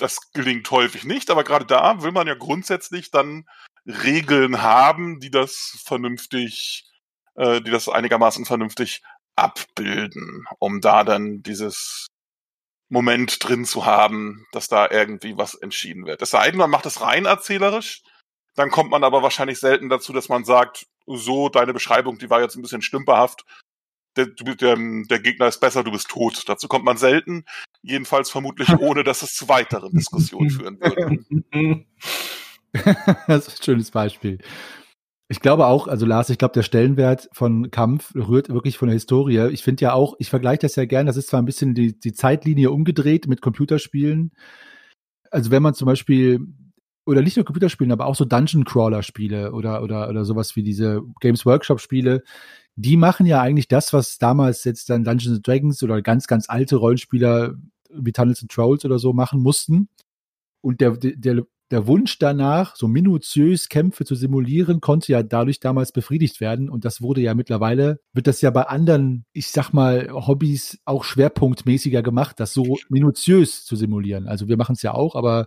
das 0.00 0.32
gelingt 0.32 0.68
häufig 0.70 1.04
nicht, 1.04 1.30
aber 1.30 1.44
gerade 1.44 1.64
da 1.64 2.02
will 2.02 2.12
man 2.12 2.26
ja 2.26 2.34
grundsätzlich 2.34 3.10
dann 3.10 3.48
Regeln 3.88 4.62
haben, 4.62 5.18
die 5.18 5.30
das 5.30 5.80
vernünftig, 5.84 6.84
äh, 7.34 7.60
die 7.60 7.70
das 7.70 7.88
einigermaßen 7.88 8.44
vernünftig 8.44 9.02
abbilden, 9.34 10.44
um 10.58 10.80
da 10.80 11.04
dann 11.04 11.42
dieses 11.42 12.06
Moment 12.90 13.42
drin 13.46 13.64
zu 13.64 13.86
haben, 13.86 14.46
dass 14.52 14.68
da 14.68 14.90
irgendwie 14.90 15.36
was 15.36 15.54
entschieden 15.54 16.06
wird. 16.06 16.22
Es 16.22 16.30
sei 16.30 16.50
denn, 16.50 16.58
man 16.58 16.70
macht 16.70 16.86
es 16.86 17.00
rein 17.00 17.24
erzählerisch, 17.24 18.02
dann 18.56 18.70
kommt 18.70 18.90
man 18.90 19.04
aber 19.04 19.22
wahrscheinlich 19.22 19.60
selten 19.60 19.88
dazu, 19.88 20.12
dass 20.12 20.28
man 20.28 20.44
sagt, 20.44 20.86
so, 21.06 21.48
deine 21.48 21.72
Beschreibung, 21.72 22.18
die 22.18 22.28
war 22.28 22.42
jetzt 22.42 22.56
ein 22.56 22.62
bisschen 22.62 22.82
stümperhaft, 22.82 23.44
der, 24.16 24.26
der, 24.26 24.76
der 24.76 25.20
Gegner 25.20 25.46
ist 25.46 25.60
besser, 25.60 25.84
du 25.84 25.92
bist 25.92 26.08
tot. 26.08 26.42
Dazu 26.48 26.66
kommt 26.66 26.84
man 26.84 26.96
selten, 26.96 27.44
jedenfalls 27.82 28.30
vermutlich 28.30 28.68
ohne, 28.80 29.04
dass 29.04 29.22
es 29.22 29.34
zu 29.34 29.48
weiteren 29.48 29.92
Diskussionen 29.92 30.50
führen 30.50 30.80
würde. 30.80 31.86
das 33.26 33.48
ist 33.48 33.60
ein 33.60 33.64
schönes 33.64 33.90
Beispiel. 33.90 34.38
Ich 35.30 35.40
glaube 35.40 35.66
auch, 35.66 35.88
also 35.88 36.06
Lars, 36.06 36.30
ich 36.30 36.38
glaube, 36.38 36.54
der 36.54 36.62
Stellenwert 36.62 37.28
von 37.32 37.70
Kampf 37.70 38.14
rührt 38.14 38.48
wirklich 38.48 38.78
von 38.78 38.88
der 38.88 38.94
Historie. 38.94 39.48
Ich 39.52 39.62
finde 39.62 39.82
ja 39.82 39.92
auch, 39.92 40.14
ich 40.18 40.30
vergleiche 40.30 40.60
das 40.60 40.76
ja 40.76 40.86
gern, 40.86 41.06
das 41.06 41.18
ist 41.18 41.28
zwar 41.28 41.42
ein 41.42 41.44
bisschen 41.44 41.74
die, 41.74 41.98
die 41.98 42.14
Zeitlinie 42.14 42.70
umgedreht 42.70 43.26
mit 43.26 43.42
Computerspielen. 43.42 44.32
Also 45.30 45.50
wenn 45.50 45.62
man 45.62 45.74
zum 45.74 45.84
Beispiel, 45.84 46.40
oder 47.04 47.20
nicht 47.20 47.36
nur 47.36 47.44
Computerspielen, 47.44 47.92
aber 47.92 48.06
auch 48.06 48.14
so 48.14 48.24
Dungeon 48.24 48.64
Crawler 48.64 49.02
Spiele 49.02 49.52
oder, 49.52 49.82
oder, 49.82 50.08
oder 50.08 50.24
sowas 50.24 50.56
wie 50.56 50.62
diese 50.62 51.02
Games 51.20 51.44
Workshop 51.44 51.80
Spiele, 51.80 52.22
die 52.76 52.96
machen 52.96 53.26
ja 53.26 53.42
eigentlich 53.42 53.68
das, 53.68 53.92
was 53.92 54.16
damals 54.16 54.64
jetzt 54.64 54.88
dann 54.88 55.04
Dungeons 55.04 55.42
Dragons 55.42 55.82
oder 55.82 56.00
ganz, 56.00 56.26
ganz 56.26 56.48
alte 56.48 56.76
Rollenspieler 56.76 57.54
wie 57.90 58.12
Tunnels 58.12 58.40
and 58.40 58.50
Trolls 58.50 58.84
oder 58.86 58.98
so 58.98 59.12
machen 59.12 59.42
mussten. 59.42 59.88
Und 60.62 60.80
der, 60.80 60.92
der, 60.92 61.42
der 61.70 61.86
Wunsch 61.86 62.18
danach, 62.18 62.76
so 62.76 62.88
minutiös 62.88 63.68
Kämpfe 63.68 64.04
zu 64.04 64.14
simulieren, 64.14 64.80
konnte 64.80 65.12
ja 65.12 65.22
dadurch 65.22 65.60
damals 65.60 65.92
befriedigt 65.92 66.40
werden. 66.40 66.70
Und 66.70 66.84
das 66.84 67.02
wurde 67.02 67.20
ja 67.20 67.34
mittlerweile, 67.34 68.00
wird 68.12 68.26
das 68.26 68.40
ja 68.40 68.50
bei 68.50 68.62
anderen, 68.62 69.24
ich 69.32 69.48
sag 69.48 69.72
mal, 69.72 70.08
Hobbys 70.10 70.78
auch 70.84 71.04
schwerpunktmäßiger 71.04 72.02
gemacht, 72.02 72.40
das 72.40 72.54
so 72.54 72.76
minutiös 72.88 73.64
zu 73.64 73.76
simulieren. 73.76 74.28
Also 74.28 74.48
wir 74.48 74.56
machen 74.56 74.74
es 74.74 74.82
ja 74.82 74.94
auch, 74.94 75.14
aber 75.14 75.46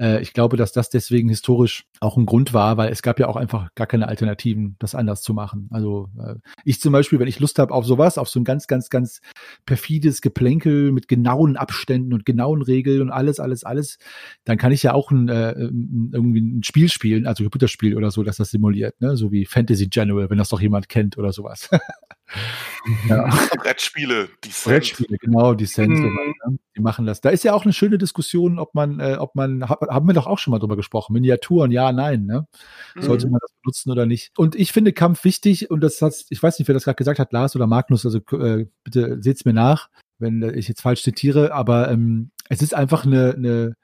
äh, 0.00 0.20
ich 0.22 0.32
glaube, 0.32 0.56
dass 0.56 0.72
das 0.72 0.90
deswegen 0.90 1.28
historisch 1.28 1.84
auch 2.00 2.16
ein 2.16 2.26
Grund 2.26 2.54
war, 2.54 2.76
weil 2.76 2.90
es 2.90 3.02
gab 3.02 3.18
ja 3.18 3.28
auch 3.28 3.36
einfach 3.36 3.74
gar 3.74 3.86
keine 3.86 4.08
Alternativen, 4.08 4.76
das 4.78 4.94
anders 4.94 5.22
zu 5.22 5.34
machen. 5.34 5.68
Also 5.70 6.08
äh, 6.18 6.36
ich 6.64 6.80
zum 6.80 6.92
Beispiel, 6.92 7.18
wenn 7.18 7.28
ich 7.28 7.40
Lust 7.40 7.58
habe 7.58 7.74
auf 7.74 7.84
sowas, 7.84 8.18
auf 8.18 8.28
so 8.28 8.40
ein 8.40 8.44
ganz, 8.44 8.66
ganz, 8.66 8.88
ganz 8.88 9.20
perfides 9.66 10.20
Geplänkel 10.20 10.92
mit 10.92 11.08
genauen 11.08 11.56
Abständen 11.56 12.14
und 12.14 12.24
genauen 12.24 12.62
Regeln 12.62 13.02
und 13.02 13.10
alles, 13.10 13.40
alles, 13.40 13.64
alles, 13.64 13.98
dann 14.44 14.58
kann 14.58 14.72
ich 14.72 14.82
ja 14.82 14.94
auch 14.94 15.10
ein, 15.10 15.28
äh, 15.28 15.52
irgendwie 15.52 16.40
ein 16.40 16.62
Spiel 16.62 16.88
spielen, 16.88 17.26
also 17.26 17.42
ein 17.42 17.46
Computerspiel 17.46 17.96
oder 17.96 18.10
so, 18.10 18.22
das 18.22 18.36
das 18.36 18.50
simuliert, 18.50 19.00
ne? 19.00 19.16
so 19.16 19.32
wie 19.32 19.44
Fantasy 19.44 19.88
General, 19.88 20.30
wenn 20.30 20.38
das 20.38 20.48
doch 20.48 20.60
jemand 20.60 20.88
kennt 20.88 21.18
oder 21.18 21.32
sowas. 21.32 21.68
ja. 23.08 23.24
Brettspiele, 23.62 24.28
Descent. 24.44 24.74
Brettspiele, 24.74 25.18
genau, 25.18 25.54
Descent. 25.54 25.90
Mhm. 25.90 25.96
So 25.96 26.50
ne? 26.50 26.58
Die 26.76 26.80
machen 26.80 27.06
das. 27.06 27.20
Da 27.20 27.30
ist 27.30 27.44
ja 27.44 27.54
auch 27.54 27.64
eine 27.64 27.72
schöne 27.72 27.98
Diskussion, 27.98 28.58
ob 28.58 28.74
man, 28.74 29.00
äh, 29.00 29.16
ob 29.18 29.34
man, 29.34 29.68
haben 29.68 30.06
wir 30.06 30.14
doch 30.14 30.26
auch 30.26 30.38
schon 30.38 30.52
mal 30.52 30.58
drüber 30.58 30.76
gesprochen, 30.76 31.12
Miniaturen, 31.12 31.70
ja, 31.70 31.92
nein, 31.92 32.26
ne? 32.26 32.46
Mhm. 32.94 33.02
Sollte 33.02 33.28
man 33.28 33.40
das 33.40 33.52
benutzen 33.62 33.90
oder 33.90 34.06
nicht? 34.06 34.32
Und 34.36 34.54
ich 34.54 34.72
finde 34.72 34.92
Kampf 34.92 35.24
wichtig 35.24 35.70
und 35.70 35.80
das 35.80 36.00
hat, 36.02 36.14
ich 36.28 36.42
weiß 36.42 36.58
nicht, 36.58 36.68
wer 36.68 36.74
das 36.74 36.84
gerade 36.84 36.96
gesagt 36.96 37.18
hat, 37.18 37.32
Lars 37.32 37.56
oder 37.56 37.66
Magnus, 37.66 38.04
also 38.04 38.18
äh, 38.32 38.66
bitte 38.84 39.18
seht's 39.20 39.44
mir 39.44 39.54
nach, 39.54 39.88
wenn 40.18 40.42
ich 40.56 40.68
jetzt 40.68 40.82
falsch 40.82 41.02
zitiere, 41.02 41.52
aber 41.52 41.90
ähm, 41.90 42.30
es 42.48 42.62
ist 42.62 42.74
einfach 42.74 43.04
eine, 43.04 43.34
eine 43.34 43.74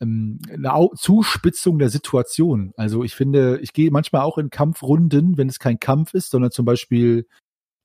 ähm, 0.00 0.40
eine 0.50 0.90
Zuspitzung 0.96 1.78
der 1.78 1.88
Situation. 1.88 2.72
Also 2.76 3.04
ich 3.04 3.14
finde, 3.14 3.58
ich 3.60 3.72
gehe 3.72 3.90
manchmal 3.90 4.22
auch 4.22 4.38
in 4.38 4.50
Kampfrunden, 4.50 5.36
wenn 5.38 5.48
es 5.48 5.58
kein 5.58 5.78
Kampf 5.78 6.14
ist, 6.14 6.30
sondern 6.30 6.50
zum 6.50 6.64
Beispiel 6.64 7.26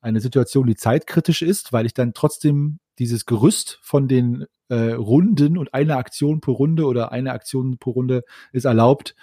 eine 0.02 0.22
Situation, 0.22 0.68
die 0.68 0.76
zeitkritisch 0.76 1.42
ist, 1.42 1.74
weil 1.74 1.86
ich 1.86 1.94
dann 1.94 2.14
trotzdem 2.14 2.80
dieses 3.00 3.26
Gerüst 3.26 3.80
von 3.82 4.08
den 4.08 4.46
äh, 4.70 4.92
Runden 4.92 5.58
und 5.58 5.74
eine 5.74 5.98
Aktion 5.98 6.42
pro 6.42 6.54
Runde 6.54 6.86
oder 6.86 7.12
eine 7.12 7.32
Aktion 7.32 7.78
pro 7.78 7.92
Runde 7.92 8.24
ist 8.52 8.66
erlaubt, 8.66 9.16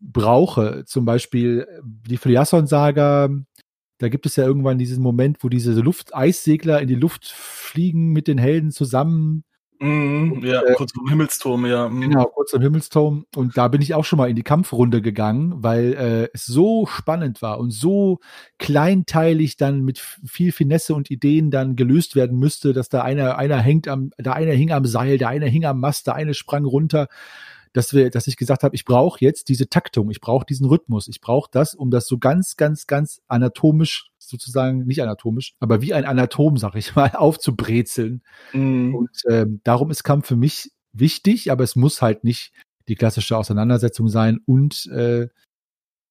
brauche. 0.00 0.84
Zum 0.86 1.04
Beispiel 1.04 1.66
die 1.82 2.16
Fliasson-Saga, 2.16 3.30
da 3.98 4.08
gibt 4.08 4.26
es 4.26 4.36
ja 4.36 4.44
irgendwann 4.44 4.78
diesen 4.78 5.02
Moment, 5.02 5.38
wo 5.42 5.48
diese 5.48 5.72
Luft-Eissegler 5.72 6.80
in 6.80 6.88
die 6.88 6.94
Luft 6.94 7.26
fliegen 7.26 8.12
mit 8.12 8.28
den 8.28 8.38
Helden 8.38 8.70
zusammen 8.70 9.44
Mhm, 9.80 10.40
ja, 10.44 10.60
äh, 10.62 10.74
kurz 10.74 10.92
vom 10.92 11.08
Himmelsturm, 11.08 11.64
ja. 11.66 11.88
Mhm. 11.88 12.00
Genau, 12.00 12.24
kurz 12.26 12.50
vom 12.50 12.60
Himmelsturm. 12.60 13.26
Und 13.36 13.56
da 13.56 13.68
bin 13.68 13.80
ich 13.80 13.94
auch 13.94 14.04
schon 14.04 14.16
mal 14.16 14.28
in 14.28 14.34
die 14.34 14.42
Kampfrunde 14.42 15.00
gegangen, 15.00 15.54
weil 15.62 15.94
äh, 15.94 16.28
es 16.34 16.46
so 16.46 16.86
spannend 16.86 17.42
war 17.42 17.60
und 17.60 17.70
so 17.70 18.18
kleinteilig 18.58 19.56
dann 19.56 19.82
mit 19.82 19.98
viel 19.98 20.50
Finesse 20.50 20.94
und 20.94 21.10
Ideen 21.10 21.52
dann 21.52 21.76
gelöst 21.76 22.16
werden 22.16 22.38
müsste, 22.38 22.72
dass 22.72 22.88
da 22.88 23.02
einer, 23.02 23.38
einer 23.38 23.58
hängt 23.58 23.86
am, 23.86 24.10
da 24.18 24.32
einer 24.32 24.52
hing 24.52 24.72
am 24.72 24.84
Seil, 24.84 25.16
der 25.16 25.28
eine 25.28 25.46
hing 25.46 25.64
am 25.64 25.78
Mast, 25.78 26.08
der 26.08 26.16
eine 26.16 26.34
sprang 26.34 26.64
runter 26.64 27.06
dass 27.78 27.94
wir, 27.94 28.10
dass 28.10 28.26
ich 28.26 28.36
gesagt 28.36 28.64
habe, 28.64 28.74
ich 28.74 28.84
brauche 28.84 29.20
jetzt 29.20 29.48
diese 29.48 29.68
Taktung, 29.68 30.10
ich 30.10 30.20
brauche 30.20 30.44
diesen 30.44 30.66
Rhythmus, 30.66 31.06
ich 31.06 31.20
brauche 31.20 31.48
das, 31.52 31.76
um 31.76 31.92
das 31.92 32.08
so 32.08 32.18
ganz, 32.18 32.56
ganz, 32.56 32.88
ganz 32.88 33.22
anatomisch 33.28 34.10
sozusagen, 34.18 34.84
nicht 34.84 35.00
anatomisch, 35.00 35.54
aber 35.60 35.80
wie 35.80 35.94
ein 35.94 36.04
Anatom, 36.04 36.56
sag 36.56 36.74
ich 36.74 36.96
mal, 36.96 37.12
aufzubrezeln. 37.14 38.24
Mhm. 38.52 38.96
Und 38.96 39.22
ähm, 39.30 39.60
darum 39.62 39.92
ist 39.92 40.02
Kampf 40.02 40.26
für 40.26 40.34
mich 40.34 40.72
wichtig, 40.92 41.52
aber 41.52 41.62
es 41.62 41.76
muss 41.76 42.02
halt 42.02 42.24
nicht 42.24 42.52
die 42.88 42.96
klassische 42.96 43.36
Auseinandersetzung 43.36 44.08
sein. 44.08 44.40
Und 44.44 44.86
äh, 44.86 45.28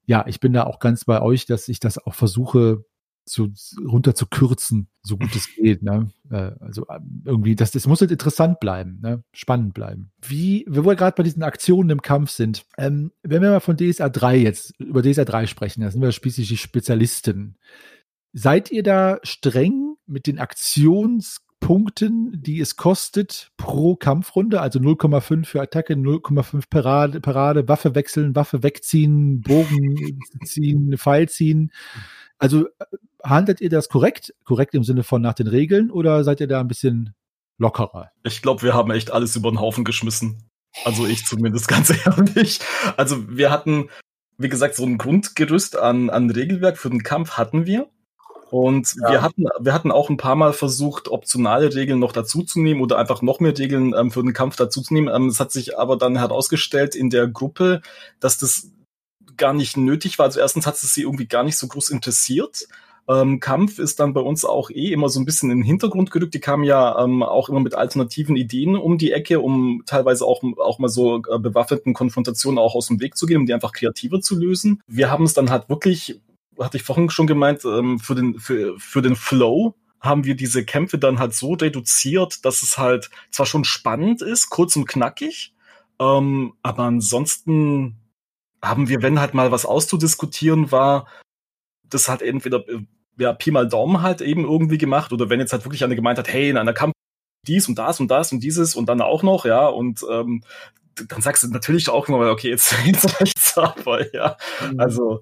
ja, 0.05 0.25
ich 0.25 0.39
bin 0.39 0.53
da 0.53 0.63
auch 0.63 0.79
ganz 0.79 1.03
bei 1.03 1.21
euch, 1.21 1.47
dass 1.47 1.67
ich 1.67 1.81
das 1.81 1.97
auch 1.97 2.13
versuche, 2.13 2.85
zu, 3.27 3.53
runter 3.87 4.15
zu 4.15 4.25
kürzen, 4.25 4.87
so 5.03 5.17
gut 5.17 5.35
es 5.35 5.47
geht. 5.55 5.83
Ne? 5.83 6.09
Äh, 6.31 6.51
also 6.59 6.85
ähm, 6.89 7.21
irgendwie, 7.25 7.55
das, 7.55 7.71
das 7.71 7.87
muss 7.87 8.01
halt 8.01 8.11
interessant 8.11 8.59
bleiben, 8.59 8.99
ne? 9.01 9.23
spannend 9.31 9.73
bleiben. 9.73 10.11
Wie, 10.25 10.65
wir 10.67 10.83
wollen 10.83 10.97
gerade 10.97 11.15
bei 11.15 11.23
diesen 11.23 11.43
Aktionen 11.43 11.89
im 11.89 12.01
Kampf 12.01 12.31
sind, 12.31 12.65
ähm, 12.77 13.11
wenn 13.23 13.41
wir 13.41 13.51
mal 13.51 13.59
von 13.59 13.77
DSA 13.77 14.09
3 14.09 14.37
jetzt, 14.37 14.73
über 14.79 15.03
DSA 15.03 15.25
3 15.25 15.47
sprechen, 15.47 15.81
da 15.81 15.91
sind 15.91 16.01
wir 16.01 16.11
schließlich 16.11 16.47
die 16.47 16.57
Spezialisten. 16.57 17.57
Seid 18.33 18.71
ihr 18.71 18.83
da 18.83 19.19
streng 19.23 19.95
mit 20.05 20.27
den 20.27 20.39
Aktionspunkten, 20.39 22.41
die 22.41 22.59
es 22.59 22.75
kostet 22.75 23.51
pro 23.57 23.95
Kampfrunde? 23.95 24.61
Also 24.61 24.79
0,5 24.79 25.45
für 25.45 25.61
Attacke, 25.61 25.93
0,5 25.93 26.65
Parade, 26.69 27.19
Parade, 27.19 27.67
Waffe 27.67 27.95
wechseln, 27.95 28.35
Waffe 28.35 28.63
wegziehen, 28.63 29.41
Bogen 29.41 30.19
ziehen, 30.45 30.97
Pfeil 30.97 31.29
ziehen. 31.29 31.71
Also 32.37 32.67
äh, 32.67 32.85
handelt 33.23 33.61
ihr 33.61 33.69
das 33.69 33.89
korrekt? 33.89 34.33
Korrekt 34.43 34.73
im 34.75 34.83
Sinne 34.83 35.03
von 35.03 35.21
nach 35.21 35.33
den 35.33 35.47
Regeln 35.47 35.91
oder 35.91 36.23
seid 36.23 36.39
ihr 36.39 36.47
da 36.47 36.59
ein 36.59 36.67
bisschen 36.67 37.13
lockerer? 37.57 38.11
Ich 38.23 38.41
glaube, 38.41 38.61
wir 38.61 38.73
haben 38.73 38.91
echt 38.91 39.11
alles 39.11 39.35
über 39.35 39.51
den 39.51 39.59
Haufen 39.59 39.83
geschmissen. 39.83 40.49
Also 40.85 41.05
ich 41.05 41.25
zumindest 41.25 41.67
ganz 41.67 41.91
ehrlich. 42.05 42.59
Also 42.95 43.27
wir 43.29 43.51
hatten, 43.51 43.89
wie 44.37 44.49
gesagt, 44.49 44.75
so 44.75 44.85
ein 44.85 44.97
Grundgerüst 44.97 45.77
an, 45.77 46.09
an 46.09 46.29
Regelwerk 46.29 46.77
für 46.77 46.89
den 46.89 47.03
Kampf 47.03 47.31
hatten 47.31 47.65
wir. 47.65 47.89
Und 48.49 48.95
ja. 49.01 49.11
wir 49.11 49.21
hatten, 49.21 49.43
wir 49.59 49.73
hatten 49.73 49.91
auch 49.91 50.09
ein 50.09 50.15
paar 50.15 50.37
Mal 50.37 50.53
versucht, 50.53 51.09
optionale 51.09 51.75
Regeln 51.75 51.99
noch 51.99 52.13
dazuzunehmen 52.13 52.81
oder 52.81 52.97
einfach 52.97 53.21
noch 53.21 53.41
mehr 53.41 53.57
Regeln 53.57 53.93
ähm, 53.93 54.09
für 54.09 54.23
den 54.23 54.31
Kampf 54.31 54.55
dazuzunehmen. 54.55 55.13
Ähm, 55.13 55.27
es 55.27 55.41
hat 55.41 55.51
sich 55.51 55.77
aber 55.77 55.97
dann 55.97 56.17
herausgestellt 56.17 56.95
in 56.95 57.09
der 57.09 57.27
Gruppe, 57.27 57.81
dass 58.21 58.37
das 58.37 58.71
gar 59.35 59.53
nicht 59.53 59.77
nötig 59.77 60.19
war. 60.19 60.25
Also 60.25 60.39
erstens 60.39 60.65
hat 60.65 60.75
es 60.75 60.93
sie 60.93 61.01
irgendwie 61.01 61.27
gar 61.27 61.43
nicht 61.43 61.57
so 61.57 61.67
groß 61.67 61.89
interessiert. 61.89 62.67
Ähm, 63.09 63.39
Kampf 63.39 63.79
ist 63.79 63.99
dann 64.01 64.13
bei 64.13 64.19
uns 64.19 64.43
auch 64.43 64.69
eh 64.69 64.91
immer 64.91 65.07
so 65.07 65.19
ein 65.19 65.25
bisschen 65.25 65.49
in 65.49 65.59
den 65.59 65.65
Hintergrund 65.65 66.11
gerückt. 66.11 66.33
Die 66.33 66.41
kamen 66.41 66.65
ja 66.65 67.01
ähm, 67.01 67.23
auch 67.23 67.47
immer 67.47 67.61
mit 67.61 67.73
alternativen 67.73 68.35
Ideen 68.35 68.75
um 68.75 68.97
die 68.97 69.13
Ecke, 69.13 69.39
um 69.39 69.83
teilweise 69.85 70.25
auch, 70.25 70.43
auch 70.57 70.79
mal 70.79 70.89
so 70.89 71.17
äh, 71.17 71.39
bewaffneten 71.39 71.93
Konfrontationen 71.93 72.59
auch 72.59 72.75
aus 72.75 72.87
dem 72.87 72.99
Weg 72.99 73.15
zu 73.15 73.25
gehen, 73.25 73.37
um 73.37 73.45
die 73.45 73.53
einfach 73.53 73.71
kreativer 73.71 74.19
zu 74.19 74.37
lösen. 74.37 74.81
Wir 74.87 75.09
haben 75.09 75.23
es 75.23 75.33
dann 75.33 75.49
halt 75.49 75.69
wirklich, 75.69 76.19
hatte 76.59 76.77
ich 76.77 76.83
vorhin 76.83 77.09
schon 77.09 77.27
gemeint, 77.27 77.63
ähm, 77.63 77.99
für, 77.99 78.15
den, 78.15 78.39
für, 78.39 78.77
für 78.77 79.01
den 79.01 79.15
Flow 79.15 79.73
haben 80.01 80.25
wir 80.25 80.35
diese 80.35 80.63
Kämpfe 80.63 80.97
dann 80.97 81.17
halt 81.17 81.33
so 81.33 81.53
reduziert, 81.53 82.45
dass 82.45 82.61
es 82.61 82.77
halt 82.77 83.09
zwar 83.31 83.45
schon 83.45 83.63
spannend 83.63 84.21
ist, 84.21 84.49
kurz 84.49 84.75
und 84.75 84.87
knackig, 84.87 85.53
ähm, 85.99 86.53
aber 86.61 86.83
ansonsten 86.83 87.95
haben 88.61 88.89
wir, 88.89 89.01
wenn 89.01 89.19
halt 89.19 89.33
mal 89.33 89.51
was 89.51 89.65
auszudiskutieren 89.65 90.71
war, 90.71 91.07
das 91.89 92.09
hat 92.09 92.21
entweder 92.21 92.67
äh, 92.67 92.79
ja, 93.19 93.33
Pi 93.33 93.51
mal 93.51 93.67
Daumen 93.67 94.01
halt 94.01 94.21
eben 94.21 94.43
irgendwie 94.43 94.77
gemacht 94.77 95.11
oder 95.11 95.29
wenn 95.29 95.39
jetzt 95.39 95.53
halt 95.53 95.65
wirklich 95.65 95.83
eine 95.83 95.95
gemeint 95.95 96.19
hat, 96.19 96.31
hey, 96.31 96.49
in 96.49 96.57
einer 96.57 96.73
Kampf 96.73 96.93
dies 97.47 97.67
und 97.67 97.77
das 97.77 97.99
und 97.99 98.09
das 98.09 98.31
und 98.31 98.41
dieses 98.41 98.75
und 98.75 98.87
dann 98.87 99.01
auch 99.01 99.23
noch, 99.23 99.45
ja, 99.45 99.67
und 99.67 100.05
ähm, 100.09 100.43
dann 101.07 101.21
sagst 101.21 101.43
du 101.43 101.47
natürlich 101.49 101.89
auch 101.89 102.07
immer, 102.07 102.29
okay, 102.31 102.49
jetzt, 102.49 102.75
jetzt 102.85 103.19
reicht's 103.19 103.57
aber, 103.57 104.13
ja. 104.13 104.37
Mhm. 104.61 104.79
Also 104.79 105.21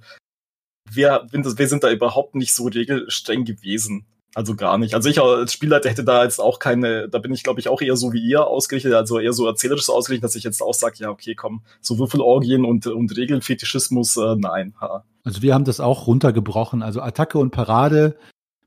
wir, 0.90 1.28
wir 1.32 1.68
sind 1.68 1.84
da 1.84 1.92
überhaupt 1.92 2.36
nicht 2.36 2.54
so 2.54 2.66
regelstreng 2.68 3.44
gewesen. 3.46 4.06
Also 4.36 4.54
gar 4.58 4.78
nicht. 4.78 4.94
Also 4.94 5.08
ich 5.08 5.22
als 5.22 5.54
Spielleiter 5.54 5.90
hätte 5.90 6.04
da 6.04 6.26
jetzt 6.26 6.42
auch 6.42 6.60
keine, 6.60 7.08
da 7.08 7.20
bin 7.20 7.34
ich 7.34 7.42
glaube 7.42 7.62
ich 7.62 7.70
auch 7.70 7.82
eher 7.82 7.96
so 7.96 8.12
wie 8.12 8.20
ihr 8.20 8.46
ausgerichtet, 8.46 8.94
also 8.94 9.18
eher 9.18 9.32
so 9.32 9.48
erzählerisch 9.48 9.90
ausgerichtet, 9.90 10.26
dass 10.26 10.36
ich 10.36 10.44
jetzt 10.44 10.62
auch 10.62 10.74
sage, 10.74 10.96
ja 10.98 11.10
okay, 11.10 11.36
komm, 11.36 11.64
so 11.80 11.98
Würfelorgien 11.98 12.66
und, 12.66 12.86
und 12.86 13.16
Regelfetischismus, 13.16 14.18
äh, 14.18 14.36
nein. 14.38 14.76
Ha. 14.82 15.06
Also 15.24 15.42
wir 15.42 15.54
haben 15.54 15.64
das 15.64 15.80
auch 15.80 16.06
runtergebrochen. 16.06 16.84
Also 16.84 17.02
Attacke 17.02 17.38
und 17.38 17.52
Parade 17.52 18.18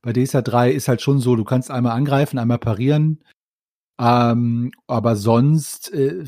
bei 0.01 0.15
DSA 0.15 0.41
3 0.41 0.71
ist 0.71 0.89
halt 0.89 1.03
schon 1.03 1.19
so, 1.19 1.37
du 1.37 1.45
kannst 1.45 1.71
einmal 1.71 1.93
angreifen, 1.93 2.39
einmal 2.39 2.59
parieren. 2.59 3.23
Ähm, 4.01 4.73
aber 4.87 5.17
sonst 5.17 5.93
äh, 5.93 6.25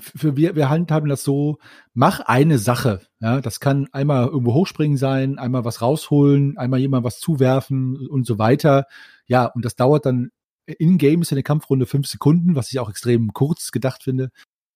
für 0.00 0.36
wir, 0.36 0.56
wir 0.56 0.68
handhaben 0.68 1.08
das 1.08 1.24
so, 1.24 1.58
mach 1.94 2.20
eine 2.20 2.58
Sache. 2.58 3.02
Ja, 3.20 3.40
das 3.40 3.60
kann 3.60 3.88
einmal 3.92 4.26
irgendwo 4.26 4.54
hochspringen 4.54 4.96
sein, 4.96 5.38
einmal 5.38 5.64
was 5.64 5.82
rausholen, 5.82 6.56
einmal 6.58 6.80
jemand 6.80 7.04
was 7.04 7.20
zuwerfen 7.20 8.06
und 8.08 8.26
so 8.26 8.38
weiter. 8.38 8.86
Ja, 9.26 9.46
und 9.46 9.64
das 9.64 9.76
dauert 9.76 10.06
dann 10.06 10.30
in-game 10.66 11.22
ist 11.22 11.32
eine 11.32 11.42
Kampfrunde 11.42 11.86
fünf 11.86 12.06
Sekunden, 12.06 12.54
was 12.54 12.70
ich 12.70 12.78
auch 12.78 12.90
extrem 12.90 13.32
kurz 13.32 13.70
gedacht 13.72 14.02
finde. 14.02 14.30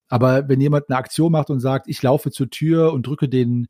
Aber 0.09 0.49
wenn 0.49 0.61
jemand 0.61 0.89
eine 0.89 0.99
Aktion 0.99 1.33
macht 1.33 1.51
und 1.51 1.61
sagt, 1.61 1.89
ich 1.89 2.03
laufe 2.03 2.31
zur 2.31 2.51
Tür 2.51 2.93
und 2.93 3.07
drücke 3.07 3.29
den, 3.29 3.69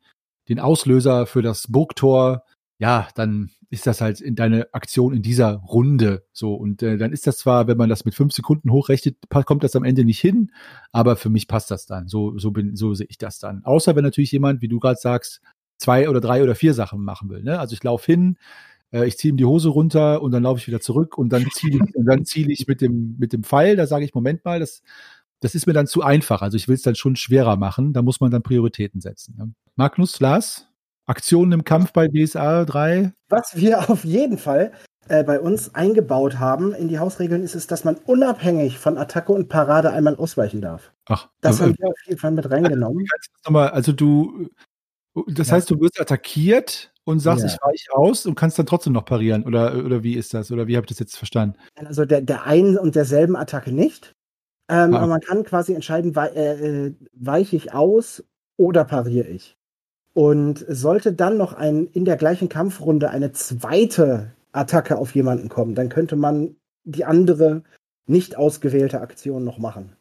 den 0.48 0.60
Auslöser 0.60 1.26
für 1.26 1.42
das 1.42 1.66
Burgtor, 1.68 2.44
ja, 2.82 3.06
dann 3.14 3.48
ist 3.70 3.86
das 3.86 4.00
halt 4.00 4.20
in 4.20 4.34
deine 4.34 4.66
Aktion 4.74 5.14
in 5.14 5.22
dieser 5.22 5.52
Runde 5.54 6.24
so. 6.32 6.52
Und 6.54 6.82
äh, 6.82 6.96
dann 6.96 7.12
ist 7.12 7.28
das 7.28 7.38
zwar, 7.38 7.68
wenn 7.68 7.76
man 7.76 7.88
das 7.88 8.04
mit 8.04 8.16
fünf 8.16 8.32
Sekunden 8.32 8.72
hochrechnet, 8.72 9.18
kommt 9.46 9.62
das 9.62 9.76
am 9.76 9.84
Ende 9.84 10.04
nicht 10.04 10.18
hin, 10.18 10.50
aber 10.90 11.14
für 11.14 11.30
mich 11.30 11.46
passt 11.46 11.70
das 11.70 11.86
dann. 11.86 12.08
So, 12.08 12.36
so 12.40 12.50
bin, 12.50 12.74
so 12.74 12.92
sehe 12.92 13.06
ich 13.08 13.18
das 13.18 13.38
dann. 13.38 13.62
Außer 13.62 13.94
wenn 13.94 14.02
natürlich 14.02 14.32
jemand, 14.32 14.62
wie 14.62 14.68
du 14.68 14.80
gerade 14.80 14.98
sagst, 15.00 15.42
zwei 15.78 16.08
oder 16.08 16.20
drei 16.20 16.42
oder 16.42 16.56
vier 16.56 16.74
Sachen 16.74 17.04
machen 17.04 17.30
will. 17.30 17.44
Ne? 17.44 17.60
Also 17.60 17.74
ich 17.74 17.84
laufe 17.84 18.04
hin, 18.04 18.36
äh, 18.90 19.06
ich 19.06 19.16
ziehe 19.16 19.32
ihm 19.32 19.36
die 19.36 19.44
Hose 19.44 19.68
runter 19.68 20.20
und 20.20 20.32
dann 20.32 20.42
laufe 20.42 20.58
ich 20.58 20.66
wieder 20.66 20.80
zurück 20.80 21.16
und 21.16 21.28
dann 21.28 21.46
ziele 21.52 21.84
ich, 21.86 21.94
und 21.94 22.04
dann 22.04 22.24
ziele 22.24 22.52
ich 22.52 22.66
mit 22.66 22.80
dem, 22.80 23.14
mit 23.16 23.32
dem 23.32 23.44
Pfeil, 23.44 23.76
da 23.76 23.86
sage 23.86 24.04
ich, 24.04 24.12
Moment 24.12 24.44
mal, 24.44 24.58
das, 24.58 24.82
das 25.38 25.54
ist 25.54 25.68
mir 25.68 25.72
dann 25.72 25.86
zu 25.86 26.02
einfach. 26.02 26.42
Also 26.42 26.56
ich 26.56 26.66
will 26.66 26.74
es 26.74 26.82
dann 26.82 26.96
schon 26.96 27.14
schwerer 27.14 27.56
machen. 27.56 27.92
Da 27.92 28.02
muss 28.02 28.20
man 28.20 28.32
dann 28.32 28.42
Prioritäten 28.42 29.00
setzen. 29.00 29.36
Ne? 29.38 29.54
Magnus, 29.76 30.18
Lars? 30.18 30.66
Aktionen 31.06 31.52
im 31.52 31.64
Kampf 31.64 31.92
bei 31.92 32.08
DSA 32.08 32.64
3? 32.64 33.12
Was 33.28 33.56
wir 33.56 33.78
auf 33.90 34.04
jeden 34.04 34.38
Fall 34.38 34.72
äh, 35.08 35.24
bei 35.24 35.40
uns 35.40 35.74
eingebaut 35.74 36.38
haben 36.38 36.74
in 36.74 36.88
die 36.88 36.98
Hausregeln, 36.98 37.42
ist 37.42 37.54
es, 37.54 37.66
dass 37.66 37.84
man 37.84 37.96
unabhängig 37.96 38.78
von 38.78 38.98
Attacke 38.98 39.32
und 39.32 39.48
Parade 39.48 39.92
einmal 39.92 40.16
ausweichen 40.16 40.60
darf. 40.60 40.92
Ach, 41.06 41.28
das 41.40 41.60
haben 41.60 41.76
wir 41.78 41.88
auf 41.88 42.00
jeden 42.06 42.18
Fall 42.18 42.30
mit 42.30 42.50
reingenommen. 42.50 43.06
Also 43.44 43.92
du, 43.92 44.48
das 45.26 45.48
ja. 45.48 45.54
heißt, 45.54 45.70
du 45.70 45.80
wirst 45.80 46.00
attackiert 46.00 46.92
und 47.04 47.18
sagst, 47.18 47.44
ja. 47.44 47.50
ich 47.50 47.58
weiche 47.60 47.94
aus 47.94 48.26
und 48.26 48.36
kannst 48.36 48.58
dann 48.58 48.66
trotzdem 48.66 48.92
noch 48.92 49.04
parieren. 49.04 49.44
Oder, 49.44 49.84
oder 49.84 50.02
wie 50.02 50.14
ist 50.14 50.34
das? 50.34 50.52
Oder 50.52 50.68
wie 50.68 50.76
habt 50.76 50.86
ihr 50.86 50.94
das 50.94 51.00
jetzt 51.00 51.16
verstanden? 51.16 51.56
Also 51.74 52.04
der, 52.04 52.20
der 52.20 52.44
einen 52.44 52.78
und 52.78 52.94
derselben 52.94 53.34
Attacke 53.34 53.72
nicht. 53.72 54.14
Ähm, 54.70 54.94
ah. 54.94 54.98
Aber 54.98 55.06
man 55.08 55.20
kann 55.20 55.42
quasi 55.42 55.74
entscheiden, 55.74 56.14
wei 56.14 56.28
äh, 56.28 56.86
äh 56.86 56.94
weiche 57.12 57.56
ich 57.56 57.74
aus 57.74 58.24
oder 58.56 58.84
pariere 58.84 59.28
ich. 59.28 59.56
Und 60.14 60.64
sollte 60.68 61.12
dann 61.12 61.38
noch 61.38 61.54
ein, 61.54 61.86
in 61.92 62.04
der 62.04 62.16
gleichen 62.16 62.48
Kampfrunde 62.48 63.10
eine 63.10 63.32
zweite 63.32 64.32
Attacke 64.52 64.98
auf 64.98 65.14
jemanden 65.14 65.48
kommen, 65.48 65.74
dann 65.74 65.88
könnte 65.88 66.16
man 66.16 66.56
die 66.84 67.04
andere 67.04 67.62
nicht 68.06 68.36
ausgewählte 68.36 69.00
Aktion 69.00 69.44
noch 69.44 69.58
machen. 69.58 69.96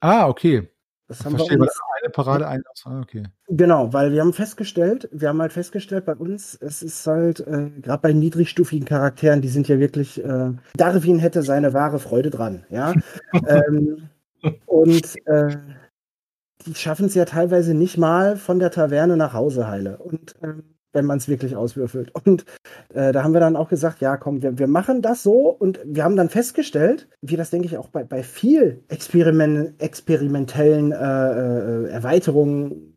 Ah, 0.00 0.28
okay. 0.28 0.68
Das 1.06 1.24
haben 1.24 1.36
Verstehe, 1.36 1.58
wir 1.58 1.64
uns, 1.64 1.80
eine 2.02 2.10
Parade, 2.10 2.48
ein 2.48 2.62
ah, 2.84 3.00
okay. 3.00 3.24
Genau, 3.48 3.92
weil 3.92 4.12
wir 4.12 4.22
haben 4.22 4.32
festgestellt, 4.32 5.08
wir 5.12 5.28
haben 5.28 5.40
halt 5.40 5.52
festgestellt 5.52 6.06
bei 6.06 6.14
uns, 6.14 6.56
es 6.60 6.82
ist 6.82 7.06
halt, 7.06 7.40
äh, 7.40 7.68
gerade 7.82 8.00
bei 8.00 8.12
niedrigstufigen 8.14 8.86
Charakteren, 8.86 9.42
die 9.42 9.48
sind 9.48 9.68
ja 9.68 9.78
wirklich, 9.78 10.24
äh, 10.24 10.52
Darwin 10.76 11.18
hätte 11.18 11.42
seine 11.42 11.74
wahre 11.74 11.98
Freude 11.98 12.30
dran, 12.30 12.64
ja. 12.70 12.94
ähm, 13.46 14.08
und 14.64 15.26
äh, 15.26 15.56
die 16.66 16.74
schaffen 16.74 17.06
es 17.06 17.14
ja 17.14 17.24
teilweise 17.24 17.74
nicht 17.74 17.98
mal 17.98 18.36
von 18.36 18.58
der 18.58 18.70
Taverne 18.70 19.16
nach 19.16 19.34
Hause 19.34 19.68
heile. 19.68 19.98
Und 19.98 20.34
ähm, 20.42 20.74
wenn 20.94 21.04
man 21.04 21.18
es 21.18 21.28
wirklich 21.28 21.56
auswürfelt. 21.56 22.10
Und 22.24 22.44
äh, 22.94 23.12
da 23.12 23.22
haben 23.22 23.34
wir 23.34 23.40
dann 23.40 23.56
auch 23.56 23.68
gesagt, 23.68 24.00
ja, 24.00 24.16
komm, 24.16 24.42
wir, 24.42 24.58
wir 24.58 24.68
machen 24.68 25.02
das 25.02 25.22
so 25.22 25.48
und 25.48 25.80
wir 25.84 26.04
haben 26.04 26.16
dann 26.16 26.28
festgestellt, 26.28 27.08
wie 27.20 27.36
das, 27.36 27.50
denke 27.50 27.66
ich, 27.66 27.76
auch 27.76 27.88
bei, 27.88 28.04
bei 28.04 28.22
viel 28.22 28.82
Experiment, 28.88 29.80
experimentellen 29.82 30.92
äh, 30.92 30.96
äh, 30.96 31.88
Erweiterungen, 31.90 32.96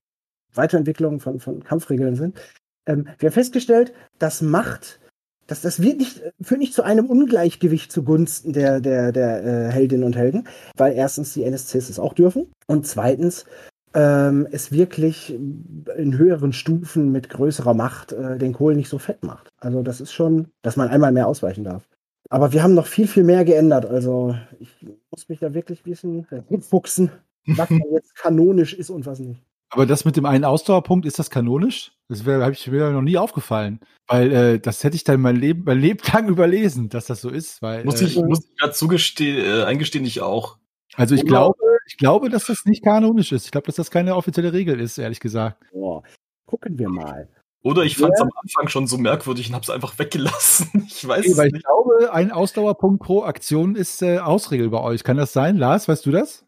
Weiterentwicklungen 0.54 1.20
von, 1.20 1.40
von 1.40 1.64
Kampfregeln 1.64 2.16
sind. 2.16 2.40
Ähm, 2.86 3.08
wir 3.20 3.30
haben 3.30 3.34
festgestellt, 3.34 3.94
das 4.20 4.42
macht 4.42 5.00
das, 5.48 5.62
das 5.62 5.82
wird 5.82 5.98
nicht, 5.98 6.22
führt 6.42 6.60
nicht 6.60 6.74
zu 6.74 6.84
einem 6.84 7.08
Ungleichgewicht 7.08 7.92
zugunsten 7.92 8.54
der, 8.54 8.80
der, 8.82 9.12
der 9.12 9.46
äh, 9.46 9.72
Heldinnen 9.72 10.04
und 10.04 10.16
Helden, 10.16 10.48
weil 10.76 10.94
erstens 10.94 11.34
die 11.34 11.44
NSCs 11.44 11.90
es 11.90 12.00
auch 12.00 12.14
dürfen 12.14 12.52
und 12.68 12.86
zweitens 12.86 13.46
ähm, 13.94 14.48
es 14.52 14.72
wirklich 14.72 15.34
in 15.34 16.18
höheren 16.18 16.54
Stufen 16.54 17.12
mit 17.12 17.30
größerer 17.30 17.74
Macht 17.74 18.12
äh, 18.12 18.38
den 18.38 18.54
Kohl 18.54 18.76
nicht 18.76 18.90
so 18.90 19.00
fett 19.00 19.24
macht. 19.24 19.50
Also 19.60 19.82
das 19.82 20.02
ist 20.02 20.12
schon, 20.12 20.50
dass 20.62 20.76
man 20.76 20.90
einmal 20.90 21.12
mehr 21.12 21.28
ausweichen 21.28 21.64
darf. 21.64 21.88
Aber 22.30 22.52
wir 22.52 22.62
haben 22.62 22.74
noch 22.74 22.88
viel, 22.88 23.08
viel 23.08 23.24
mehr 23.24 23.46
geändert. 23.46 23.86
Also 23.86 24.36
ich 24.60 24.70
muss 25.10 25.30
mich 25.30 25.40
da 25.40 25.54
wirklich 25.54 25.80
ein 25.80 25.90
bisschen 25.90 26.28
fuchsen. 26.62 27.12
was 27.46 27.70
da 27.70 27.76
jetzt 27.94 28.16
kanonisch 28.16 28.74
ist 28.74 28.90
und 28.90 29.06
was 29.06 29.20
nicht. 29.20 29.47
Aber 29.70 29.86
das 29.86 30.06
mit 30.06 30.16
dem 30.16 30.26
einen 30.26 30.46
Ausdauerpunkt, 30.46 31.06
ist 31.06 31.20
das 31.20 31.30
kanonisch? 31.30 31.92
Das 32.08 32.26
habe 32.26 32.52
ich 32.54 32.68
mir 32.68 32.90
noch 32.92 33.02
nie 33.02 33.18
aufgefallen. 33.18 33.82
Weil 34.08 34.32
äh, 34.32 34.60
das 34.60 34.84
hätte 34.84 34.96
ich 34.96 35.04
dann 35.04 35.20
mein 35.20 35.36
Leben, 35.36 35.64
mein 35.66 35.80
Leben 35.80 36.00
lang 36.14 36.30
überlesen, 36.30 36.90
dass 36.90 37.06
das 37.06 37.22
so 37.22 37.30
ist. 37.30 37.62
Weil, 37.62 37.84
Muss 37.84 38.02
äh, 38.02 38.06
ich, 38.06 38.16
muss 38.18 38.40
ich 38.64 38.72
zugestehen, 38.72 39.46
äh, 39.46 39.64
eingestehen, 39.64 40.06
ich 40.06 40.22
auch. 40.22 40.58
also 40.96 41.16
ich 41.16 41.26
glaube, 41.26 41.58
ich 41.88 41.98
glaube, 41.98 42.30
dass 42.30 42.46
das 42.46 42.66
nicht 42.66 42.84
kanonisch 42.84 43.32
ist. 43.32 43.46
Ich 43.46 43.52
glaube, 43.52 43.68
dass 43.68 43.76
das 43.76 43.92
keine 43.92 44.16
offizielle 44.16 44.54
Regel 44.54 44.80
ist, 44.80 44.98
ehrlich 44.98 45.20
gesagt. 45.20 45.62
Boah. 45.74 46.04
Gucken 46.46 46.80
wir 46.80 46.90
mal. 46.90 47.28
Oder 47.64 47.84
ich 47.84 47.98
fand 47.98 48.14
es 48.14 48.22
am 48.22 48.30
Anfang 48.42 48.70
schon 48.70 48.88
so 48.88 48.98
merkwürdig 48.98 49.50
und 49.50 49.56
habe 49.56 49.64
es 49.64 49.70
einfach 49.70 50.00
weggelassen. 50.00 50.70
Ich 50.88 51.06
weiß 51.06 51.26
Nee, 51.26 51.32
es 51.32 51.38
weil 51.38 51.48
ich 51.48 51.54
nicht. 51.54 51.66
glaube, 51.66 52.14
ein 52.14 52.32
Ausdauerpunkt 52.32 53.04
pro 53.04 53.24
Aktion 53.24 53.76
ist 53.76 54.02
äh, 54.02 54.20
Ausregel 54.20 54.70
bei 54.70 54.80
euch. 54.80 55.04
Kann 55.04 55.18
das 55.18 55.34
sein? 55.34 55.58
Lars, 55.58 55.88
weißt 55.90 56.06
du 56.06 56.12
das? 56.12 56.46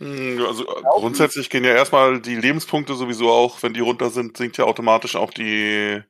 Hm, 0.00 0.44
Also 0.46 0.66
äh, 0.66 0.82
grundsätzlich 0.82 1.50
gehen 1.50 1.64
ja 1.64 1.72
erstmal 1.72 2.20
die 2.20 2.36
Lebenspunkte 2.36 2.94
sowieso 2.94 3.30
auch, 3.30 3.62
wenn 3.62 3.74
die 3.74 3.80
runter 3.80 4.10
sind, 4.10 4.36
sinkt 4.36 4.56
ja 4.56 4.64
automatisch 4.64 5.14
auch 5.14 5.30
die, 5.30 6.02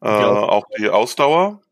äh, 0.00 0.06
Ausdauer. 0.06 0.52
auch 0.52 0.64
die 0.78 0.88
Ausdauer. 0.90 1.62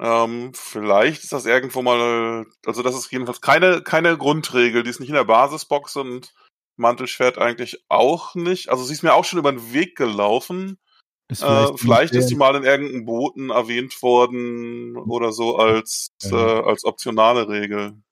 Ähm, 0.00 0.52
vielleicht 0.54 1.22
ist 1.22 1.32
das 1.32 1.44
irgendwo 1.44 1.82
mal, 1.82 2.46
also 2.64 2.82
das 2.82 2.94
ist 2.94 3.12
jedenfalls 3.12 3.42
keine, 3.42 3.82
keine 3.82 4.16
Grundregel, 4.16 4.82
die 4.82 4.88
ist 4.88 4.98
nicht 5.00 5.10
in 5.10 5.14
der 5.14 5.24
Basisbox 5.24 5.96
und 5.96 6.32
Mantelschwert 6.76 7.36
eigentlich 7.36 7.84
auch 7.90 8.34
nicht. 8.34 8.70
Also 8.70 8.82
sie 8.84 8.94
ist 8.94 9.02
mir 9.02 9.12
auch 9.12 9.26
schon 9.26 9.38
über 9.38 9.52
den 9.52 9.74
Weg 9.74 9.96
gelaufen. 9.96 10.78
Ist 11.28 11.44
Vielleicht, 11.44 11.74
äh, 11.74 11.76
vielleicht 11.76 12.14
ist 12.14 12.28
die 12.28 12.36
mal 12.36 12.56
in 12.56 12.64
irgendeinem 12.64 13.04
Boten 13.04 13.50
erwähnt 13.50 14.02
worden 14.02 14.96
oder 14.96 15.32
so 15.32 15.58
als, 15.58 16.12
Ja. 16.22 16.60
äh, 16.60 16.62
als 16.62 16.84
optionale 16.86 17.48
Regel. 17.48 18.02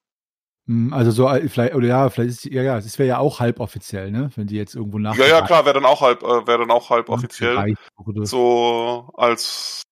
Also 0.90 1.10
so, 1.12 1.28
äh, 1.28 1.48
vielleicht, 1.48 1.74
oder 1.74 1.86
ja, 1.86 2.10
vielleicht 2.10 2.30
ist 2.30 2.44
ja, 2.44 2.62
ja, 2.62 2.76
es 2.76 2.98
wäre 2.98 3.08
ja 3.08 3.18
auch 3.18 3.40
halboffiziell, 3.40 4.10
ne? 4.10 4.30
Wenn 4.36 4.46
die 4.46 4.56
jetzt 4.56 4.74
irgendwo 4.74 4.98
nach. 4.98 5.16
Ja, 5.16 5.26
ja, 5.26 5.40
klar, 5.40 5.64
wäre 5.64 5.74
dann 5.74 5.86
auch 5.86 6.02
halb, 6.02 6.22
äh, 6.22 6.46
wäre 6.46 6.58
dann 6.58 6.70
auch 6.70 6.90
halb 6.90 7.08
offiziell. 7.08 7.54
Gereicht 7.54 7.78
wurde. 7.96 8.26
so 8.26 9.10
als, 9.14 9.82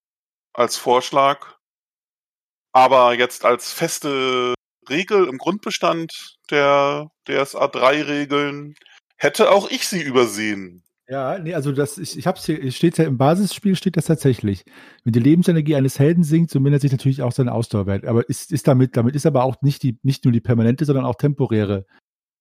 als 0.53 0.77
Vorschlag. 0.77 1.57
Aber 2.73 3.15
jetzt 3.15 3.47
als 3.47 3.73
feste 3.73 4.55
Regel 4.91 5.27
im 5.29 5.39
Grundbestand 5.39 6.37
der 6.51 7.11
DSA 7.27 7.69
3 7.69 8.03
Regeln 8.03 8.75
hätte 9.17 9.51
auch 9.51 9.71
ich 9.71 9.89
sie 9.89 10.03
übersehen. 10.03 10.85
Ja, 11.09 11.39
nee, 11.39 11.55
also 11.55 11.71
das, 11.71 11.99
ich, 11.99 12.19
ich 12.19 12.27
hab's 12.27 12.47
hier, 12.47 12.63
es 12.63 12.75
steht 12.75 12.99
ja 12.99 13.05
im 13.05 13.17
Basisspiel 13.17 13.77
steht 13.77 13.97
das 13.97 14.07
tatsächlich. 14.07 14.65
Wenn 15.05 15.13
die 15.13 15.21
Lebensenergie 15.21 15.77
eines 15.77 15.99
Helden 16.01 16.25
sinkt, 16.25 16.51
so 16.51 16.59
mindert 16.59 16.83
sich 16.83 16.91
natürlich 16.91 17.23
auch 17.23 17.31
seine 17.31 17.53
Ausdauerwert. 17.53 18.05
Aber 18.07 18.29
ist, 18.29 18.51
ist 18.51 18.67
damit, 18.67 18.97
damit 18.97 19.15
ist 19.15 19.25
aber 19.27 19.45
auch 19.45 19.57
nicht 19.63 19.85
die, 19.85 19.99
nicht 20.03 20.25
nur 20.25 20.33
die 20.33 20.41
permanente, 20.41 20.85
sondern 20.85 21.05
auch 21.05 21.15
temporäre 21.15 21.87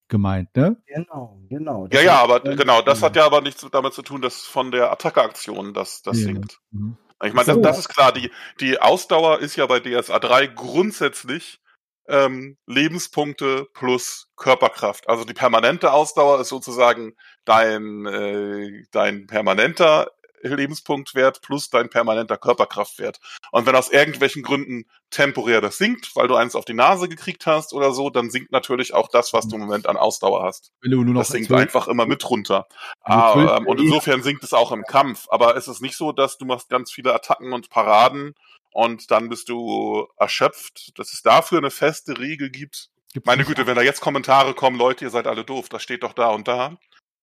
gemeint, 0.07 0.55
ne? 0.55 0.77
Genau, 0.87 1.39
genau. 1.49 1.83
Ja, 1.85 1.89
Das 1.89 2.03
ja, 2.03 2.23
aber 2.23 2.45
ähm, 2.45 2.57
genau, 2.57 2.81
das 2.81 3.01
hat 3.03 3.15
ja 3.15 3.25
aber 3.25 3.41
nichts 3.41 3.65
damit 3.71 3.93
zu 3.93 4.01
tun, 4.01 4.21
dass 4.21 4.41
von 4.41 4.71
der 4.71 4.91
Attacke-Aktion 4.91 5.73
das, 5.73 6.01
das 6.01 6.19
Ja. 6.19 6.25
sinkt. 6.25 6.59
Mhm. 6.71 6.97
Ich 7.23 7.33
meine, 7.33 7.45
das, 7.45 7.55
So. 7.55 7.61
das 7.61 7.79
ist 7.79 7.89
klar. 7.89 8.11
Die, 8.11 8.31
die 8.59 8.79
Ausdauer 8.79 9.39
ist 9.39 9.55
ja 9.55 9.65
bei 9.67 9.79
DSA 9.79 10.19
3 10.19 10.47
grundsätzlich 10.47 11.59
ähm, 12.07 12.57
Lebenspunkte 12.65 13.67
plus 13.73 14.27
Körperkraft. 14.35 15.09
Also 15.09 15.23
die 15.23 15.33
permanente 15.33 15.91
Ausdauer 15.91 16.39
ist 16.41 16.49
sozusagen 16.49 17.15
dein, 17.45 18.05
äh, 18.05 18.83
dein 18.91 19.27
permanenter 19.27 20.11
Lebenspunktwert 20.53 21.41
plus 21.41 21.69
dein 21.69 21.89
permanenter 21.89 22.37
Körperkraftwert. 22.37 23.19
Und 23.51 23.65
wenn 23.65 23.75
aus 23.75 23.89
irgendwelchen 23.89 24.43
Gründen 24.43 24.85
temporär 25.09 25.61
das 25.61 25.77
sinkt, 25.77 26.15
weil 26.15 26.27
du 26.27 26.35
eins 26.35 26.55
auf 26.55 26.65
die 26.65 26.73
Nase 26.73 27.07
gekriegt 27.07 27.45
hast 27.45 27.73
oder 27.73 27.93
so, 27.93 28.09
dann 28.09 28.29
sinkt 28.29 28.51
natürlich 28.51 28.93
auch 28.93 29.07
das, 29.07 29.33
was 29.33 29.47
du 29.47 29.55
im 29.55 29.61
Moment 29.61 29.87
an 29.87 29.97
Ausdauer 29.97 30.43
hast. 30.43 30.71
Wenn 30.81 30.91
du 30.91 31.03
nur 31.03 31.13
noch 31.13 31.21
Das 31.21 31.29
sinkt 31.29 31.51
einfach 31.51 31.87
immer 31.87 32.05
mit 32.05 32.29
runter. 32.29 32.67
Ah, 33.01 33.57
ähm, 33.57 33.67
und 33.67 33.79
insofern 33.79 34.23
sinkt 34.23 34.43
es 34.43 34.53
auch 34.53 34.71
im 34.71 34.83
Kampf. 34.83 35.27
Aber 35.29 35.55
es 35.55 35.67
ist 35.67 35.81
nicht 35.81 35.97
so, 35.97 36.11
dass 36.11 36.37
du 36.37 36.45
machst 36.45 36.69
ganz 36.69 36.91
viele 36.91 37.13
Attacken 37.13 37.53
und 37.53 37.69
Paraden 37.69 38.35
und 38.71 39.09
dann 39.09 39.29
bist 39.29 39.49
du 39.49 40.07
erschöpft. 40.17 40.91
Dass 40.99 41.13
es 41.13 41.21
dafür 41.21 41.59
eine 41.59 41.71
feste 41.71 42.19
Regel 42.19 42.49
gibt. 42.49 42.89
Meine. 43.23 43.45
Güte, 43.45 43.65
wenn 43.65 43.75
da 43.75 43.81
jetzt 43.81 44.01
Kommentare 44.01 44.53
kommen, 44.53 44.77
Leute, 44.77 45.05
ihr 45.05 45.11
seid 45.11 45.27
alle 45.27 45.45
doof, 45.45 45.69
das 45.69 45.81
steht 45.81 46.03
doch 46.03 46.13
da 46.13 46.29
und 46.29 46.47
da. 46.47 46.77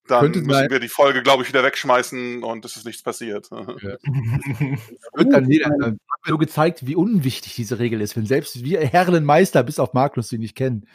Dann 0.08 0.20
Könnte 0.20 0.40
müssen 0.40 0.52
sein. 0.52 0.70
wir 0.70 0.80
die 0.80 0.88
Folge, 0.88 1.22
glaube 1.22 1.42
ich, 1.42 1.48
wieder 1.48 1.62
wegschmeißen 1.62 2.42
und 2.42 2.64
es 2.64 2.76
ist 2.76 2.84
nichts 2.86 3.02
passiert. 3.02 3.50
wird 3.50 5.32
dann 5.32 5.44
jeder, 5.50 5.70
mir 5.70 5.96
nur 6.26 6.38
gezeigt, 6.38 6.86
wie 6.86 6.96
unwichtig 6.96 7.54
diese 7.54 7.78
Regel 7.78 8.00
ist, 8.00 8.16
wenn 8.16 8.26
selbst 8.26 8.64
wir 8.64 8.80
Herrenmeister 8.80 9.62
bis 9.62 9.78
auf 9.78 9.92
Magnus 9.92 10.28
sie 10.28 10.38
nicht 10.38 10.56
kennen. 10.56 10.86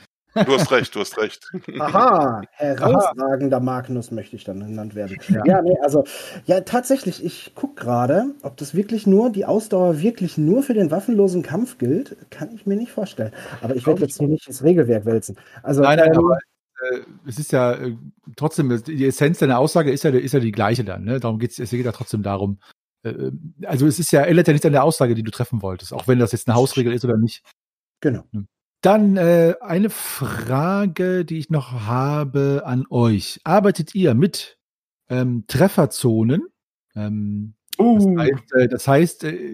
Du 0.45 0.53
hast 0.53 0.71
recht, 0.71 0.93
du 0.93 0.99
hast 0.99 1.17
recht. 1.17 1.49
Aha, 1.79 2.41
herausragender 2.51 3.59
Magnus 3.59 4.11
möchte 4.11 4.35
ich 4.35 4.43
dann 4.43 4.59
genannt 4.59 4.93
werden. 4.93 5.17
Ja, 5.45 5.61
nee, 5.61 5.77
also, 5.81 6.03
ja, 6.45 6.61
tatsächlich, 6.61 7.23
ich 7.23 7.53
gucke 7.55 7.81
gerade, 7.81 8.35
ob 8.43 8.57
das 8.57 8.75
wirklich 8.75 9.07
nur, 9.07 9.31
die 9.31 9.45
Ausdauer 9.45 10.01
wirklich 10.01 10.37
nur 10.37 10.63
für 10.63 10.73
den 10.73 10.91
waffenlosen 10.91 11.41
Kampf 11.41 11.77
gilt, 11.77 12.17
kann 12.29 12.51
ich 12.53 12.65
mir 12.65 12.75
nicht 12.75 12.91
vorstellen. 12.91 13.31
Aber 13.61 13.75
ich 13.75 13.87
werde 13.87 14.01
jetzt 14.01 14.19
hier 14.19 14.27
nicht 14.27 14.47
ins 14.47 14.63
Regelwerk 14.63 15.05
wälzen. 15.05 15.37
Also, 15.63 15.81
Nein, 15.81 15.97
nein, 15.97 16.11
ähm, 16.13 16.19
aber 16.19 16.37
äh, 16.81 16.99
es 17.25 17.39
ist 17.39 17.51
ja 17.51 17.73
äh, 17.73 17.95
trotzdem, 18.35 18.83
die 18.83 19.05
Essenz 19.05 19.39
deiner 19.39 19.59
Aussage 19.59 19.91
ist 19.91 20.03
ja, 20.03 20.11
ist 20.11 20.33
ja 20.33 20.39
die 20.39 20.51
gleiche 20.51 20.83
dann. 20.83 21.03
Ne? 21.03 21.19
Darum 21.19 21.39
geht's, 21.39 21.59
es 21.59 21.71
geht 21.71 21.85
ja 21.85 21.91
trotzdem 21.91 22.23
darum. 22.23 22.59
Äh, 23.03 23.31
also 23.65 23.87
es 23.87 23.99
ist 23.99 24.11
ja, 24.11 24.23
ändert 24.23 24.47
ja 24.47 24.53
nichts 24.53 24.65
an 24.65 24.73
der 24.73 24.83
Aussage, 24.83 25.15
die 25.15 25.23
du 25.23 25.31
treffen 25.31 25.61
wolltest, 25.61 25.93
auch 25.93 26.07
wenn 26.07 26.19
das 26.19 26.31
jetzt 26.31 26.47
eine 26.47 26.55
Hausregel 26.55 26.93
ist 26.93 27.05
oder 27.05 27.17
nicht. 27.17 27.43
genau. 27.99 28.23
Dann 28.81 29.17
äh, 29.17 29.55
eine 29.59 29.89
Frage, 29.89 31.25
die 31.25 31.39
ich 31.39 31.49
noch 31.49 31.71
habe 31.87 32.61
an 32.65 32.85
euch. 32.89 33.39
Arbeitet 33.43 33.95
ihr 33.95 34.13
mit 34.13 34.59
ähm, 35.09 35.45
Trefferzonen? 35.47 36.47
Ähm, 36.95 37.55
das 37.77 38.05
Uh, 38.05 38.17
heißt, 38.17 38.53
äh, 38.55 38.67
das 38.67 38.87
heißt 38.87 39.23
äh, 39.23 39.49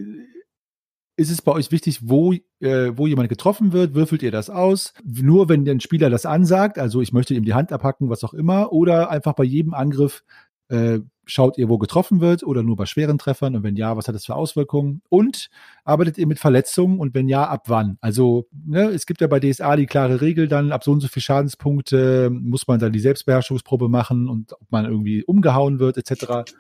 ist 1.24 1.32
es 1.32 1.42
bei 1.42 1.54
euch 1.54 1.72
wichtig, 1.72 2.02
wo, 2.04 2.34
äh, 2.60 2.92
wo 2.96 3.08
jemand 3.08 3.30
getroffen 3.30 3.72
wird? 3.72 3.96
Würfelt 3.96 4.22
ihr 4.22 4.32
das 4.32 4.50
aus? 4.50 4.94
Nur 5.04 5.50
wenn 5.50 5.66
der 5.66 5.80
Spieler 5.80 6.10
das 6.10 6.26
ansagt, 6.26 6.78
also 6.78 7.02
ich 7.02 7.14
möchte 7.14 7.34
ihm 7.34 7.46
die 7.46 7.54
Hand 7.54 7.72
abhacken, 7.72 8.10
was 8.10 8.24
auch 8.24 8.34
immer, 8.34 8.72
oder 8.72 9.10
einfach 9.10 9.34
bei 9.34 9.44
jedem 9.44 9.74
Angriff 9.74 10.24
äh, 10.68 11.00
schaut 11.26 11.58
ihr, 11.58 11.70
wo 11.70 11.78
getroffen 11.78 12.20
wird, 12.20 12.44
oder 12.44 12.64
nur 12.64 12.76
bei 12.76 12.86
schweren 12.86 13.18
Treffern? 13.18 13.56
Und 13.56 13.64
wenn 13.64 13.76
ja, 13.76 13.96
was 13.96 14.08
hat 14.08 14.16
das 14.16 14.26
für 14.26 14.36
Auswirkungen? 14.36 15.02
Und 15.08 15.50
arbeitet 15.86 16.18
ihr 16.18 16.28
mit 16.28 16.40
Verletzungen 16.40 17.00
und 17.00 17.14
wenn 17.14 17.30
ja, 17.30 17.48
ab 17.48 17.64
wann? 17.68 17.98
Also, 18.02 18.48
ne, 18.52 18.90
es 18.90 19.06
gibt 19.06 19.22
ja 19.22 19.28
bei 19.28 19.40
DSA 19.40 19.76
die 19.78 19.86
klare 19.86 20.20
Regel 20.20 20.48
dann, 20.48 20.72
ab 20.72 20.84
so 20.84 20.92
und 20.92 21.00
so 21.00 21.08
viel 21.08 21.22
Schadenspunkte 21.22 22.30
muss 22.30 22.68
man 22.68 22.80
dann 22.80 22.92
die 22.92 23.00
Selbstbeherrschungsprobe 23.00 23.88
machen 23.88 24.28
und 24.28 24.54
ob 24.54 24.72
man 24.72 24.86
irgendwie 24.86 25.24
umgehauen 25.24 25.80
wird, 25.80 25.98
etc. 25.98 26.52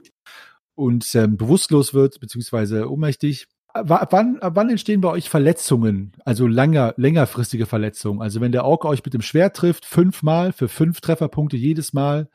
Und 0.76 1.14
ähm, 1.16 1.38
bewusstlos 1.38 1.94
wird, 1.94 2.20
beziehungsweise 2.20 2.90
ohnmächtig. 2.90 3.48
Wann, 3.76 4.38
wann 4.40 4.70
entstehen 4.70 5.02
bei 5.02 5.10
euch 5.10 5.30
Verletzungen? 5.30 6.14
Also 6.26 6.46
langer, 6.46 6.94
längerfristige 6.98 7.66
Verletzungen. 7.66 8.22
Also 8.22 8.40
wenn 8.40 8.52
der 8.52 8.66
Ork 8.66 8.86
euch 8.86 9.04
mit 9.04 9.16
dem 9.16 9.24
Schwert 9.24 9.56
trifft, 9.56 9.86
fünfmal 9.86 10.54
für 10.54 10.70
fünf 10.70 11.02
Trefferpunkte 11.02 11.58
jedes 11.58 11.92
Mal, 11.92 12.30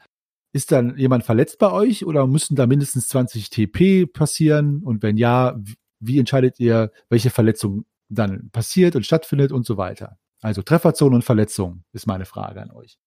ist 0.52 0.72
dann 0.72 0.96
jemand 0.96 1.24
verletzt 1.24 1.58
bei 1.58 1.70
euch 1.70 2.04
oder 2.04 2.26
müssen 2.26 2.56
da 2.56 2.66
mindestens 2.66 3.06
20 3.08 3.50
TP 3.50 4.06
passieren? 4.06 4.82
Und 4.82 5.04
wenn 5.04 5.16
ja, 5.16 5.56
wie 6.00 6.18
entscheidet 6.18 6.58
ihr, 6.58 6.90
welche 7.08 7.30
Verletzung 7.30 7.84
dann 8.08 8.50
passiert 8.50 8.96
und 8.96 9.06
stattfindet 9.06 9.52
und 9.52 9.64
so 9.64 9.76
weiter? 9.76 10.18
Also 10.40 10.62
Trefferzonen 10.62 11.14
und 11.16 11.22
Verletzungen 11.22 11.84
ist 11.92 12.06
meine 12.06 12.24
Frage 12.24 12.62
an 12.62 12.72
euch. 12.72 12.98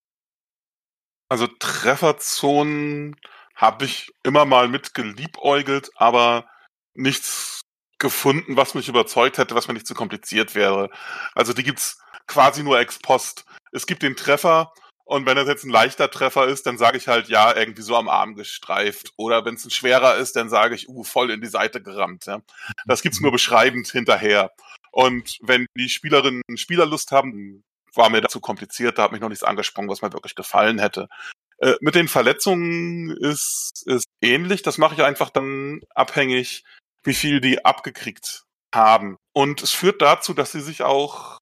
Also 1.28 1.48
Trefferzonen 1.48 3.18
habe 3.56 3.86
ich 3.86 4.12
immer 4.24 4.46
mal 4.46 4.70
mit 4.70 4.94
geliebäugelt, 4.94 5.92
aber 5.96 6.46
nichts 6.94 7.62
gefunden, 8.02 8.58
was 8.58 8.74
mich 8.74 8.90
überzeugt 8.90 9.38
hätte, 9.38 9.56
was 9.56 9.68
mir 9.68 9.74
nicht 9.74 9.88
zu 9.88 9.94
kompliziert 9.94 10.56
wäre. 10.56 10.90
Also 11.34 11.54
die 11.54 11.64
gibt's 11.64 12.02
quasi 12.28 12.64
nur 12.64 12.80
ex 12.80 13.00
post. 13.00 13.46
Es 13.72 13.86
gibt 13.86 14.04
den 14.04 14.18
Treffer 14.18 14.74
und 15.12 15.26
wenn 15.26 15.36
das 15.36 15.48
jetzt 15.48 15.66
ein 15.66 15.70
leichter 15.72 16.10
Treffer 16.10 16.48
ist, 16.48 16.66
dann 16.66 16.78
sage 16.78 16.98
ich 16.98 17.10
halt 17.10 17.28
ja, 17.28 17.54
irgendwie 17.54 17.82
so 17.82 17.98
am 17.98 18.08
Arm 18.08 18.36
gestreift. 18.36 19.12
Oder 19.18 19.44
wenn 19.44 19.56
es 19.56 19.66
ein 19.66 19.70
schwerer 19.70 20.16
ist, 20.16 20.38
dann 20.38 20.50
sage 20.50 20.74
ich, 20.74 20.88
uh, 20.88 21.04
voll 21.04 21.32
in 21.32 21.42
die 21.42 21.48
Seite 21.48 21.82
gerammt. 21.82 22.28
Ja. 22.28 22.42
Das 22.86 23.02
gibt's 23.02 23.20
nur 23.20 23.34
beschreibend 23.34 23.90
hinterher. 23.90 24.52
Und 24.92 25.38
wenn 25.42 25.66
die 25.76 25.90
Spielerinnen 25.90 26.44
Spielerlust 26.56 27.12
haben, 27.12 27.66
war 27.94 28.10
mir 28.10 28.22
dazu 28.22 28.40
kompliziert, 28.40 28.98
da 28.98 29.04
hat 29.04 29.12
mich 29.12 29.20
noch 29.20 29.28
nichts 29.28 29.44
angesprungen, 29.44 29.90
was 29.90 30.02
mir 30.02 30.14
wirklich 30.14 30.36
gefallen 30.36 30.80
hätte. 30.80 31.10
Äh, 31.58 31.76
mit 31.82 31.96
den 31.96 32.08
Verletzungen 32.08 33.12
ist, 33.18 33.84
ist 33.86 34.06
ähnlich. 34.22 34.62
Das 34.62 34.78
mache 34.78 34.96
ich 34.96 35.04
einfach 35.04 35.30
dann 35.30 35.82
abhängig, 35.94 36.64
wie 37.04 37.14
viel 37.14 37.42
die 37.42 37.66
abgekriegt 37.66 38.44
haben. 38.74 39.18
Und 39.34 39.62
es 39.64 39.72
führt 39.72 40.02
dazu, 40.02 40.34
dass 40.34 40.52
sie 40.52 40.62
sich 40.62 40.84
auch 40.84 41.40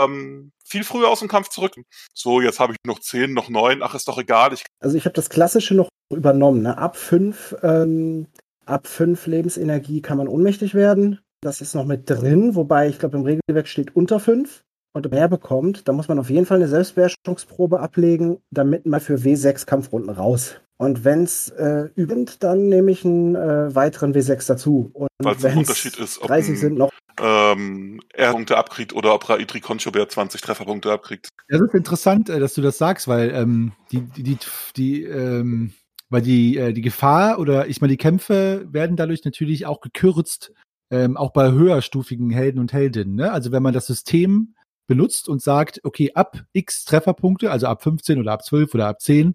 ähm, 0.00 0.52
viel 0.64 0.84
früher 0.84 1.08
aus 1.08 1.20
dem 1.20 1.28
Kampf 1.28 1.48
zurück. 1.48 1.74
So, 2.14 2.40
jetzt 2.40 2.60
habe 2.60 2.72
ich 2.72 2.78
noch 2.86 3.00
zehn, 3.00 3.32
noch 3.32 3.48
neun. 3.48 3.82
Ach, 3.82 3.94
ist 3.94 4.08
doch 4.08 4.18
egal. 4.18 4.52
Ich 4.52 4.64
Also 4.80 4.96
ich 4.96 5.04
habe 5.04 5.14
das 5.14 5.30
Klassische 5.30 5.74
noch 5.74 5.88
übernommen. 6.12 6.62
Ne? 6.62 6.76
Ab 6.76 6.96
fünf, 6.96 7.56
ähm, 7.62 8.26
ab 8.64 8.86
fünf 8.86 9.26
Lebensenergie 9.26 10.02
kann 10.02 10.18
man 10.18 10.28
ohnmächtig 10.28 10.74
werden. 10.74 11.20
Das 11.42 11.60
ist 11.60 11.74
noch 11.74 11.84
mit 11.84 12.08
drin, 12.08 12.54
wobei 12.54 12.88
ich 12.88 12.98
glaube 12.98 13.18
im 13.18 13.24
Regelwerk 13.24 13.68
steht 13.68 13.94
unter 13.94 14.20
fünf. 14.20 14.62
und 14.94 15.10
mehr 15.10 15.28
bekommt, 15.28 15.88
dann 15.88 15.94
muss 15.94 16.08
man 16.08 16.18
auf 16.18 16.30
jeden 16.30 16.46
Fall 16.46 16.56
eine 16.56 16.68
Selbstbeherrschungsprobe 16.68 17.80
ablegen, 17.80 18.38
damit 18.50 18.86
man 18.86 19.00
für 19.00 19.16
W6 19.16 19.66
Kampfrunden 19.66 20.08
raus. 20.08 20.58
Und 20.78 21.04
wenn 21.04 21.22
es 21.22 21.48
äh, 21.50 21.88
übend, 21.94 22.42
dann 22.42 22.68
nehme 22.68 22.90
ich 22.90 23.04
einen 23.04 23.34
äh, 23.34 23.74
weiteren 23.74 24.14
W6 24.14 24.46
dazu. 24.46 24.90
Und 24.92 25.08
Weil 25.18 25.36
es 25.36 25.44
ein 25.44 25.58
Unterschied 25.58 25.96
ist, 25.96 26.20
ob 26.20 26.28
30 26.28 26.50
ein, 26.50 26.56
sind 26.56 26.78
noch. 26.78 26.92
ähm, 27.18 28.00
er 28.12 28.32
Punkte 28.32 28.58
abkriegt 28.58 28.92
oder 28.92 29.14
ob 29.14 29.28
Raidri 29.28 29.60
Conchobert 29.60 30.12
20 30.12 30.40
Trefferpunkte 30.40 30.92
abkriegt. 30.92 31.28
Das 31.48 31.60
ist 31.62 31.74
interessant, 31.74 32.28
äh, 32.28 32.40
dass 32.40 32.54
du 32.54 32.60
das 32.60 32.76
sagst, 32.76 33.08
weil 33.08 33.30
ähm, 33.30 33.72
die, 33.90 34.00
die, 34.02 34.22
die, 34.22 34.38
die 34.76 35.04
ähm, 35.04 35.72
weil 36.10 36.22
die, 36.22 36.56
äh, 36.56 36.72
die 36.72 36.82
Gefahr 36.82 37.38
oder 37.38 37.68
ich 37.68 37.80
meine, 37.80 37.92
die 37.92 37.96
Kämpfe 37.96 38.66
werden 38.70 38.96
dadurch 38.96 39.24
natürlich 39.24 39.66
auch 39.66 39.80
gekürzt, 39.80 40.52
ähm, 40.90 41.16
auch 41.16 41.32
bei 41.32 41.50
höherstufigen 41.50 42.30
Helden 42.30 42.60
und 42.60 42.72
Heldinnen. 42.72 43.16
Ne? 43.16 43.32
Also 43.32 43.50
wenn 43.50 43.62
man 43.62 43.74
das 43.74 43.86
System 43.86 44.54
benutzt 44.86 45.28
und 45.28 45.42
sagt, 45.42 45.80
okay, 45.82 46.12
ab 46.14 46.44
x 46.52 46.84
Trefferpunkte, 46.84 47.50
also 47.50 47.66
ab 47.66 47.82
15 47.82 48.20
oder 48.20 48.32
ab 48.32 48.44
12 48.44 48.74
oder 48.74 48.86
ab 48.86 49.00
10, 49.00 49.34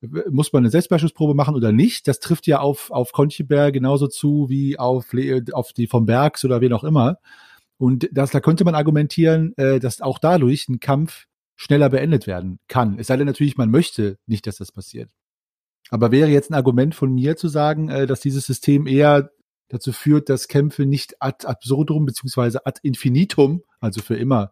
muss 0.00 0.52
man 0.52 0.62
eine 0.62 0.70
Selbstbeispielsprobe 0.70 1.34
machen 1.34 1.54
oder 1.54 1.72
nicht. 1.72 2.06
Das 2.06 2.20
trifft 2.20 2.46
ja 2.46 2.60
auf, 2.60 2.90
auf 2.90 3.12
Conchibert 3.12 3.72
genauso 3.72 4.06
zu 4.06 4.48
wie 4.48 4.78
auf, 4.78 5.06
auf 5.52 5.72
die 5.72 5.86
vom 5.86 6.06
Bergs 6.06 6.44
oder 6.44 6.60
wen 6.60 6.72
auch 6.72 6.84
immer. 6.84 7.18
Und 7.78 8.08
das, 8.12 8.30
da 8.30 8.40
könnte 8.40 8.64
man 8.64 8.74
argumentieren, 8.74 9.56
äh, 9.56 9.78
dass 9.78 10.00
auch 10.00 10.18
dadurch 10.18 10.68
ein 10.68 10.80
Kampf 10.80 11.26
schneller 11.56 11.88
beendet 11.88 12.26
werden 12.26 12.58
kann. 12.68 12.98
Es 12.98 13.08
sei 13.08 13.16
denn 13.16 13.26
natürlich, 13.26 13.56
man 13.56 13.70
möchte 13.70 14.18
nicht, 14.26 14.46
dass 14.46 14.56
das 14.56 14.72
passiert. 14.72 15.10
Aber 15.90 16.12
wäre 16.12 16.28
jetzt 16.28 16.50
ein 16.50 16.54
Argument 16.54 16.94
von 16.94 17.12
mir 17.12 17.36
zu 17.36 17.48
sagen, 17.48 17.88
äh, 17.88 18.06
dass 18.06 18.20
dieses 18.20 18.46
System 18.46 18.86
eher 18.86 19.30
dazu 19.68 19.92
führt, 19.92 20.28
dass 20.28 20.48
Kämpfe 20.48 20.86
nicht 20.86 21.20
ad 21.20 21.46
absurdum 21.46 22.06
beziehungsweise 22.06 22.66
ad 22.66 22.80
infinitum, 22.82 23.62
also 23.80 24.00
für 24.00 24.16
immer, 24.16 24.50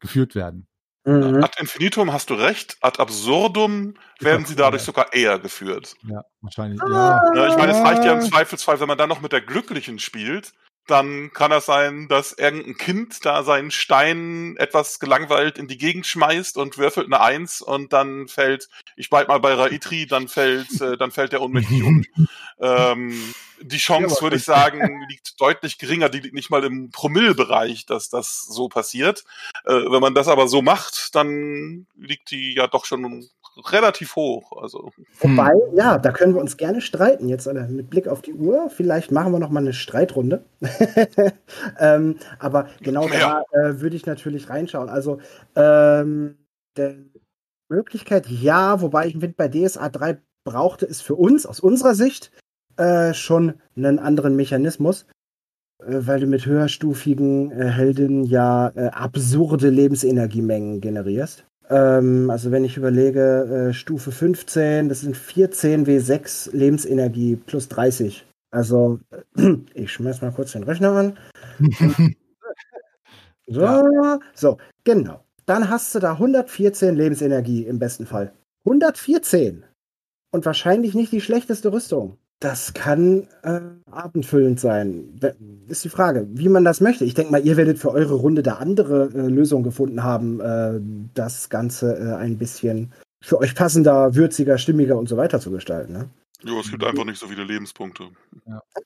geführt 0.00 0.34
werden. 0.34 0.66
Mhm. 1.08 1.42
Ad 1.42 1.54
infinitum 1.58 2.12
hast 2.12 2.28
du 2.28 2.34
recht, 2.34 2.76
ad 2.82 2.98
absurdum 3.00 3.94
werden 4.20 4.44
sie 4.44 4.56
dadurch 4.56 4.82
sogar 4.82 5.14
eher 5.14 5.38
geführt. 5.38 5.94
Ja, 6.02 6.22
wahrscheinlich. 6.42 6.82
Ah. 6.82 7.20
Ja. 7.34 7.42
Ja, 7.44 7.48
ich 7.48 7.56
meine, 7.56 7.72
es 7.72 7.78
reicht 7.78 8.04
ja 8.04 8.12
im 8.12 8.20
Zweifelsfall, 8.20 8.78
wenn 8.80 8.88
man 8.88 8.98
dann 8.98 9.08
noch 9.08 9.22
mit 9.22 9.32
der 9.32 9.40
Glücklichen 9.40 9.98
spielt, 9.98 10.52
dann 10.88 11.32
kann 11.32 11.52
es 11.52 11.66
sein, 11.66 12.08
dass 12.08 12.32
irgendein 12.32 12.76
Kind 12.76 13.24
da 13.24 13.42
seinen 13.42 13.70
Stein 13.70 14.56
etwas 14.58 14.98
gelangweilt 14.98 15.58
in 15.58 15.68
die 15.68 15.78
Gegend 15.78 16.06
schmeißt 16.06 16.56
und 16.56 16.78
würfelt 16.78 17.06
eine 17.06 17.20
Eins 17.20 17.60
und 17.60 17.92
dann 17.92 18.28
fällt, 18.28 18.68
ich 18.96 19.10
bleib 19.10 19.28
mal 19.28 19.38
bei 19.38 19.54
Raitri, 19.54 20.06
dann 20.06 20.28
fällt, 20.28 20.80
äh, 20.80 20.96
dann 20.96 21.10
fällt 21.10 21.32
der 21.32 21.42
ohnmächtig 21.42 21.82
um. 21.82 22.04
ähm, 22.60 23.34
die 23.60 23.78
Chance, 23.78 24.16
Ja, 24.16 24.22
würde 24.22 24.36
ich 24.36 24.44
sagen, 24.44 25.04
liegt 25.08 25.40
deutlich 25.40 25.78
geringer, 25.78 26.08
die 26.08 26.20
liegt 26.20 26.34
nicht 26.34 26.50
mal 26.50 26.64
im 26.64 26.90
Promillbereich, 26.90 27.86
dass 27.86 28.08
das 28.08 28.42
so 28.42 28.68
passiert. 28.68 29.24
Äh, 29.64 29.72
wenn 29.72 30.00
man 30.00 30.14
das 30.14 30.28
aber 30.28 30.48
so 30.48 30.62
macht, 30.62 31.14
dann 31.14 31.86
liegt 31.96 32.30
die 32.30 32.54
ja 32.54 32.66
doch 32.66 32.84
schon 32.84 33.28
relativ 33.66 34.16
hoch. 34.16 34.52
Also 34.60 34.90
Wobei, 35.20 35.52
ja, 35.74 35.98
da 35.98 36.12
können 36.12 36.34
wir 36.34 36.40
uns 36.40 36.56
gerne 36.56 36.80
streiten. 36.80 37.28
Jetzt 37.28 37.46
äh, 37.46 37.54
mit 37.68 37.90
Blick 37.90 38.08
auf 38.08 38.22
die 38.22 38.34
Uhr. 38.34 38.70
Vielleicht 38.70 39.10
machen 39.10 39.32
wir 39.32 39.38
noch 39.38 39.50
mal 39.50 39.60
eine 39.60 39.72
Streitrunde. 39.72 40.44
ähm, 41.78 42.16
aber 42.38 42.68
genau 42.82 43.08
Ja. 43.08 43.42
da 43.52 43.68
äh, 43.68 43.80
würde 43.80 43.96
ich 43.96 44.06
natürlich 44.06 44.48
reinschauen. 44.48 44.88
Also, 44.88 45.18
ähm, 45.56 46.36
der 46.76 46.96
Möglichkeit, 47.68 48.28
ja, 48.28 48.80
wobei 48.80 49.06
ich 49.06 49.12
finde, 49.12 49.34
bei 49.36 49.48
DSA 49.48 49.88
3 49.88 50.18
brauchte 50.44 50.86
es 50.86 51.00
für 51.00 51.16
uns, 51.16 51.44
aus 51.44 51.60
unserer 51.60 51.94
Sicht, 51.94 52.30
äh, 52.76 53.12
schon 53.12 53.54
einen 53.76 53.98
anderen 53.98 54.36
Mechanismus. 54.36 55.06
Äh, 55.80 56.06
weil 56.06 56.20
du 56.20 56.26
mit 56.26 56.46
höherstufigen 56.46 57.50
äh, 57.52 57.66
Heldinnen 57.70 58.24
ja 58.24 58.68
äh, 58.74 58.88
absurde 58.88 59.70
Lebensenergiemengen 59.70 60.80
generierst. 60.80 61.44
Ähm, 61.68 62.30
also 62.30 62.50
wenn 62.50 62.64
ich 62.64 62.76
überlege, 62.76 63.68
äh, 63.70 63.72
Stufe 63.72 64.12
15, 64.12 64.88
das 64.88 65.02
sind 65.02 65.16
14 65.16 65.86
W6 65.86 66.56
Lebensenergie 66.56 67.36
plus 67.36 67.68
30. 67.68 68.26
Also 68.50 69.00
äh, 69.36 69.56
ich 69.74 69.92
schmeiß 69.92 70.22
mal 70.22 70.32
kurz 70.32 70.52
den 70.52 70.62
Rechner 70.64 70.92
an. 70.92 71.18
So, 73.50 74.20
so, 74.34 74.58
genau. 74.84 75.24
Dann 75.46 75.70
hast 75.70 75.94
du 75.94 75.98
da 76.00 76.12
114 76.12 76.94
Lebensenergie 76.94 77.64
im 77.64 77.78
besten 77.78 78.04
Fall. 78.04 78.34
114. 78.66 79.64
Und 80.30 80.44
wahrscheinlich 80.44 80.94
nicht 80.94 81.12
die 81.12 81.22
schlechteste 81.22 81.72
Rüstung. 81.72 82.18
Das 82.40 82.72
kann 82.72 83.26
äh, 83.42 83.60
abendfüllend 83.90 84.60
sein. 84.60 85.18
Ist 85.66 85.84
die 85.84 85.88
Frage, 85.88 86.28
wie 86.30 86.48
man 86.48 86.64
das 86.64 86.80
möchte. 86.80 87.04
Ich 87.04 87.14
denke 87.14 87.32
mal, 87.32 87.44
ihr 87.44 87.56
werdet 87.56 87.78
für 87.78 87.90
eure 87.90 88.14
Runde 88.14 88.44
da 88.44 88.54
andere 88.54 89.10
äh, 89.12 89.28
Lösungen 89.28 89.64
gefunden 89.64 90.04
haben, 90.04 90.40
äh, 90.40 90.80
das 91.14 91.48
Ganze 91.48 91.96
äh, 91.96 92.14
ein 92.14 92.38
bisschen 92.38 92.92
für 93.20 93.38
euch 93.38 93.56
passender, 93.56 94.14
würziger, 94.14 94.56
stimmiger 94.58 94.96
und 94.96 95.08
so 95.08 95.16
weiter 95.16 95.40
zu 95.40 95.50
gestalten. 95.50 95.92
Ne? 95.92 96.08
jo, 96.44 96.60
es 96.60 96.70
gibt 96.70 96.84
einfach 96.84 97.04
nicht 97.04 97.18
so 97.18 97.26
viele 97.26 97.44
Lebenspunkte. 97.44 98.04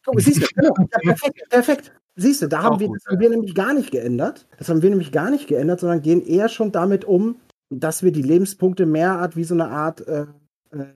Guck, 0.04 0.20
siehst 0.20 0.42
du, 0.42 0.46
genau. 0.54 0.74
ja, 0.78 0.98
perfekt, 1.02 1.48
perfekt. 1.50 1.92
Siehst 2.14 2.42
du, 2.42 2.46
da 2.46 2.62
haben 2.62 2.80
wir, 2.80 2.88
das 2.88 3.06
haben 3.06 3.20
wir 3.20 3.30
nämlich 3.30 3.54
gar 3.54 3.72
nicht 3.74 3.90
geändert. 3.90 4.46
Das 4.58 4.68
haben 4.68 4.82
wir 4.82 4.90
nämlich 4.90 5.12
gar 5.12 5.30
nicht 5.30 5.46
geändert, 5.46 5.80
sondern 5.80 6.02
gehen 6.02 6.24
eher 6.24 6.48
schon 6.48 6.72
damit 6.72 7.04
um, 7.04 7.40
dass 7.70 8.02
wir 8.02 8.12
die 8.12 8.22
Lebenspunkte 8.22 8.86
mehr 8.86 9.12
Art 9.12 9.36
wie 9.36 9.44
so 9.44 9.54
eine 9.54 9.68
Art 9.68 10.06
äh, 10.06 10.26
äh, 10.72 10.86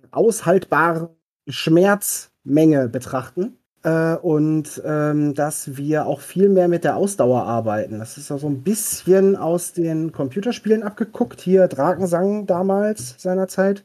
Schmerzmenge 2.47 2.89
betrachten. 2.89 3.59
Äh, 3.83 4.17
und 4.17 4.83
ähm, 4.85 5.35
dass 5.35 5.77
wir 5.77 6.07
auch 6.07 6.21
viel 6.21 6.49
mehr 6.49 6.69
mit 6.69 6.85
der 6.85 6.97
Ausdauer 6.97 7.43
arbeiten. 7.43 7.99
Das 7.99 8.17
ist 8.17 8.31
auch 8.31 8.39
so 8.39 8.49
ein 8.49 8.63
bisschen 8.63 9.37
aus 9.37 9.73
den 9.73 10.13
Computerspielen 10.13 10.83
abgeguckt. 10.83 11.41
Hier 11.41 11.69
Drakensang 11.69 12.47
damals 12.47 13.15
seinerzeit 13.19 13.85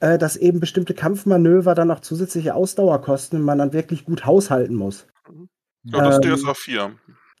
äh, 0.00 0.16
dass 0.16 0.36
eben 0.36 0.60
bestimmte 0.60 0.94
Kampfmanöver 0.94 1.74
dann 1.74 1.88
noch 1.88 2.00
zusätzliche 2.00 2.54
Ausdauer 2.54 3.02
kosten 3.02 3.36
und 3.36 3.42
man 3.42 3.58
dann 3.58 3.74
wirklich 3.74 4.06
gut 4.06 4.24
haushalten 4.24 4.76
muss. 4.76 5.06
Ja, 5.82 6.02
das 6.02 6.24
Ähm, 6.24 6.34
DSA 6.34 6.54
4. 6.54 6.92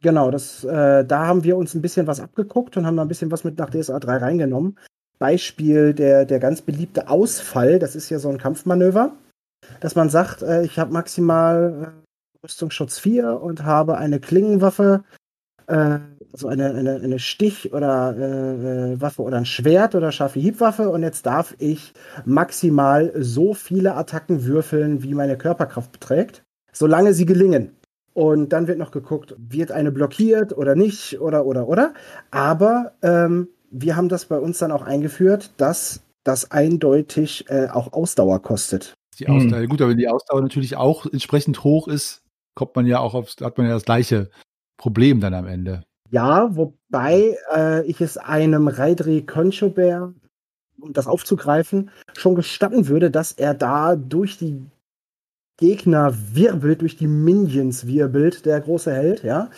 Genau, 0.02 0.30
das, 0.30 0.62
äh, 0.62 1.06
da 1.06 1.26
haben 1.26 1.42
wir 1.42 1.56
uns 1.56 1.74
ein 1.74 1.80
bisschen 1.80 2.06
was 2.06 2.20
abgeguckt 2.20 2.76
und 2.76 2.84
haben 2.84 2.96
da 2.96 3.02
ein 3.02 3.08
bisschen 3.08 3.30
was 3.30 3.44
mit 3.44 3.58
nach 3.58 3.70
DSA 3.70 3.98
3 3.98 4.18
reingenommen. 4.18 4.78
Beispiel 5.18 5.94
der, 5.94 6.26
der 6.26 6.38
ganz 6.38 6.60
beliebte 6.60 7.08
Ausfall, 7.08 7.78
das 7.78 7.96
ist 7.96 8.10
ja 8.10 8.18
so 8.18 8.28
ein 8.28 8.36
Kampfmanöver, 8.36 9.16
dass 9.80 9.94
man 9.94 10.08
sagt, 10.08 10.42
äh, 10.42 10.64
ich 10.64 10.78
habe 10.78 10.92
maximal 10.92 11.94
äh, 11.94 12.44
Rüstungsschutz 12.44 12.98
4 12.98 13.40
und 13.40 13.64
habe 13.64 13.96
eine 13.98 14.20
Klingenwaffe, 14.20 15.04
äh, 15.66 15.98
also 16.32 16.48
eine, 16.48 16.74
eine, 16.74 16.96
eine 16.96 17.18
Stich- 17.18 17.72
oder 17.72 18.14
äh, 18.16 18.92
äh, 18.92 19.00
Waffe 19.00 19.22
oder 19.22 19.36
ein 19.36 19.46
Schwert 19.46 19.94
oder 19.94 20.12
scharfe 20.12 20.40
Hiebwaffe 20.40 20.90
und 20.90 21.02
jetzt 21.02 21.26
darf 21.26 21.54
ich 21.58 21.92
maximal 22.24 23.12
so 23.16 23.54
viele 23.54 23.94
Attacken 23.94 24.44
würfeln, 24.44 25.02
wie 25.02 25.14
meine 25.14 25.38
Körperkraft 25.38 25.92
beträgt, 25.92 26.42
solange 26.72 27.14
sie 27.14 27.26
gelingen. 27.26 27.76
Und 28.14 28.52
dann 28.52 28.68
wird 28.68 28.78
noch 28.78 28.92
geguckt, 28.92 29.34
wird 29.38 29.72
eine 29.72 29.90
blockiert 29.90 30.56
oder 30.56 30.76
nicht 30.76 31.20
oder 31.20 31.46
oder 31.46 31.66
oder. 31.66 31.94
Aber 32.30 32.92
ähm, 33.02 33.48
wir 33.70 33.96
haben 33.96 34.08
das 34.08 34.26
bei 34.26 34.38
uns 34.38 34.58
dann 34.58 34.70
auch 34.70 34.82
eingeführt, 34.82 35.50
dass 35.56 36.00
das 36.22 36.50
eindeutig 36.50 37.48
äh, 37.48 37.68
auch 37.68 37.92
Ausdauer 37.92 38.40
kostet. 38.40 38.94
Die 39.16 39.28
Ausdauer, 39.28 39.66
gut, 39.66 39.80
aber 39.80 39.90
wenn 39.90 39.98
die 39.98 40.08
Ausdauer 40.08 40.42
natürlich 40.42 40.76
auch 40.76 41.06
entsprechend 41.06 41.64
hoch 41.64 41.88
ist, 41.88 42.22
kommt 42.54 42.74
man 42.76 42.86
ja 42.86 43.00
auch 43.00 43.14
auf, 43.14 43.34
hat 43.40 43.58
man 43.58 43.66
ja 43.66 43.74
das 43.74 43.84
gleiche 43.84 44.30
Problem 44.76 45.20
dann 45.20 45.34
am 45.34 45.46
Ende. 45.46 45.84
Ja, 46.10 46.54
wobei 46.56 47.36
äh, 47.54 47.84
ich 47.86 48.00
es 48.00 48.16
einem 48.16 48.68
Raidri 48.68 49.22
Conchobert, 49.22 50.14
um 50.80 50.92
das 50.92 51.06
aufzugreifen, 51.06 51.90
schon 52.16 52.34
gestatten 52.34 52.88
würde, 52.88 53.10
dass 53.10 53.32
er 53.32 53.54
da 53.54 53.96
durch 53.96 54.38
die 54.38 54.62
Gegner 55.56 56.14
wirbelt, 56.32 56.80
durch 56.80 56.96
die 56.96 57.06
Minions 57.06 57.86
wirbelt, 57.86 58.44
der 58.44 58.60
große 58.60 58.92
Held, 58.92 59.22
ja. 59.22 59.50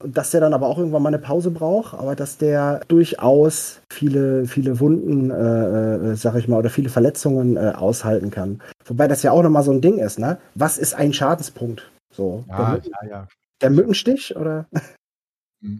Und 0.00 0.16
dass 0.16 0.30
der 0.30 0.40
dann 0.40 0.54
aber 0.54 0.66
auch 0.66 0.78
irgendwann 0.78 1.02
mal 1.02 1.08
eine 1.08 1.18
Pause 1.18 1.50
braucht, 1.50 1.94
aber 1.94 2.14
dass 2.14 2.38
der 2.38 2.80
durchaus 2.88 3.80
viele, 3.90 4.46
viele 4.46 4.78
Wunden, 4.80 5.30
äh, 5.30 6.12
äh, 6.12 6.16
sag 6.16 6.34
ich 6.36 6.48
mal, 6.48 6.58
oder 6.58 6.70
viele 6.70 6.90
Verletzungen 6.90 7.56
äh, 7.56 7.72
aushalten 7.74 8.30
kann. 8.30 8.60
Wobei 8.84 9.08
das 9.08 9.22
ja 9.22 9.32
auch 9.32 9.42
nochmal 9.42 9.62
so 9.62 9.72
ein 9.72 9.80
Ding 9.80 9.98
ist, 9.98 10.18
ne? 10.18 10.38
Was 10.54 10.78
ist 10.78 10.94
ein 10.94 11.12
Schadenspunkt? 11.12 11.90
So. 12.12 12.44
der, 12.48 12.58
Ja, 12.58 12.72
Mücken, 12.72 12.90
ja, 13.02 13.08
ja. 13.08 13.28
der 13.62 13.70
Mückenstich 13.70 14.36
oder? 14.36 14.66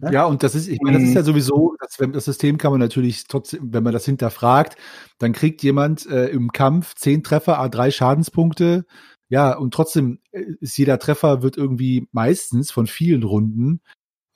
Ja? 0.01 0.11
Ja, 0.11 0.25
und 0.25 0.43
das 0.43 0.55
ist, 0.55 0.67
ich 0.67 0.79
meine, 0.81 0.99
das 0.99 1.07
ist 1.07 1.13
ja 1.13 1.23
sowieso, 1.23 1.75
das, 1.79 1.97
das 2.11 2.25
System 2.25 2.57
kann 2.57 2.71
man 2.71 2.79
natürlich 2.79 3.25
trotzdem, 3.25 3.73
wenn 3.73 3.83
man 3.83 3.93
das 3.93 4.05
hinterfragt, 4.05 4.75
dann 5.19 5.33
kriegt 5.33 5.63
jemand 5.63 6.05
äh, 6.07 6.27
im 6.27 6.51
Kampf 6.51 6.95
zehn 6.95 7.23
Treffer, 7.23 7.61
A3 7.61 7.91
Schadenspunkte. 7.91 8.85
Ja, 9.29 9.57
und 9.57 9.73
trotzdem 9.73 10.19
äh, 10.31 10.43
ist 10.59 10.77
jeder 10.77 10.99
Treffer 10.99 11.41
wird 11.41 11.57
irgendwie 11.57 12.07
meistens 12.11 12.71
von 12.71 12.87
vielen 12.87 13.23
Runden 13.23 13.81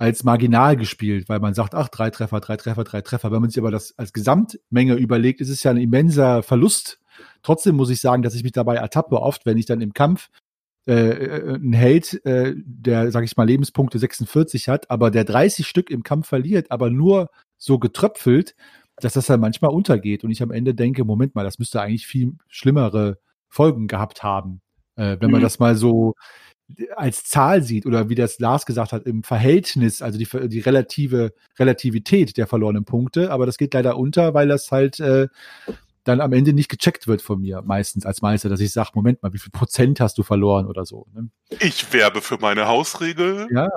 als 0.01 0.23
marginal 0.23 0.75
gespielt, 0.77 1.29
weil 1.29 1.39
man 1.39 1.53
sagt, 1.53 1.75
ach, 1.75 1.87
drei 1.87 2.09
Treffer, 2.09 2.39
drei 2.39 2.57
Treffer, 2.57 2.83
drei 2.83 3.01
Treffer. 3.01 3.31
Wenn 3.31 3.39
man 3.41 3.51
sich 3.51 3.59
aber 3.59 3.69
das 3.69 3.95
als 3.99 4.13
Gesamtmenge 4.13 4.95
überlegt, 4.95 5.41
ist 5.41 5.49
es 5.49 5.61
ja 5.61 5.69
ein 5.69 5.77
immenser 5.77 6.41
Verlust. 6.41 6.99
Trotzdem 7.43 7.75
muss 7.75 7.91
ich 7.91 8.01
sagen, 8.01 8.23
dass 8.23 8.33
ich 8.33 8.41
mich 8.41 8.51
dabei 8.51 8.77
ertappe, 8.77 9.21
oft, 9.21 9.45
wenn 9.45 9.59
ich 9.59 9.67
dann 9.67 9.79
im 9.79 9.93
Kampf 9.93 10.29
äh, 10.87 10.93
äh, 10.93 11.55
ein 11.55 11.73
Held, 11.73 12.25
äh, 12.25 12.55
der, 12.57 13.11
sag 13.11 13.23
ich 13.25 13.37
mal, 13.37 13.45
Lebenspunkte 13.45 13.99
46 13.99 14.69
hat, 14.69 14.89
aber 14.89 15.11
der 15.11 15.23
30 15.23 15.67
Stück 15.67 15.91
im 15.91 16.01
Kampf 16.01 16.27
verliert, 16.27 16.71
aber 16.71 16.89
nur 16.89 17.29
so 17.59 17.77
getröpfelt, 17.77 18.55
dass 18.95 19.13
das 19.13 19.27
dann 19.27 19.39
manchmal 19.39 19.69
untergeht 19.69 20.23
und 20.23 20.31
ich 20.31 20.41
am 20.41 20.49
Ende 20.49 20.73
denke, 20.73 21.05
Moment 21.05 21.35
mal, 21.35 21.43
das 21.43 21.59
müsste 21.59 21.79
eigentlich 21.79 22.07
viel 22.07 22.33
schlimmere 22.47 23.19
Folgen 23.49 23.87
gehabt 23.87 24.23
haben, 24.23 24.61
äh, 24.95 25.17
wenn 25.19 25.29
man 25.29 25.41
Mhm. 25.41 25.43
das 25.43 25.59
mal 25.59 25.75
so 25.75 26.15
als 26.95 27.23
Zahl 27.25 27.61
sieht 27.63 27.85
oder 27.85 28.09
wie 28.09 28.15
das 28.15 28.39
Lars 28.39 28.65
gesagt 28.65 28.91
hat, 28.91 29.05
im 29.05 29.23
Verhältnis, 29.23 30.01
also 30.01 30.17
die, 30.19 30.27
die 30.49 30.59
relative 30.59 31.33
Relativität 31.59 32.37
der 32.37 32.47
verlorenen 32.47 32.85
Punkte, 32.85 33.31
aber 33.31 33.45
das 33.45 33.57
geht 33.57 33.73
leider 33.73 33.97
unter, 33.97 34.33
weil 34.33 34.47
das 34.47 34.71
halt 34.71 34.99
äh, 34.99 35.27
dann 36.03 36.19
am 36.21 36.33
Ende 36.33 36.53
nicht 36.53 36.69
gecheckt 36.69 37.07
wird 37.07 37.21
von 37.21 37.39
mir, 37.41 37.61
meistens 37.61 38.05
als 38.05 38.21
Meister, 38.21 38.49
dass 38.49 38.59
ich 38.59 38.71
sage, 38.73 38.89
Moment 38.95 39.21
mal, 39.21 39.33
wie 39.33 39.37
viel 39.37 39.51
Prozent 39.51 39.99
hast 39.99 40.17
du 40.17 40.23
verloren 40.23 40.65
oder 40.65 40.85
so. 40.85 41.05
Ne? 41.13 41.29
Ich 41.59 41.93
werbe 41.93 42.21
für 42.21 42.37
meine 42.39 42.67
Hausregel. 42.67 43.47
Ja, 43.51 43.69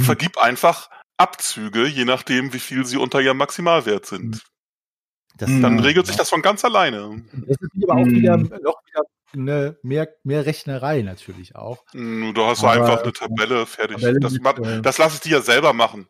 Vergib 0.00 0.38
einfach 0.38 0.90
Abzüge, 1.16 1.86
je 1.86 2.04
nachdem, 2.04 2.52
wie 2.52 2.58
viel 2.58 2.84
sie 2.84 2.96
unter 2.98 3.20
ihrem 3.20 3.36
Maximalwert 3.38 4.06
sind. 4.06 4.42
das. 5.38 5.48
Dann 5.62 5.78
Ja. 5.78 5.84
regelt 5.84 6.06
sich 6.06 6.16
das 6.16 6.28
von 6.28 6.42
ganz 6.42 6.62
alleine. 6.64 7.22
Das 7.32 7.56
ist 7.58 7.84
aber 7.88 7.94
auch 8.00 8.06
wieder 8.06 8.36
noch 8.36 8.48
wieder 8.50 9.02
eine, 9.34 9.76
mehr, 9.82 10.08
mehr 10.24 10.46
Rechnerei 10.46 11.02
natürlich 11.02 11.56
auch. 11.56 11.84
Hm, 11.92 12.32
Du 12.34 12.44
hast 12.44 12.64
Aber, 12.64 12.72
einfach 12.72 13.02
eine 13.02 13.12
Tabelle 13.12 13.66
fertig. 13.66 13.98
Tabelle 13.98 14.20
das 14.20 14.32
mit, 14.32 14.58
äh, 14.58 14.82
das 14.82 14.98
lasse 14.98 15.16
ich 15.16 15.20
dir 15.20 15.32
ja 15.38 15.40
selber 15.40 15.72
machen. 15.72 16.06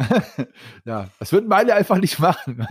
ja, 0.84 1.10
das 1.18 1.32
würden 1.32 1.48
meine 1.48 1.74
einfach 1.74 1.98
nicht 1.98 2.18
machen. 2.18 2.66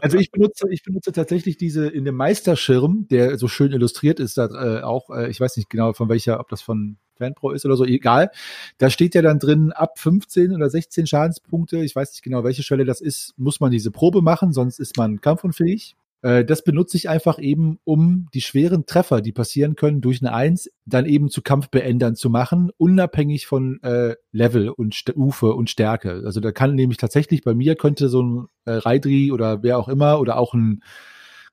Also 0.00 0.18
ich 0.18 0.30
benutze, 0.32 0.66
ich 0.70 0.82
benutze 0.82 1.12
tatsächlich 1.12 1.56
diese 1.56 1.86
in 1.86 2.04
dem 2.04 2.16
Meisterschirm, 2.16 3.06
der 3.08 3.38
so 3.38 3.46
schön 3.46 3.72
illustriert 3.72 4.18
ist, 4.18 4.36
da 4.36 4.46
äh, 4.46 4.82
auch, 4.82 5.10
äh, 5.10 5.30
ich 5.30 5.40
weiß 5.40 5.56
nicht 5.56 5.70
genau 5.70 5.92
von 5.92 6.08
welcher, 6.08 6.40
ob 6.40 6.48
das 6.48 6.60
von 6.60 6.96
Fanpro 7.16 7.52
ist 7.52 7.64
oder 7.64 7.76
so, 7.76 7.84
egal. 7.84 8.30
Da 8.78 8.90
steht 8.90 9.14
ja 9.14 9.22
dann 9.22 9.38
drin, 9.38 9.70
ab 9.72 9.98
15 9.98 10.54
oder 10.54 10.68
16 10.68 11.06
Schadenspunkte, 11.06 11.78
ich 11.78 11.94
weiß 11.94 12.12
nicht 12.12 12.22
genau, 12.22 12.42
welche 12.42 12.62
Schwelle 12.62 12.84
das 12.84 13.00
ist, 13.00 13.34
muss 13.36 13.60
man 13.60 13.70
diese 13.70 13.90
Probe 13.90 14.22
machen, 14.22 14.52
sonst 14.52 14.80
ist 14.80 14.96
man 14.96 15.20
kampfunfähig. 15.20 15.94
Äh, 16.22 16.44
Das 16.44 16.64
benutze 16.64 16.96
ich 16.96 17.08
einfach 17.08 17.38
eben, 17.38 17.78
um 17.84 18.28
die 18.32 18.40
schweren 18.40 18.86
Treffer, 18.86 19.20
die 19.20 19.32
passieren 19.32 19.76
können, 19.76 20.00
durch 20.00 20.22
eine 20.22 20.32
Eins 20.32 20.70
dann 20.86 21.06
eben 21.06 21.28
zu 21.28 21.42
Kampfbeendern 21.42 22.16
zu 22.16 22.30
machen, 22.30 22.70
unabhängig 22.78 23.46
von 23.46 23.80
äh, 23.82 24.14
Level 24.32 24.70
und 24.70 24.94
Stufe 24.94 25.52
und 25.52 25.70
Stärke. 25.70 26.22
Also 26.24 26.40
da 26.40 26.52
kann 26.52 26.74
nämlich 26.74 26.98
tatsächlich 26.98 27.42
bei 27.42 27.54
mir 27.54 27.76
könnte 27.76 28.08
so 28.08 28.22
ein 28.22 28.46
äh, 28.64 28.72
Raidri 28.72 29.32
oder 29.32 29.62
wer 29.62 29.78
auch 29.78 29.88
immer 29.88 30.20
oder 30.20 30.38
auch 30.38 30.54
ein 30.54 30.82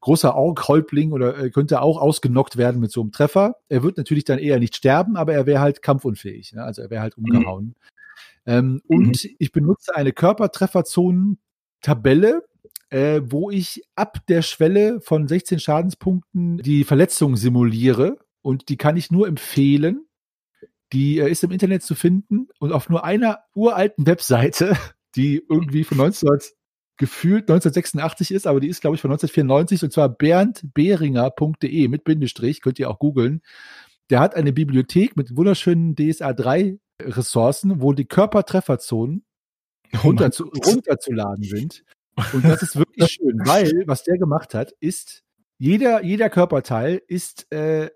großer 0.01 0.35
Ork-Häuptling 0.35 1.11
oder 1.11 1.37
äh, 1.37 1.49
könnte 1.49 1.81
auch 1.81 1.99
ausgenockt 1.99 2.57
werden 2.57 2.79
mit 2.79 2.91
so 2.91 3.01
einem 3.01 3.11
Treffer. 3.11 3.55
Er 3.67 3.83
wird 3.83 3.97
natürlich 3.97 4.23
dann 4.23 4.39
eher 4.39 4.59
nicht 4.59 4.75
sterben, 4.75 5.17
aber 5.17 5.33
er 5.33 5.45
wäre 5.45 5.59
halt 5.59 5.81
kampfunfähig. 5.81 6.53
Ne? 6.53 6.63
Also 6.63 6.81
er 6.81 6.89
wäre 6.89 7.01
halt 7.01 7.17
umgehauen. 7.17 7.75
Ähm, 8.45 8.81
und 8.87 9.27
ich 9.39 9.51
benutze 9.51 9.93
eine 9.95 10.13
Körpertrefferzonen-Tabelle, 10.13 12.43
äh, 12.89 13.21
wo 13.23 13.49
ich 13.49 13.83
ab 13.95 14.19
der 14.27 14.41
Schwelle 14.41 15.01
von 15.01 15.27
16 15.27 15.59
Schadenspunkten 15.59 16.57
die 16.57 16.83
Verletzung 16.83 17.35
simuliere. 17.35 18.17
Und 18.41 18.69
die 18.69 18.77
kann 18.77 18.97
ich 18.97 19.11
nur 19.11 19.27
empfehlen. 19.27 20.05
Die 20.93 21.19
äh, 21.19 21.29
ist 21.29 21.43
im 21.43 21.51
Internet 21.51 21.83
zu 21.83 21.95
finden 21.95 22.47
und 22.59 22.71
auf 22.71 22.89
nur 22.89 23.03
einer 23.03 23.39
uralten 23.53 24.07
Webseite, 24.07 24.75
die 25.15 25.43
irgendwie 25.49 25.83
von 25.83 25.97
19 25.97 26.29
gefühlt 26.97 27.43
1986 27.49 28.31
ist, 28.31 28.45
aber 28.45 28.59
die 28.59 28.67
ist, 28.67 28.81
glaube 28.81 28.95
ich, 28.95 29.01
von 29.01 29.09
1994 29.11 29.83
und 29.83 29.93
zwar 29.93 30.09
berndberinger.de 30.09 31.87
mit 31.87 32.03
Bindestrich, 32.03 32.61
könnt 32.61 32.77
ihr 32.77 32.89
auch 32.89 32.99
googeln. 32.99 33.41
Der 34.09 34.19
hat 34.19 34.35
eine 34.35 34.51
Bibliothek 34.51 35.15
mit 35.15 35.37
wunderschönen 35.37 35.95
DSA 35.95 36.33
3 36.33 36.77
Ressourcen, 37.01 37.81
wo 37.81 37.93
die 37.93 38.05
Körpertrefferzonen 38.05 39.23
runter 40.03 40.31
zu, 40.31 40.45
runterzuladen 40.45 41.43
sind. 41.43 41.83
Und 42.33 42.43
das 42.45 42.61
ist 42.61 42.75
wirklich 42.75 43.11
schön, 43.11 43.39
weil 43.45 43.83
was 43.87 44.03
der 44.03 44.17
gemacht 44.17 44.53
hat, 44.53 44.71
ist, 44.79 45.23
jeder, 45.57 46.03
jeder 46.03 46.29
Körperteil 46.29 47.01
ist, 47.07 47.51
äh, 47.53 47.89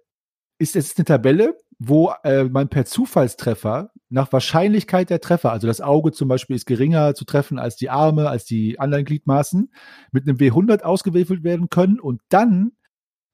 ist, 0.60 0.76
es 0.76 0.88
ist 0.88 0.98
eine 0.98 1.06
Tabelle, 1.06 1.58
wo 1.80 2.14
äh, 2.24 2.46
man 2.46 2.70
per 2.70 2.86
Zufallstreffer 2.86 3.92
nach 4.10 4.32
Wahrscheinlichkeit 4.32 5.10
der 5.10 5.20
Treffer, 5.22 5.52
also 5.52 5.68
das 5.68 5.82
Auge 5.82 6.12
zum 6.12 6.28
Beispiel 6.28 6.56
ist 6.56 6.66
geringer 6.66 7.16
zu 7.16 7.26
treffen 7.26 7.60
als 7.60 7.76
die 7.76 7.90
Arme, 7.90 8.30
als 8.30 8.46
die 8.46 8.80
anderen 8.80 9.06
Gliedmaßen, 9.06 9.74
mit 10.12 10.28
einem 10.28 10.38
W100 10.38 10.84
ausgewürfelt 10.84 11.44
werden 11.44 11.70
können 11.70 12.00
und 12.00 12.22
dann 12.30 12.74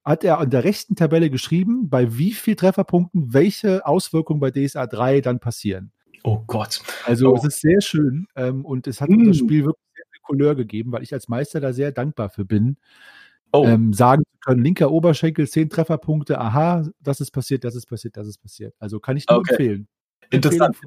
hat 0.06 0.24
er 0.24 0.40
an 0.40 0.50
der 0.50 0.64
rechten 0.64 0.96
Tabelle 0.96 1.30
geschrieben, 1.30 1.90
bei 1.90 2.18
wie 2.18 2.32
viel 2.32 2.56
Trefferpunkten 2.56 3.34
welche 3.34 3.86
Auswirkungen 3.86 4.40
bei 4.40 4.50
DSA 4.52 4.88
3 4.88 5.22
dann 5.22 5.40
passieren. 5.40 5.92
Oh 6.24 6.40
Gott. 6.48 6.82
Also 7.06 7.30
Oh. 7.32 7.36
es 7.38 7.44
ist 7.44 7.62
sehr 7.62 7.82
schön 7.82 8.28
ähm, 8.36 8.66
und 8.66 8.88
es 8.88 9.02
hat 9.02 9.10
Mm. 9.10 9.28
das 9.28 9.38
Spiel 9.38 9.66
wirklich 9.66 9.89
Couleur 10.30 10.56
gegeben, 10.56 10.92
weil 10.92 11.04
ich 11.04 11.14
als 11.14 11.28
Meister 11.28 11.60
da 11.60 11.74
sehr 11.74 11.92
dankbar 11.92 12.30
für 12.30 12.46
bin, 12.46 12.78
Oh. 13.52 13.66
ähm, 13.66 13.94
sagen 13.94 14.24
können, 14.46 14.64
linker 14.64 14.92
Oberschenkel, 14.92 15.48
zehn 15.50 15.70
Trefferpunkte, 15.70 16.40
aha, 16.40 16.88
das 17.02 17.20
ist 17.20 17.32
passiert, 17.32 17.64
das 17.64 17.76
ist 17.76 17.88
passiert, 17.88 18.16
das 18.16 18.28
ist 18.28 18.38
passiert. 18.38 18.76
Also 18.78 19.00
kann 19.00 19.18
ich 19.18 19.28
nur 19.28 19.40
Okay. 19.40 19.52
empfehlen. 19.54 19.88
Interessant. 20.30 20.78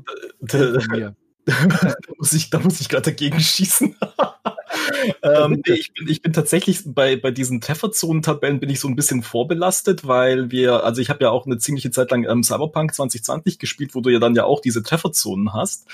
Empfehlung 0.41 0.85
mir. 0.91 1.17
da 1.45 1.97
muss 2.19 2.33
ich, 2.33 2.51
da 2.51 2.61
muss 2.61 2.81
ich 2.81 2.89
gerade 2.89 3.11
dagegen 3.11 3.41
schießen. 3.41 3.97
ähm, 5.23 5.61
nee, 5.67 5.75
ich, 5.75 5.93
bin, 5.93 6.07
ich 6.09 6.23
bin 6.23 6.33
tatsächlich 6.33 6.83
bei, 6.87 7.17
bei 7.17 7.33
diesen 7.33 7.61
Trefferzonen-Tabellen 7.61 8.61
bin 8.61 8.71
ich 8.71 8.79
so 8.79 8.87
ein 8.87 8.95
bisschen 8.95 9.23
vorbelastet, 9.23 10.07
weil 10.07 10.53
wir, 10.53 10.85
also 10.85 11.01
ich 11.01 11.11
habe 11.11 11.25
ja 11.25 11.31
auch 11.31 11.47
eine 11.47 11.59
ziemliche 11.59 11.91
Zeit 11.91 12.13
lang 12.13 12.25
ähm, 12.29 12.45
Cyberpunk 12.45 12.95
2020 12.95 13.59
gespielt, 13.59 13.97
wo 13.97 14.01
du 14.01 14.11
ja 14.11 14.21
dann 14.21 14.37
ja 14.37 14.45
auch 14.45 14.61
diese 14.61 14.85
Trefferzonen 14.85 15.53
hast. 15.53 15.89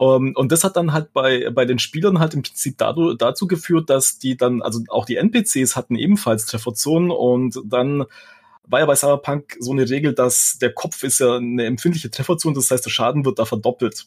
Um, 0.00 0.34
und 0.34 0.50
das 0.50 0.64
hat 0.64 0.76
dann 0.76 0.94
halt 0.94 1.12
bei, 1.12 1.50
bei 1.50 1.66
den 1.66 1.78
Spielern 1.78 2.20
halt 2.20 2.32
im 2.32 2.40
Prinzip 2.40 2.78
dazu, 2.78 3.12
dazu 3.12 3.46
geführt, 3.46 3.90
dass 3.90 4.18
die 4.18 4.34
dann, 4.34 4.62
also 4.62 4.80
auch 4.88 5.04
die 5.04 5.16
NPCs 5.16 5.76
hatten 5.76 5.94
ebenfalls 5.94 6.46
Trefferzonen 6.46 7.10
und 7.10 7.60
dann 7.66 8.06
war 8.66 8.80
ja 8.80 8.86
bei 8.86 8.94
Cyberpunk 8.94 9.58
so 9.60 9.72
eine 9.72 9.90
Regel, 9.90 10.14
dass 10.14 10.56
der 10.58 10.72
Kopf 10.72 11.02
ist 11.02 11.20
ja 11.20 11.36
eine 11.36 11.66
empfindliche 11.66 12.10
Trefferzone, 12.10 12.54
das 12.54 12.70
heißt, 12.70 12.86
der 12.86 12.90
Schaden 12.90 13.26
wird 13.26 13.38
da 13.38 13.44
verdoppelt. 13.44 14.06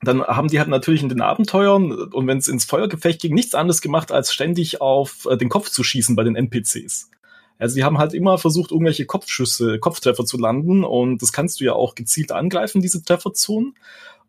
Dann 0.00 0.22
haben 0.22 0.46
die 0.46 0.60
halt 0.60 0.68
natürlich 0.68 1.02
in 1.02 1.08
den 1.08 1.22
Abenteuern 1.22 1.90
und 1.90 2.28
wenn 2.28 2.38
es 2.38 2.46
ins 2.46 2.64
Feuergefecht 2.64 3.20
ging, 3.20 3.34
nichts 3.34 3.56
anderes 3.56 3.80
gemacht, 3.80 4.12
als 4.12 4.32
ständig 4.32 4.80
auf 4.80 5.26
äh, 5.28 5.36
den 5.36 5.48
Kopf 5.48 5.70
zu 5.70 5.82
schießen 5.82 6.14
bei 6.14 6.22
den 6.22 6.36
NPCs. 6.36 7.10
Also 7.58 7.74
die 7.74 7.82
haben 7.82 7.98
halt 7.98 8.14
immer 8.14 8.38
versucht, 8.38 8.70
irgendwelche 8.70 9.06
Kopfschüsse, 9.06 9.80
Kopftreffer 9.80 10.24
zu 10.24 10.38
landen 10.38 10.84
und 10.84 11.20
das 11.20 11.32
kannst 11.32 11.58
du 11.58 11.64
ja 11.64 11.72
auch 11.72 11.96
gezielt 11.96 12.30
angreifen, 12.30 12.80
diese 12.80 13.02
Trefferzonen. 13.02 13.74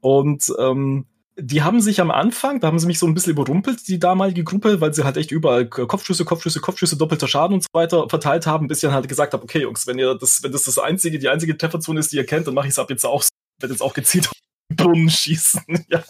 Und 0.01 0.53
ähm, 0.59 1.05
die 1.39 1.61
haben 1.61 1.81
sich 1.81 2.01
am 2.01 2.09
Anfang, 2.09 2.59
da 2.59 2.67
haben 2.67 2.79
sie 2.79 2.87
mich 2.87 2.97
so 2.97 3.05
ein 3.05 3.13
bisschen 3.13 3.33
überrumpelt, 3.33 3.87
die 3.87 3.99
damalige 3.99 4.43
Gruppe, 4.43 4.81
weil 4.81 4.93
sie 4.93 5.03
halt 5.03 5.17
echt 5.17 5.31
überall 5.31 5.67
Kopfschüsse, 5.67 6.25
Kopfschüsse, 6.25 6.59
Kopfschüsse, 6.59 6.97
doppelter 6.97 7.27
Schaden 7.27 7.55
und 7.55 7.61
so 7.61 7.67
weiter 7.73 8.09
verteilt 8.09 8.47
haben, 8.47 8.67
bis 8.67 8.79
ich 8.79 8.81
dann 8.81 8.93
halt 8.93 9.07
gesagt 9.07 9.33
habe, 9.33 9.43
okay, 9.43 9.61
Jungs, 9.61 9.85
wenn 9.85 9.99
ihr 9.99 10.15
das, 10.15 10.41
wenn 10.41 10.51
das 10.51 10.63
das 10.63 10.79
einzige, 10.79 11.19
die 11.19 11.29
einzige 11.29 11.55
Trefferzone 11.55 11.99
ist, 11.99 12.11
die 12.11 12.17
ihr 12.17 12.25
kennt, 12.25 12.47
dann 12.47 12.55
mache 12.55 12.67
ich 12.67 12.71
es 12.71 12.79
ab 12.79 12.89
jetzt 12.89 13.05
auch, 13.05 13.23
werde 13.59 13.73
jetzt 13.73 13.81
auch 13.81 13.93
gezielt 13.93 14.27
auf 14.27 14.33
den 14.71 14.77
Brunnen 14.77 15.09
schießen. 15.09 15.61
ja. 15.89 16.03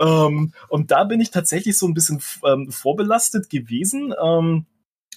ähm, 0.00 0.52
und 0.68 0.90
da 0.90 1.04
bin 1.04 1.20
ich 1.20 1.30
tatsächlich 1.30 1.78
so 1.78 1.86
ein 1.86 1.94
bisschen 1.94 2.20
ähm, 2.44 2.72
vorbelastet 2.72 3.50
gewesen. 3.50 4.12
Ähm, 4.20 4.66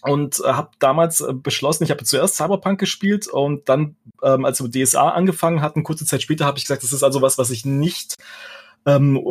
und 0.03 0.41
äh, 0.41 0.49
habe 0.49 0.71
damals 0.79 1.21
äh, 1.21 1.33
beschlossen, 1.33 1.83
ich 1.83 1.91
habe 1.91 2.03
zuerst 2.03 2.35
Cyberpunk 2.35 2.79
gespielt 2.79 3.27
und 3.27 3.69
dann, 3.69 3.95
ähm, 4.21 4.45
als 4.45 4.61
wir 4.61 4.69
DSA 4.69 5.09
angefangen 5.09 5.61
hatten, 5.61 5.83
kurze 5.83 6.05
Zeit 6.05 6.21
später 6.21 6.45
habe 6.45 6.57
ich 6.57 6.65
gesagt, 6.65 6.83
das 6.83 6.93
ist 6.93 7.03
also 7.03 7.21
was, 7.21 7.37
was 7.37 7.49
ich 7.49 7.65
nicht 7.65 8.15
ähm, 8.85 9.21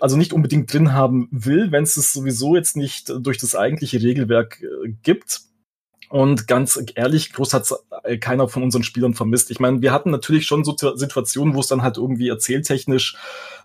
also 0.00 0.16
nicht 0.16 0.32
unbedingt 0.32 0.72
drin 0.72 0.92
haben 0.92 1.28
will, 1.32 1.72
wenn 1.72 1.82
es 1.82 1.96
es 1.96 2.12
sowieso 2.12 2.54
jetzt 2.54 2.76
nicht 2.76 3.12
durch 3.18 3.38
das 3.38 3.56
eigentliche 3.56 4.00
Regelwerk 4.00 4.62
äh, 4.62 4.92
gibt. 5.02 5.40
Und 6.10 6.46
ganz 6.46 6.80
ehrlich, 6.94 7.32
groß 7.32 7.54
hat 7.54 7.68
keiner 8.20 8.46
von 8.46 8.62
unseren 8.62 8.84
Spielern 8.84 9.14
vermisst. 9.14 9.50
Ich 9.50 9.58
meine, 9.58 9.82
wir 9.82 9.90
hatten 9.90 10.10
natürlich 10.10 10.46
schon 10.46 10.62
so 10.62 10.76
Situationen, 10.76 11.54
wo 11.54 11.60
es 11.60 11.66
dann 11.66 11.82
halt 11.82 11.96
irgendwie 11.96 12.28
erzähltechnisch 12.28 13.16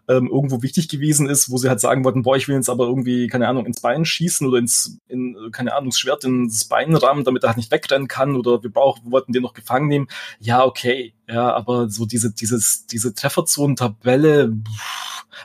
ähm, 0.09 0.27
irgendwo 0.27 0.63
wichtig 0.63 0.89
gewesen 0.89 1.29
ist, 1.29 1.51
wo 1.51 1.57
sie 1.57 1.69
halt 1.69 1.79
sagen 1.79 2.03
wollten, 2.03 2.23
boah, 2.23 2.35
ich 2.35 2.47
will 2.47 2.55
jetzt 2.55 2.69
aber 2.69 2.85
irgendwie, 2.85 3.27
keine 3.27 3.47
Ahnung, 3.47 3.67
ins 3.67 3.79
Bein 3.79 4.05
schießen 4.05 4.47
oder 4.47 4.57
ins, 4.57 4.97
in, 5.07 5.37
keine 5.51 5.75
Ahnung, 5.75 5.91
das 5.91 5.99
Schwert 5.99 6.23
ins 6.23 6.65
Bein 6.65 6.95
rammen, 6.95 7.23
damit 7.23 7.43
er 7.43 7.49
halt 7.49 7.57
nicht 7.57 7.71
wegrennen 7.71 8.07
kann 8.07 8.35
oder 8.35 8.63
wir 8.63 8.71
brauchen, 8.71 9.11
wollten 9.11 9.33
den 9.33 9.43
noch 9.43 9.53
gefangen 9.53 9.87
nehmen. 9.87 10.07
Ja, 10.39 10.65
okay. 10.65 11.13
Ja, 11.27 11.53
aber 11.53 11.89
so 11.91 12.07
diese, 12.07 12.33
dieses, 12.33 12.87
diese 12.87 13.13
Trefferzonen-Tabelle, 13.13 14.51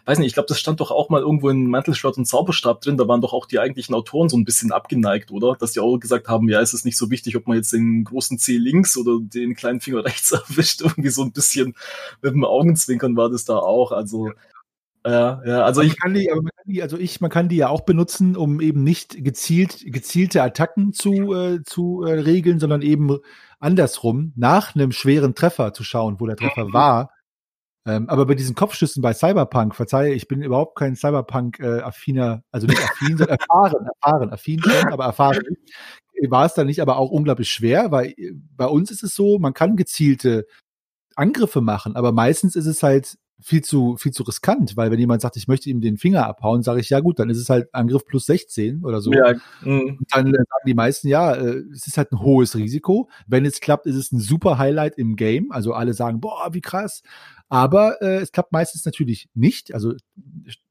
weiß 0.06 0.18
nicht, 0.18 0.28
ich 0.28 0.32
glaube, 0.32 0.48
das 0.48 0.58
stand 0.58 0.80
doch 0.80 0.90
auch 0.90 1.10
mal 1.10 1.20
irgendwo 1.20 1.50
in 1.50 1.68
Mantelschwert 1.68 2.16
und 2.16 2.24
Zauberstab 2.24 2.80
drin, 2.80 2.96
da 2.96 3.06
waren 3.06 3.20
doch 3.20 3.34
auch 3.34 3.44
die 3.44 3.58
eigentlichen 3.58 3.94
Autoren 3.94 4.30
so 4.30 4.38
ein 4.38 4.46
bisschen 4.46 4.72
abgeneigt, 4.72 5.30
oder? 5.30 5.56
Dass 5.60 5.72
die 5.72 5.80
auch 5.80 5.98
gesagt 5.98 6.26
haben, 6.28 6.48
ja, 6.48 6.62
es 6.62 6.72
ist 6.72 6.86
nicht 6.86 6.96
so 6.96 7.10
wichtig, 7.10 7.36
ob 7.36 7.46
man 7.46 7.58
jetzt 7.58 7.74
den 7.74 8.02
großen 8.04 8.38
C 8.38 8.56
links 8.56 8.96
oder 8.96 9.18
den 9.20 9.54
kleinen 9.54 9.82
Finger 9.82 10.06
rechts 10.06 10.32
erwischt, 10.48 10.80
irgendwie 10.80 11.10
so 11.10 11.22
ein 11.22 11.32
bisschen 11.32 11.74
mit 12.22 12.32
dem 12.32 12.46
Augenzwinkern 12.46 13.14
war 13.14 13.28
das 13.28 13.44
da 13.44 13.58
auch, 13.58 13.92
also 13.92 14.30
ja, 15.06 15.42
ja, 15.44 15.62
also 15.62 15.80
aber 15.80 15.86
ich 15.86 15.98
kann 16.00 16.14
die, 16.14 16.30
man 16.32 16.44
kann 16.44 16.64
die, 16.66 16.82
also 16.82 16.98
ich, 16.98 17.20
man 17.20 17.30
kann 17.30 17.48
die 17.48 17.56
ja 17.56 17.68
auch 17.68 17.82
benutzen, 17.82 18.36
um 18.36 18.60
eben 18.60 18.82
nicht 18.82 19.22
gezielt, 19.22 19.84
gezielte 19.86 20.42
Attacken 20.42 20.92
zu, 20.92 21.34
äh, 21.34 21.62
zu 21.62 22.02
äh, 22.02 22.20
regeln, 22.20 22.58
sondern 22.58 22.82
eben 22.82 23.18
andersrum 23.60 24.32
nach 24.36 24.74
einem 24.74 24.92
schweren 24.92 25.34
Treffer 25.34 25.72
zu 25.72 25.84
schauen, 25.84 26.20
wo 26.20 26.26
der 26.26 26.36
Treffer 26.36 26.66
Mhm. 26.66 26.72
war, 26.72 27.10
Ähm, 27.86 28.08
aber 28.08 28.24
bei 28.24 28.34
diesen 28.34 28.54
Kopfschüssen 28.54 29.02
bei 29.02 29.12
Cyberpunk, 29.12 29.74
verzeihe, 29.74 30.14
ich 30.14 30.26
bin 30.26 30.42
überhaupt 30.42 30.78
kein 30.78 30.96
Cyberpunk-affiner, 30.96 32.42
also 32.50 32.66
nicht 32.66 32.82
affin, 32.82 33.18
sondern 33.18 33.36
erfahren, 33.38 33.86
erfahren, 34.02 34.32
affin 34.32 34.62
aber 34.90 35.04
erfahren 35.04 35.38
war 36.30 36.46
es 36.46 36.54
dann 36.54 36.66
nicht, 36.66 36.80
aber 36.80 36.96
auch 36.96 37.10
unglaublich 37.10 37.50
schwer, 37.50 37.90
weil 37.90 38.14
äh, 38.16 38.32
bei 38.56 38.66
uns 38.66 38.90
ist 38.90 39.02
es 39.02 39.14
so, 39.14 39.38
man 39.38 39.54
kann 39.54 39.76
gezielte 39.76 40.46
Angriffe 41.16 41.60
machen, 41.60 41.96
aber 41.96 42.12
meistens 42.12 42.56
ist 42.56 42.66
es 42.66 42.82
halt 42.82 43.16
viel 43.44 43.60
zu, 43.60 43.98
viel 43.98 44.12
zu 44.12 44.22
riskant, 44.22 44.74
weil 44.74 44.90
wenn 44.90 44.98
jemand 44.98 45.20
sagt, 45.20 45.36
ich 45.36 45.48
möchte 45.48 45.68
ihm 45.68 45.82
den 45.82 45.98
Finger 45.98 46.26
abhauen, 46.26 46.62
sage 46.62 46.80
ich, 46.80 46.88
ja 46.88 47.00
gut, 47.00 47.18
dann 47.18 47.28
ist 47.28 47.36
es 47.36 47.50
halt 47.50 47.68
Angriff 47.74 48.06
plus 48.06 48.24
16 48.24 48.82
oder 48.82 49.02
so. 49.02 49.12
Ja, 49.12 49.34
mh. 49.60 49.80
und 49.82 50.06
dann 50.12 50.32
sagen 50.32 50.46
die 50.66 50.72
meisten, 50.72 51.08
ja, 51.08 51.34
äh, 51.34 51.62
es 51.70 51.86
ist 51.86 51.98
halt 51.98 52.10
ein 52.10 52.20
hohes 52.20 52.56
Risiko. 52.56 53.10
Wenn 53.26 53.44
es 53.44 53.60
klappt, 53.60 53.84
ist 53.84 53.96
es 53.96 54.12
ein 54.12 54.18
super 54.18 54.56
Highlight 54.56 54.96
im 54.96 55.14
Game. 55.14 55.52
Also 55.52 55.74
alle 55.74 55.92
sagen, 55.92 56.22
boah, 56.22 56.54
wie 56.54 56.62
krass. 56.62 57.02
Aber 57.50 58.00
äh, 58.00 58.22
es 58.22 58.32
klappt 58.32 58.50
meistens 58.50 58.86
natürlich 58.86 59.28
nicht, 59.34 59.74
also 59.74 59.92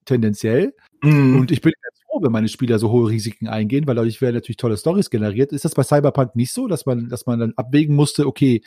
tendenziell. 0.05 0.73
Mhm. 1.03 1.41
Und 1.41 1.51
ich 1.51 1.61
bin 1.61 1.73
froh, 2.13 2.23
wenn 2.23 2.31
meine 2.31 2.47
Spieler 2.47 2.79
so 2.79 2.91
hohe 2.91 3.09
Risiken 3.09 3.47
eingehen, 3.47 3.87
weil 3.87 3.95
dadurch 3.95 4.21
werden 4.21 4.35
natürlich 4.35 4.57
tolle 4.57 4.77
Stories 4.77 5.09
generiert. 5.09 5.51
Ist 5.51 5.65
das 5.65 5.75
bei 5.75 5.83
Cyberpunk 5.83 6.35
nicht 6.35 6.53
so, 6.53 6.67
dass 6.67 6.85
man, 6.85 7.09
dass 7.09 7.25
man 7.25 7.39
dann 7.39 7.53
abwägen 7.55 7.95
musste, 7.95 8.27
okay, 8.27 8.61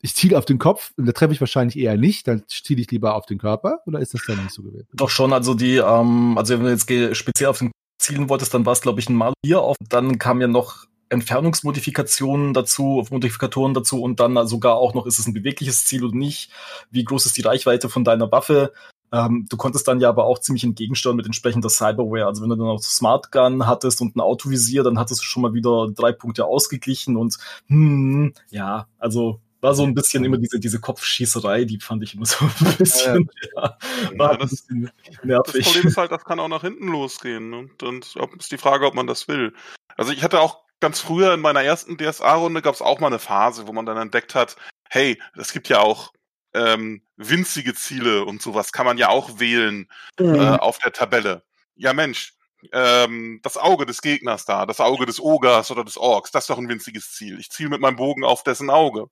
ich 0.00 0.14
ziele 0.14 0.36
auf 0.36 0.44
den 0.44 0.58
Kopf 0.58 0.92
und 0.96 1.06
da 1.06 1.12
treffe 1.12 1.32
ich 1.32 1.40
wahrscheinlich 1.40 1.76
eher 1.76 1.96
nicht, 1.96 2.26
dann 2.26 2.44
ziele 2.48 2.80
ich 2.80 2.90
lieber 2.90 3.14
auf 3.14 3.26
den 3.26 3.38
Körper 3.38 3.80
oder 3.86 4.00
ist 4.00 4.14
das 4.14 4.22
dann 4.26 4.42
nicht 4.42 4.52
so 4.52 4.62
gewesen? 4.62 4.88
Doch 4.94 5.10
schon, 5.10 5.32
also 5.32 5.54
die, 5.54 5.76
ähm, 5.76 6.36
also 6.36 6.54
wenn 6.54 6.64
du 6.64 6.70
jetzt 6.70 7.16
speziell 7.16 7.48
auf 7.48 7.58
den 7.58 7.68
Kopf 7.68 7.74
zielen 8.00 8.28
wolltest, 8.28 8.52
dann 8.54 8.66
war 8.66 8.72
es 8.72 8.80
glaube 8.80 9.00
ich 9.00 9.08
ein 9.08 9.14
Mal 9.14 9.32
hier 9.44 9.60
auf, 9.60 9.76
dann 9.88 10.18
kam 10.18 10.40
ja 10.40 10.48
noch 10.48 10.86
Entfernungsmodifikationen 11.08 12.54
dazu, 12.54 13.06
Modifikatoren 13.10 13.74
dazu 13.74 14.02
und 14.02 14.18
dann 14.18 14.46
sogar 14.46 14.76
auch 14.76 14.94
noch, 14.94 15.06
ist 15.06 15.18
es 15.18 15.26
ein 15.26 15.34
bewegliches 15.34 15.84
Ziel 15.84 16.04
oder 16.04 16.16
nicht, 16.16 16.50
wie 16.90 17.04
groß 17.04 17.26
ist 17.26 17.36
die 17.36 17.42
Reichweite 17.42 17.88
von 17.90 18.02
deiner 18.02 18.32
Waffe. 18.32 18.72
Ähm, 19.12 19.46
du 19.48 19.56
konntest 19.56 19.86
dann 19.86 20.00
ja 20.00 20.08
aber 20.08 20.24
auch 20.24 20.38
ziemlich 20.38 20.64
entgegensteuern 20.64 21.16
mit 21.16 21.26
entsprechender 21.26 21.68
Cyberware. 21.68 22.26
Also 22.26 22.42
wenn 22.42 22.48
du 22.48 22.56
dann 22.56 22.66
noch 22.66 22.82
Smart 22.82 23.30
Gun 23.30 23.66
hattest 23.66 24.00
und 24.00 24.16
ein 24.16 24.20
Autovisier, 24.20 24.82
dann 24.82 24.98
hattest 24.98 25.20
du 25.20 25.24
schon 25.24 25.42
mal 25.42 25.52
wieder 25.52 25.88
drei 25.94 26.12
Punkte 26.12 26.46
ausgeglichen 26.46 27.16
und 27.16 27.36
hm, 27.66 28.32
ja, 28.50 28.86
also 28.98 29.40
war 29.60 29.74
so 29.74 29.84
ein 29.84 29.94
bisschen 29.94 30.24
immer 30.24 30.38
diese, 30.38 30.58
diese 30.58 30.80
Kopfschießerei, 30.80 31.64
die 31.64 31.78
fand 31.78 32.02
ich 32.02 32.14
immer 32.14 32.26
so 32.26 32.44
ein 32.44 32.76
bisschen, 32.78 33.30
ja, 33.54 33.78
ja, 34.02 34.18
war 34.18 34.32
ja, 34.32 34.38
das, 34.38 34.50
bisschen 34.50 34.90
nervig. 35.22 35.64
Das 35.64 35.72
Problem 35.72 35.88
ist 35.88 35.96
halt, 35.96 36.10
das 36.10 36.24
kann 36.24 36.40
auch 36.40 36.48
nach 36.48 36.62
hinten 36.62 36.88
losgehen. 36.88 37.50
Ne? 37.50 37.68
Und, 37.82 38.16
und 38.16 38.40
ist 38.40 38.50
die 38.50 38.58
Frage, 38.58 38.86
ob 38.86 38.94
man 38.94 39.06
das 39.06 39.28
will. 39.28 39.54
Also 39.96 40.12
ich 40.12 40.24
hatte 40.24 40.40
auch 40.40 40.64
ganz 40.80 40.98
früher 40.98 41.32
in 41.32 41.40
meiner 41.40 41.62
ersten 41.62 41.96
DSA-Runde 41.96 42.60
gab 42.60 42.74
es 42.74 42.82
auch 42.82 42.98
mal 42.98 43.06
eine 43.06 43.20
Phase, 43.20 43.68
wo 43.68 43.72
man 43.72 43.86
dann 43.86 43.96
entdeckt 43.96 44.34
hat, 44.34 44.56
hey, 44.90 45.20
es 45.36 45.52
gibt 45.52 45.68
ja 45.68 45.80
auch 45.80 46.12
ähm, 46.54 47.02
winzige 47.16 47.74
Ziele 47.74 48.24
und 48.24 48.42
sowas 48.42 48.72
kann 48.72 48.86
man 48.86 48.98
ja 48.98 49.08
auch 49.08 49.38
wählen 49.38 49.88
mhm. 50.18 50.34
äh, 50.34 50.56
auf 50.58 50.78
der 50.78 50.92
Tabelle. 50.92 51.42
Ja, 51.76 51.92
Mensch, 51.92 52.34
ähm, 52.72 53.40
das 53.42 53.56
Auge 53.56 53.86
des 53.86 54.02
Gegners 54.02 54.44
da, 54.44 54.66
das 54.66 54.80
Auge 54.80 55.06
des 55.06 55.20
Ogers 55.20 55.70
oder 55.70 55.84
des 55.84 55.96
Orks, 55.96 56.30
das 56.30 56.44
ist 56.44 56.50
doch 56.50 56.58
ein 56.58 56.68
winziges 56.68 57.12
Ziel. 57.12 57.38
Ich 57.38 57.50
ziele 57.50 57.70
mit 57.70 57.80
meinem 57.80 57.96
Bogen 57.96 58.24
auf 58.24 58.42
dessen 58.42 58.70
Auge. 58.70 59.06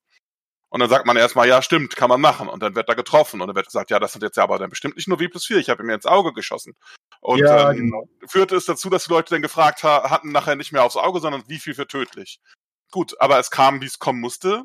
Und 0.71 0.79
dann 0.79 0.89
sagt 0.89 1.05
man 1.05 1.17
erstmal, 1.17 1.49
ja, 1.49 1.63
stimmt, 1.63 1.97
kann 1.97 2.09
man 2.09 2.21
machen. 2.21 2.49
Und 2.49 2.63
dann 2.63 2.77
wird 2.77 2.89
da 2.89 2.95
getroffen. 2.95 3.41
Und 3.41 3.49
dann 3.49 3.57
wird 3.57 3.67
gesagt, 3.67 3.91
ja, 3.91 3.99
das 3.99 4.13
sind 4.13 4.23
jetzt 4.23 4.37
ja 4.37 4.45
aber 4.45 4.57
dann 4.59 4.71
bestimmt 4.71 4.95
nicht 4.95 5.09
nur 5.09 5.19
W 5.19 5.27
plus 5.27 5.47
4, 5.47 5.59
ich 5.59 5.69
habe 5.69 5.83
ihm 5.83 5.91
ins 5.91 6.07
Auge 6.07 6.33
geschossen. 6.33 6.77
Und 7.21 7.41
ja, 7.41 7.73
ähm, 7.73 7.77
genau. 7.77 8.09
führte 8.27 8.55
es 8.55 8.67
dazu, 8.67 8.89
dass 8.89 9.05
die 9.05 9.11
Leute 9.11 9.35
dann 9.35 9.43
gefragt 9.43 9.83
ha 9.83 10.09
hatten, 10.09 10.31
nachher 10.31 10.55
nicht 10.55 10.71
mehr 10.71 10.85
aufs 10.85 10.97
Auge, 10.97 11.19
sondern 11.19 11.43
wie 11.49 11.59
viel 11.59 11.75
für 11.75 11.89
tödlich. 11.89 12.41
Gut, 12.93 13.21
aber 13.21 13.41
es 13.41 13.51
kam, 13.51 13.81
wie 13.81 13.87
es 13.87 13.99
kommen 13.99 14.21
musste. 14.21 14.63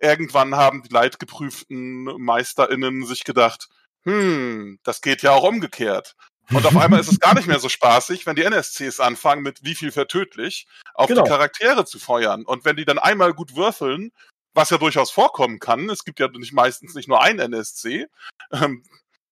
Irgendwann 0.00 0.54
haben 0.54 0.82
die 0.82 0.92
leidgeprüften 0.92 2.04
MeisterInnen 2.04 3.04
sich 3.06 3.24
gedacht, 3.24 3.68
hm, 4.04 4.78
das 4.84 5.00
geht 5.00 5.22
ja 5.22 5.32
auch 5.32 5.42
umgekehrt. 5.42 6.14
Und 6.50 6.64
auf 6.64 6.76
einmal 6.76 7.00
ist 7.00 7.12
es 7.12 7.20
gar 7.20 7.34
nicht 7.34 7.46
mehr 7.46 7.60
so 7.60 7.68
spaßig, 7.68 8.24
wenn 8.24 8.36
die 8.36 8.44
NSCs 8.44 9.00
anfangen, 9.00 9.42
mit 9.42 9.64
wie 9.64 9.74
viel 9.74 9.92
für 9.92 10.06
tödlich 10.06 10.66
auf 10.94 11.08
genau. 11.08 11.22
die 11.22 11.28
Charaktere 11.28 11.84
zu 11.84 11.98
feuern. 11.98 12.44
Und 12.46 12.64
wenn 12.64 12.76
die 12.76 12.86
dann 12.86 12.98
einmal 12.98 13.34
gut 13.34 13.54
würfeln 13.54 14.12
was 14.58 14.70
ja 14.70 14.78
durchaus 14.78 15.10
vorkommen 15.10 15.60
kann. 15.60 15.88
Es 15.88 16.04
gibt 16.04 16.20
ja 16.20 16.28
nicht 16.28 16.52
meistens 16.52 16.94
nicht 16.94 17.08
nur 17.08 17.22
ein 17.22 17.38
NSC, 17.38 18.06
ähm, 18.52 18.84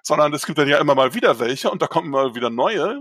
sondern 0.02 0.32
es 0.32 0.46
gibt 0.46 0.58
dann 0.58 0.68
ja 0.68 0.78
immer 0.78 0.94
mal 0.94 1.14
wieder 1.14 1.38
welche 1.38 1.70
und 1.70 1.82
da 1.82 1.88
kommen 1.88 2.10
mal 2.10 2.34
wieder 2.34 2.48
neue. 2.48 3.00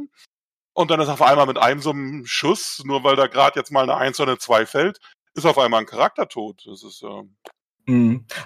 Und 0.73 0.91
dann 0.91 0.99
ist 0.99 1.07
auf 1.07 1.21
einmal 1.21 1.45
mit 1.45 1.57
einem 1.57 1.81
so 1.81 1.91
einem 1.91 2.25
Schuss, 2.25 2.81
nur 2.83 3.03
weil 3.03 3.15
da 3.15 3.27
gerade 3.27 3.59
jetzt 3.59 3.71
mal 3.71 3.83
eine 3.83 3.95
Eins 3.95 4.19
oder 4.19 4.31
eine 4.31 4.39
Zwei 4.39 4.65
fällt, 4.65 4.99
ist 5.35 5.45
auf 5.45 5.57
einmal 5.57 5.81
ein 5.81 5.85
Charakter 5.85 6.27
tot. 6.27 6.63
Das 6.65 6.83
ist 6.83 7.03
äh, 7.03 7.23
Mhm. 7.27 7.54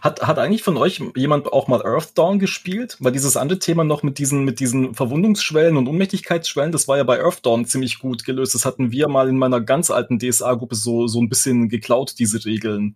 Hat, 0.02 0.22
hat 0.22 0.38
eigentlich 0.38 0.64
von 0.64 0.76
euch 0.76 1.02
jemand 1.16 1.48
auch 1.48 1.68
mal 1.68 1.82
Earthdawn 1.82 2.40
gespielt? 2.40 2.98
Weil 3.00 3.14
dieses 3.14 3.38
andere 3.38 3.60
Thema 3.60 3.84
noch 3.84 4.04
mit 4.04 4.18
diesen, 4.18 4.44
mit 4.44 4.60
diesen 4.60 4.96
Verwundungsschwellen 4.96 5.78
und 5.78 5.88
Unmächtigkeitsschwellen, 5.88 6.72
das 6.72 6.88
war 6.88 6.98
ja 6.98 7.04
bei 7.04 7.20
Earthdawn 7.20 7.66
ziemlich 7.66 8.00
gut 8.00 8.26
gelöst. 8.26 8.54
Das 8.54 8.66
hatten 8.66 8.92
wir 8.92 9.08
mal 9.08 9.30
in 9.30 9.38
meiner 9.38 9.62
ganz 9.62 9.92
alten 9.92 10.20
DSA-Gruppe 10.20 10.76
so, 10.76 11.08
so 11.08 11.22
ein 11.22 11.30
bisschen 11.30 11.70
geklaut, 11.70 12.16
diese 12.20 12.44
Regeln. 12.44 12.96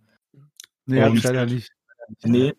Nee, 0.86 1.00
hab 1.00 1.14
ich 1.14 1.22
leider 1.22 1.46
nicht. 1.46 1.70
Nee. 2.22 2.52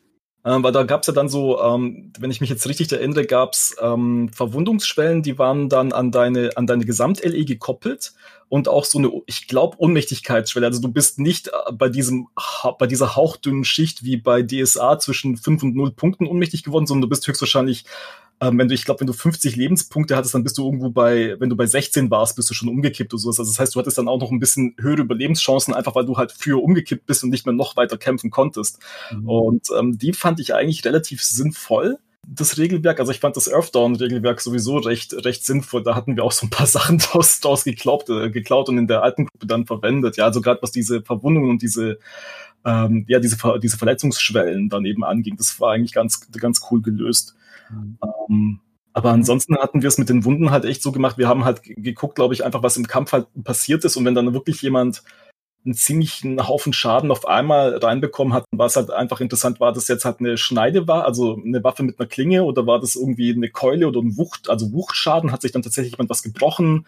Ähm, 0.45 0.63
weil 0.63 0.71
da 0.71 0.83
gab's 0.83 1.07
ja 1.07 1.13
dann 1.13 1.27
so, 1.27 1.59
ähm, 1.59 2.13
wenn 2.19 2.29
ich 2.29 2.39
mich 2.39 2.51
jetzt 2.51 2.67
richtig 2.67 2.91
erinnere, 2.91 3.25
gab's 3.25 3.75
ähm, 3.81 4.29
Verwundungsschwellen, 4.31 5.23
die 5.23 5.39
waren 5.39 5.69
dann 5.69 5.91
an 5.91 6.11
deine, 6.11 6.51
an 6.55 6.67
deine 6.67 6.85
Gesamt-LE 6.85 7.45
gekoppelt 7.45 8.13
und 8.47 8.67
auch 8.67 8.85
so 8.85 8.99
eine, 8.99 9.11
ich 9.25 9.47
glaube, 9.47 9.77
Unmächtigkeitsschwelle. 9.77 10.67
Also 10.67 10.81
du 10.81 10.89
bist 10.89 11.17
nicht 11.17 11.47
äh, 11.47 11.71
bei 11.73 11.89
diesem, 11.89 12.27
bei 12.77 12.85
dieser 12.85 13.15
hauchdünnen 13.15 13.63
Schicht 13.63 14.03
wie 14.03 14.17
bei 14.17 14.43
DSA 14.43 14.99
zwischen 14.99 15.35
5 15.35 15.63
und 15.63 15.75
0 15.75 15.91
Punkten 15.93 16.27
unmächtig 16.27 16.63
geworden, 16.63 16.85
sondern 16.85 17.01
du 17.01 17.09
bist 17.09 17.27
höchstwahrscheinlich 17.27 17.85
ähm, 18.41 18.57
wenn 18.57 18.67
du, 18.67 18.73
ich 18.73 18.85
glaube, 18.85 18.99
wenn 18.99 19.07
du 19.07 19.13
50 19.13 19.55
Lebenspunkte 19.55 20.15
hattest, 20.15 20.33
dann 20.33 20.43
bist 20.43 20.57
du 20.57 20.65
irgendwo 20.65 20.89
bei, 20.89 21.39
wenn 21.39 21.49
du 21.49 21.55
bei 21.55 21.65
16 21.65 22.11
warst, 22.11 22.35
bist 22.35 22.49
du 22.49 22.53
schon 22.53 22.69
umgekippt 22.69 23.13
oder 23.13 23.21
sowas. 23.21 23.39
Also 23.39 23.51
das 23.51 23.59
heißt, 23.59 23.75
du 23.75 23.79
hattest 23.79 23.97
dann 23.97 24.07
auch 24.07 24.19
noch 24.19 24.31
ein 24.31 24.39
bisschen 24.39 24.75
höhere 24.79 25.01
Überlebenschancen, 25.01 25.73
einfach 25.73 25.95
weil 25.95 26.05
du 26.05 26.17
halt 26.17 26.31
früher 26.31 26.61
umgekippt 26.61 27.05
bist 27.05 27.23
und 27.23 27.29
nicht 27.29 27.45
mehr 27.45 27.55
noch 27.55 27.77
weiter 27.77 27.97
kämpfen 27.97 28.31
konntest. 28.31 28.79
Mhm. 29.11 29.29
Und 29.29 29.67
ähm, 29.77 29.97
die 29.97 30.13
fand 30.13 30.39
ich 30.39 30.53
eigentlich 30.53 30.83
relativ 30.85 31.23
sinnvoll 31.23 31.97
das 32.27 32.57
Regelwerk, 32.57 32.99
also 32.99 33.11
ich 33.11 33.19
fand 33.19 33.35
das 33.35 33.51
Earthdawn-Regelwerk 33.51 34.41
sowieso 34.41 34.77
recht, 34.77 35.13
recht 35.25 35.45
sinnvoll. 35.45 35.83
Da 35.83 35.95
hatten 35.95 36.15
wir 36.15 36.23
auch 36.23 36.31
so 36.31 36.45
ein 36.45 36.49
paar 36.49 36.65
Sachen 36.65 36.97
daraus, 36.97 37.39
daraus 37.39 37.63
geklaut, 37.63 38.09
äh, 38.09 38.29
geklaut 38.29 38.69
und 38.69 38.77
in 38.77 38.87
der 38.87 39.03
alten 39.03 39.25
Gruppe 39.25 39.47
dann 39.47 39.65
verwendet. 39.65 40.17
Ja, 40.17 40.25
also 40.25 40.41
gerade 40.41 40.61
was 40.61 40.71
diese 40.71 41.01
Verwundungen 41.01 41.49
und 41.49 41.61
diese, 41.61 41.99
ähm, 42.65 43.05
ja, 43.07 43.19
diese, 43.19 43.37
diese 43.61 43.77
Verletzungsschwellen 43.77 44.69
daneben 44.69 45.03
anging, 45.03 45.37
das 45.37 45.59
war 45.59 45.73
eigentlich 45.73 45.93
ganz, 45.93 46.27
ganz 46.31 46.61
cool 46.71 46.81
gelöst. 46.81 47.35
Mhm. 47.69 47.97
Ähm, 48.29 48.59
aber 48.93 49.11
ansonsten 49.11 49.57
hatten 49.57 49.81
wir 49.81 49.89
es 49.89 49.97
mit 49.97 50.07
den 50.07 50.23
Wunden 50.23 50.51
halt 50.51 50.63
echt 50.63 50.81
so 50.81 50.91
gemacht. 50.91 51.17
Wir 51.17 51.27
haben 51.27 51.43
halt 51.43 51.63
geguckt, 51.63 52.15
glaube 52.15 52.33
ich, 52.33 52.45
einfach, 52.45 52.63
was 52.63 52.77
im 52.77 52.87
Kampf 52.87 53.11
halt 53.11 53.27
passiert 53.43 53.83
ist. 53.83 53.97
Und 53.97 54.05
wenn 54.05 54.15
dann 54.15 54.33
wirklich 54.33 54.61
jemand 54.61 55.03
einen 55.65 55.73
ziemlichen 55.73 56.47
Haufen 56.47 56.73
Schaden 56.73 57.11
auf 57.11 57.27
einmal 57.27 57.77
reinbekommen 57.77 58.33
hat, 58.33 58.45
war 58.51 58.67
es 58.67 58.75
halt 58.75 58.91
einfach 58.91 59.19
interessant, 59.19 59.59
war 59.59 59.73
das 59.73 59.87
jetzt 59.87 60.05
halt 60.05 60.19
eine 60.19 60.37
Schneide 60.37 60.87
war, 60.87 61.05
also 61.05 61.41
eine 61.43 61.63
Waffe 61.63 61.83
mit 61.83 61.99
einer 61.99 62.07
Klinge 62.07 62.43
oder 62.43 62.67
war 62.67 62.79
das 62.79 62.95
irgendwie 62.95 63.33
eine 63.33 63.49
Keule 63.49 63.87
oder 63.87 63.99
ein 63.99 64.15
Wucht, 64.15 64.49
also 64.49 64.71
Wuchtschaden, 64.71 65.31
hat 65.31 65.41
sich 65.41 65.51
dann 65.51 65.63
tatsächlich 65.63 65.93
jemand 65.93 66.11
was 66.11 66.21
gebrochen, 66.21 66.85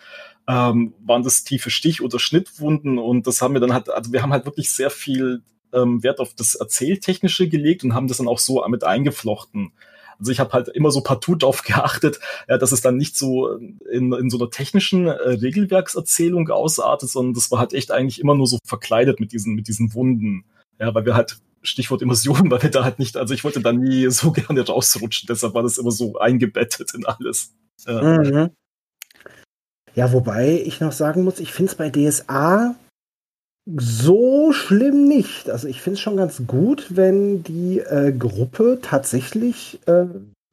ähm, 0.48 0.94
waren 1.04 1.24
das 1.24 1.44
tiefe 1.44 1.72
Stich- 1.72 2.04
oder 2.04 2.20
Schnittwunden 2.20 3.00
und 3.00 3.26
das 3.26 3.42
haben 3.42 3.54
wir 3.56 3.62
dann 3.62 3.74
halt, 3.74 3.90
also 3.90 4.14
wir 4.14 4.22
haben 4.22 4.32
halt 4.32 4.46
wirklich 4.46 4.70
sehr 4.70 4.92
viel 4.92 5.42
ähm, 5.74 6.04
Wert 6.04 6.20
auf 6.20 6.36
das 6.36 6.54
Erzähltechnische 6.56 7.50
gelegt 7.50 7.84
und 7.84 7.96
haben 7.96 8.08
das 8.08 8.18
dann 8.18 8.28
auch 8.28 8.40
so 8.40 8.64
mit 8.68 8.84
eingeflochten. 8.84 9.72
Also 10.20 10.32
ich 10.32 10.40
habe 10.40 10.52
halt 10.54 10.70
immer 10.70 10.92
so 10.92 11.02
partout 11.02 11.36
darauf 11.36 11.62
geachtet, 11.64 12.20
ja, 12.48 12.58
dass 12.58 12.72
es 12.72 12.82
dann 12.82 12.98
nicht 12.98 13.18
so 13.18 13.50
in, 13.50 14.14
in 14.14 14.30
so 14.30 14.38
einer 14.38 14.50
technischen 14.50 15.08
äh, 15.08 15.12
Regelwerkserzählung 15.12 16.50
ausartet, 16.50 17.10
sondern 17.10 17.34
das 17.34 17.52
war 17.52 17.60
halt 17.60 17.74
echt 17.74 17.92
eigentlich 17.92 18.20
immer 18.20 18.36
nur 18.36 18.48
so 18.48 18.60
verkleidet 18.66 19.20
mit 19.20 19.32
diesen, 19.32 19.56
mit 19.56 19.68
diesen 19.68 19.94
Wunden. 19.94 20.46
Ja, 20.80 20.94
weil 20.94 21.06
wir 21.06 21.16
halt 21.16 21.38
Stichwort 21.64 22.02
Immersion, 22.02 22.50
weil 22.52 22.64
wir 22.64 22.72
da 22.72 22.84
halt 22.84 23.00
nicht, 23.00 23.18
also 23.18 23.34
ich 23.34 23.44
wollte 23.44 23.62
da 23.62 23.74
nie 23.74 24.10
so 24.10 24.32
gerne 24.34 24.66
rausrutschen, 24.66 25.28
deshalb 25.28 25.54
war 25.54 25.64
das 25.64 25.78
immer 25.78 25.92
so 25.92 26.18
eingebettet 26.18 26.94
in 26.94 27.06
alles. 27.06 27.54
Ja, 27.86 28.02
mhm. 28.02 28.50
ja 29.96 30.12
wobei 30.12 30.62
ich 30.66 30.80
noch 30.80 30.92
sagen 30.92 31.24
muss, 31.24 31.40
ich 31.40 31.52
finde 31.54 31.72
es 31.72 31.78
bei 31.78 31.90
DSA 31.90 32.76
so 33.76 34.52
schlimm 34.54 35.08
nicht. 35.08 35.50
Also 35.50 35.68
ich 35.68 35.82
finde 35.82 35.96
es 35.96 36.00
schon 36.02 36.18
ganz 36.18 36.42
gut, 36.48 36.88
wenn 36.90 37.44
die 37.44 37.80
äh, 37.80 38.14
Gruppe 38.14 38.80
tatsächlich 38.82 39.80
äh, 39.88 40.06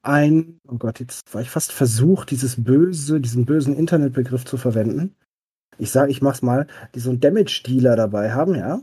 ein, 0.03 0.59
oh 0.69 0.77
Gott, 0.77 1.01
jetzt 1.01 1.33
war 1.33 1.41
ich 1.41 1.51
fast 1.51 1.73
versucht, 1.73 2.31
dieses 2.31 2.63
böse, 2.63 3.21
diesen 3.21 3.47
bösen 3.47 3.77
Internetbegriff 3.77 4.45
zu 4.45 4.57
verwenden. 4.57 5.15
Ich 5.79 5.91
sage, 5.91 6.11
ich 6.11 6.23
mach's 6.23 6.43
mal, 6.43 6.67
die 6.95 7.01
so 7.01 7.11
einen 7.11 7.21
Damage-Dealer 7.21 7.97
dabei 7.97 8.33
haben, 8.33 8.55
ja. 8.55 8.81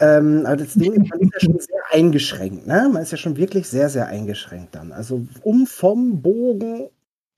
Ähm, 0.00 0.46
aber 0.46 0.56
das 0.56 0.74
Ding 0.74 0.92
ist, 0.92 1.10
man 1.10 1.20
ist 1.20 1.32
ja 1.34 1.40
schon 1.40 1.58
sehr 1.60 1.82
eingeschränkt, 1.92 2.66
ne? 2.66 2.90
Man 2.92 3.02
ist 3.02 3.12
ja 3.12 3.18
schon 3.18 3.36
wirklich 3.36 3.68
sehr, 3.68 3.88
sehr 3.88 4.08
eingeschränkt 4.08 4.74
dann. 4.74 4.90
Also 4.90 5.26
um 5.42 5.66
vom 5.66 6.22
Bogen, 6.22 6.88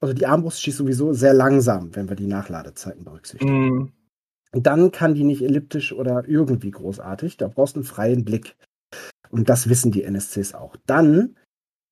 also 0.01 0.14
die 0.14 0.26
Armbrust 0.26 0.62
schießt 0.62 0.78
sowieso 0.78 1.12
sehr 1.12 1.34
langsam, 1.34 1.95
wenn 1.95 2.09
wir 2.09 2.16
die 2.16 2.26
Nachladezeiten 2.26 3.05
berücksichtigen. 3.05 3.68
Mm 3.68 3.93
dann 4.53 4.93
kann 4.93 5.15
die 5.15 5.25
nicht 5.25 5.43
elliptisch 5.43 5.93
oder 5.93 6.25
irgendwie 6.27 6.71
großartig. 6.71 7.37
Da 7.37 7.49
brauchst 7.49 7.77
du 7.77 7.81
einen 7.81 7.87
freien 7.87 8.25
Blick. 8.25 8.57
Und 9.31 9.49
das 9.49 9.69
wissen 9.69 9.93
die 9.93 10.05
NSCs 10.05 10.55
auch. 10.55 10.77
Dann 10.87 11.37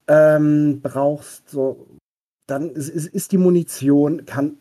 ähm, 0.06 0.80
brauchst 0.82 1.48
so, 1.48 1.98
dann 2.46 2.70
ist, 2.70 2.88
ist 2.88 3.32
die 3.32 3.38
Munition, 3.38 4.24
kann 4.26 4.58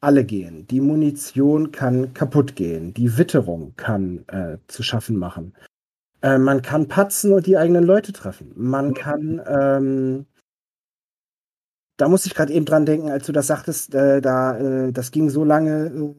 alle 0.00 0.24
gehen. 0.24 0.66
Die 0.68 0.80
Munition 0.80 1.72
kann 1.72 2.14
kaputt 2.14 2.54
gehen. 2.54 2.94
Die 2.94 3.18
Witterung 3.18 3.74
kann 3.76 4.24
äh, 4.28 4.58
zu 4.68 4.82
schaffen 4.82 5.16
machen. 5.16 5.54
Äh, 6.22 6.38
man 6.38 6.62
kann 6.62 6.88
patzen 6.88 7.32
und 7.32 7.46
die 7.46 7.56
eigenen 7.56 7.84
Leute 7.84 8.12
treffen. 8.12 8.52
Man 8.54 8.94
kann, 8.94 9.42
ähm, 9.46 10.26
da 11.96 12.08
muss 12.08 12.26
ich 12.26 12.34
gerade 12.34 12.52
eben 12.52 12.66
dran 12.66 12.86
denken, 12.86 13.10
als 13.10 13.26
du 13.26 13.32
das 13.32 13.46
sagtest, 13.46 13.94
äh, 13.94 14.20
da, 14.20 14.58
äh, 14.58 14.92
das 14.92 15.10
ging 15.10 15.30
so 15.30 15.44
lange, 15.44 15.86
äh, 15.86 16.14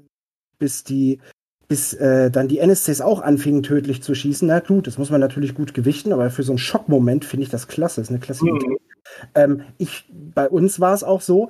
bis 0.59 0.83
die, 0.83 1.19
bis 1.67 1.93
äh, 1.93 2.31
dann 2.31 2.47
die 2.47 2.59
NSCs 2.59 3.01
auch 3.01 3.21
anfingen, 3.21 3.63
tödlich 3.63 4.01
zu 4.03 4.15
schießen. 4.15 4.47
Na 4.47 4.59
gut, 4.59 4.87
das 4.87 4.97
muss 4.97 5.09
man 5.09 5.21
natürlich 5.21 5.55
gut 5.55 5.73
gewichten, 5.73 6.13
aber 6.13 6.29
für 6.29 6.43
so 6.43 6.53
einen 6.53 6.59
Schockmoment 6.59 7.25
finde 7.25 7.43
ich 7.43 7.49
das 7.49 7.67
klasse. 7.67 8.01
Das 8.01 8.07
ist 8.07 8.11
eine 8.11 8.19
klasse 8.19 8.45
Idee. 8.45 8.67
Mhm. 8.67 8.77
Ähm, 9.35 9.61
ich, 9.77 10.05
bei 10.11 10.49
uns 10.49 10.79
war 10.79 10.93
es 10.93 11.03
auch 11.03 11.21
so, 11.21 11.49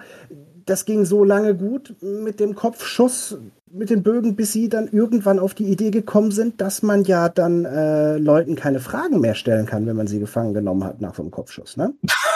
das 0.65 0.85
ging 0.85 1.05
so 1.05 1.23
lange 1.23 1.55
gut 1.55 1.95
mit 2.01 2.39
dem 2.39 2.55
Kopfschuss, 2.55 3.37
mit 3.71 3.89
den 3.89 4.03
Bögen, 4.03 4.35
bis 4.35 4.53
sie 4.53 4.69
dann 4.69 4.87
irgendwann 4.87 5.39
auf 5.39 5.53
die 5.53 5.65
Idee 5.65 5.91
gekommen 5.91 6.31
sind, 6.31 6.61
dass 6.61 6.83
man 6.83 7.03
ja 7.03 7.29
dann 7.29 7.65
äh, 7.65 8.17
Leuten 8.17 8.55
keine 8.55 8.79
Fragen 8.79 9.19
mehr 9.19 9.35
stellen 9.35 9.65
kann, 9.65 9.85
wenn 9.85 9.95
man 9.95 10.07
sie 10.07 10.19
gefangen 10.19 10.53
genommen 10.53 10.83
hat 10.83 11.01
nach 11.01 11.15
so 11.15 11.21
einem 11.21 11.31
Kopfschuss. 11.31 11.77
Ne? 11.77 11.93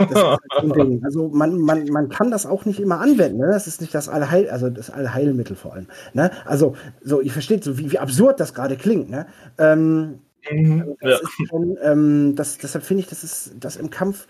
Halt 0.00 0.40
also 1.04 1.28
man, 1.28 1.58
man, 1.58 1.84
man 1.86 2.08
kann 2.08 2.30
das 2.30 2.46
auch 2.46 2.64
nicht 2.64 2.80
immer 2.80 3.00
anwenden. 3.00 3.38
Ne? 3.38 3.48
Das 3.52 3.66
ist 3.66 3.80
nicht 3.80 3.94
das 3.94 4.08
Allheil, 4.08 4.48
also 4.50 4.70
das 4.70 4.90
Allheilmittel 4.90 5.56
vor 5.56 5.74
allem. 5.74 5.86
Ne? 6.14 6.30
Also 6.44 6.76
so, 7.02 7.20
ihr 7.20 7.32
versteht 7.32 7.64
so, 7.64 7.78
wie, 7.78 7.92
wie 7.92 7.98
absurd 7.98 8.40
das 8.40 8.54
gerade 8.54 8.76
klingt. 8.76 9.10
Ne? 9.10 9.26
Ähm, 9.58 10.20
mhm, 10.50 10.96
also 11.00 11.22
ja. 11.22 11.46
schon, 11.48 11.76
ähm, 11.82 12.34
das, 12.36 12.58
deshalb 12.58 12.84
finde 12.84 13.02
ich, 13.02 13.08
das 13.08 13.24
ist 13.24 13.52
das 13.60 13.76
im 13.76 13.90
Kampf 13.90 14.26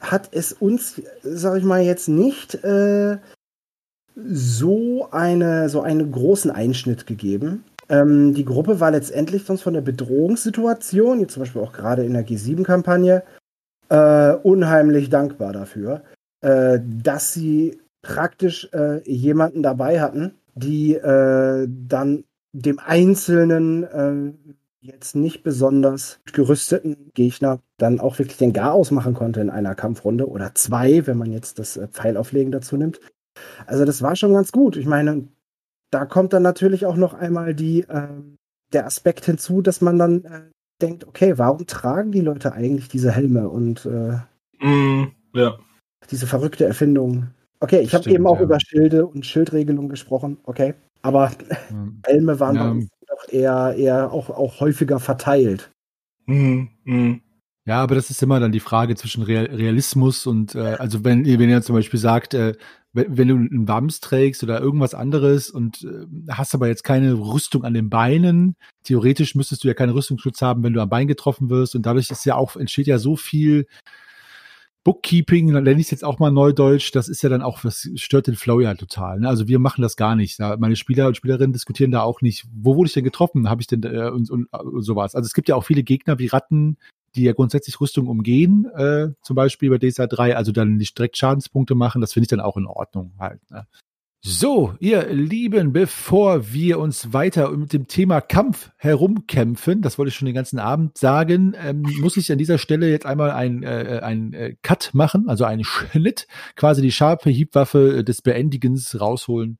hat 0.00 0.28
es 0.32 0.52
uns, 0.52 1.00
sag 1.22 1.56
ich 1.56 1.64
mal, 1.64 1.82
jetzt 1.82 2.08
nicht 2.08 2.62
äh, 2.62 3.18
so 4.16 5.08
eine 5.10 5.68
so 5.68 5.80
einen 5.80 6.12
großen 6.12 6.50
Einschnitt 6.50 7.06
gegeben. 7.06 7.64
Ähm, 7.88 8.34
die 8.34 8.44
Gruppe 8.44 8.80
war 8.80 8.90
letztendlich 8.90 9.44
sonst 9.44 9.62
von 9.62 9.74
der 9.74 9.80
Bedrohungssituation, 9.82 11.20
jetzt 11.20 11.34
zum 11.34 11.42
Beispiel 11.42 11.62
auch 11.62 11.72
gerade 11.72 12.04
in 12.04 12.14
der 12.14 12.26
G7-Kampagne, 12.26 13.22
äh, 13.94 14.34
unheimlich 14.42 15.08
dankbar 15.08 15.52
dafür, 15.52 16.02
äh, 16.40 16.80
dass 16.82 17.32
sie 17.32 17.78
praktisch 18.02 18.68
äh, 18.72 19.08
jemanden 19.08 19.62
dabei 19.62 20.00
hatten, 20.00 20.34
die 20.54 20.94
äh, 20.94 21.68
dann 21.68 22.24
dem 22.52 22.80
Einzelnen 22.80 23.84
äh, 23.84 24.54
jetzt 24.80 25.14
nicht 25.14 25.42
besonders 25.44 26.20
gerüsteten 26.32 27.10
Gegner 27.14 27.60
dann 27.78 28.00
auch 28.00 28.18
wirklich 28.18 28.36
den 28.36 28.52
Garaus 28.52 28.90
machen 28.90 29.14
konnte 29.14 29.40
in 29.40 29.50
einer 29.50 29.74
Kampfrunde 29.74 30.28
oder 30.28 30.54
zwei, 30.54 31.06
wenn 31.06 31.16
man 31.16 31.32
jetzt 31.32 31.58
das 31.58 31.76
äh, 31.76 31.86
Pfeilauflegen 31.86 32.52
dazu 32.52 32.76
nimmt. 32.76 33.00
Also 33.66 33.84
das 33.84 34.02
war 34.02 34.16
schon 34.16 34.32
ganz 34.32 34.50
gut. 34.52 34.76
Ich 34.76 34.86
meine, 34.86 35.28
da 35.90 36.04
kommt 36.04 36.32
dann 36.32 36.42
natürlich 36.42 36.84
auch 36.84 36.96
noch 36.96 37.14
einmal 37.14 37.54
die, 37.54 37.82
äh, 37.82 38.08
der 38.72 38.86
Aspekt 38.86 39.24
hinzu, 39.24 39.62
dass 39.62 39.80
man 39.80 39.98
dann 39.98 40.52
denkt, 40.80 41.06
okay, 41.06 41.38
warum 41.38 41.66
tragen 41.66 42.12
die 42.12 42.20
Leute 42.20 42.52
eigentlich 42.52 42.88
diese 42.88 43.12
Helme 43.12 43.48
und 43.48 43.86
äh, 43.86 44.18
mm, 44.64 45.12
ja. 45.34 45.58
diese 46.10 46.26
verrückte 46.26 46.64
Erfindung? 46.64 47.28
Okay, 47.60 47.80
ich 47.80 47.94
habe 47.94 48.10
eben 48.10 48.26
auch 48.26 48.38
ja. 48.38 48.42
über 48.42 48.58
Schilde 48.60 49.06
und 49.06 49.24
Schildregelung 49.24 49.88
gesprochen, 49.88 50.38
okay. 50.44 50.74
Aber 51.02 51.30
mhm. 51.70 52.02
Helme 52.06 52.40
waren 52.40 52.56
ja. 52.56 52.86
doch 53.06 53.32
eher, 53.32 53.74
eher 53.76 54.12
auch, 54.12 54.30
auch 54.30 54.60
häufiger 54.60 55.00
verteilt. 55.00 55.70
Mhm. 56.26 56.68
Mhm. 56.84 57.20
Ja, 57.66 57.82
aber 57.82 57.94
das 57.94 58.10
ist 58.10 58.22
immer 58.22 58.40
dann 58.40 58.52
die 58.52 58.60
Frage 58.60 58.94
zwischen 58.94 59.22
Realismus 59.22 60.26
und 60.26 60.54
äh, 60.54 60.76
also 60.78 61.02
wenn, 61.02 61.24
wenn 61.24 61.48
ihr 61.48 61.62
zum 61.62 61.74
Beispiel 61.74 61.98
sagt, 61.98 62.34
äh, 62.34 62.54
wenn, 62.92 63.16
wenn 63.16 63.28
du 63.28 63.36
einen 63.36 63.66
Wams 63.66 64.00
trägst 64.00 64.42
oder 64.42 64.60
irgendwas 64.60 64.92
anderes 64.92 65.48
und 65.48 65.82
äh, 65.82 66.06
hast 66.30 66.54
aber 66.54 66.68
jetzt 66.68 66.84
keine 66.84 67.14
Rüstung 67.14 67.64
an 67.64 67.72
den 67.72 67.88
Beinen, 67.88 68.56
theoretisch 68.82 69.34
müsstest 69.34 69.64
du 69.64 69.68
ja 69.68 69.74
keinen 69.74 69.92
Rüstungsschutz 69.92 70.42
haben, 70.42 70.62
wenn 70.62 70.74
du 70.74 70.82
am 70.82 70.90
Bein 70.90 71.08
getroffen 71.08 71.48
wirst 71.48 71.74
und 71.74 71.86
dadurch 71.86 72.10
ist 72.10 72.26
ja 72.26 72.34
auch 72.34 72.56
entsteht 72.56 72.86
ja 72.86 72.98
so 72.98 73.16
viel 73.16 73.66
Bookkeeping, 74.84 75.50
dann 75.54 75.64
nenne 75.64 75.80
ich 75.80 75.86
es 75.86 75.90
jetzt 75.90 76.04
auch 76.04 76.18
mal 76.18 76.30
Neudeutsch, 76.30 76.94
das 76.94 77.08
ist 77.08 77.22
ja 77.22 77.30
dann 77.30 77.40
auch, 77.40 77.62
das 77.62 77.88
stört 77.94 78.26
den 78.26 78.36
Flow 78.36 78.60
ja 78.60 78.74
total. 78.74 79.20
Ne? 79.20 79.28
Also 79.28 79.48
wir 79.48 79.58
machen 79.58 79.80
das 79.80 79.96
gar 79.96 80.14
nicht. 80.14 80.38
Meine 80.38 80.76
Spieler 80.76 81.06
und 81.06 81.16
Spielerinnen 81.16 81.54
diskutieren 81.54 81.90
da 81.90 82.02
auch 82.02 82.20
nicht, 82.20 82.44
wo 82.52 82.76
wurde 82.76 82.88
ich 82.88 82.92
denn 82.92 83.04
getroffen, 83.04 83.48
habe 83.48 83.62
ich 83.62 83.66
denn 83.66 83.82
äh, 83.84 84.10
und, 84.10 84.30
und, 84.30 84.52
und 84.52 84.82
sowas. 84.82 85.14
Also 85.14 85.26
es 85.26 85.32
gibt 85.32 85.48
ja 85.48 85.56
auch 85.56 85.64
viele 85.64 85.82
Gegner 85.82 86.18
wie 86.18 86.26
Ratten, 86.26 86.76
die 87.14 87.22
ja 87.22 87.32
grundsätzlich 87.32 87.80
Rüstung 87.80 88.08
umgehen, 88.08 88.66
äh, 88.74 89.08
zum 89.22 89.36
Beispiel 89.36 89.70
bei 89.70 89.78
DSA 89.78 90.06
3, 90.06 90.36
also 90.36 90.52
dann 90.52 90.76
nicht 90.76 90.96
direkt 90.98 91.16
Schadenspunkte 91.16 91.74
machen, 91.74 92.00
das 92.00 92.12
finde 92.12 92.24
ich 92.24 92.30
dann 92.30 92.40
auch 92.40 92.56
in 92.56 92.66
Ordnung 92.66 93.14
halt. 93.18 93.40
Ne? 93.50 93.66
So, 94.26 94.72
ihr 94.80 95.12
Lieben, 95.12 95.74
bevor 95.74 96.50
wir 96.50 96.78
uns 96.78 97.12
weiter 97.12 97.50
mit 97.50 97.74
dem 97.74 97.88
Thema 97.88 98.22
Kampf 98.22 98.70
herumkämpfen, 98.78 99.82
das 99.82 99.98
wollte 99.98 100.08
ich 100.08 100.14
schon 100.14 100.24
den 100.24 100.34
ganzen 100.34 100.58
Abend 100.58 100.96
sagen, 100.96 101.54
ähm, 101.62 101.82
muss 102.00 102.16
ich 102.16 102.32
an 102.32 102.38
dieser 102.38 102.56
Stelle 102.56 102.88
jetzt 102.88 103.04
einmal 103.04 103.32
ein, 103.32 103.62
äh, 103.62 104.00
ein 104.02 104.32
äh, 104.32 104.56
Cut 104.62 104.92
machen, 104.94 105.28
also 105.28 105.44
einen 105.44 105.62
Schnitt, 105.62 106.26
quasi 106.56 106.80
die 106.80 106.90
scharfe 106.90 107.28
Hiebwaffe 107.28 108.02
des 108.02 108.22
Beendigens 108.22 108.98
rausholen. 108.98 109.58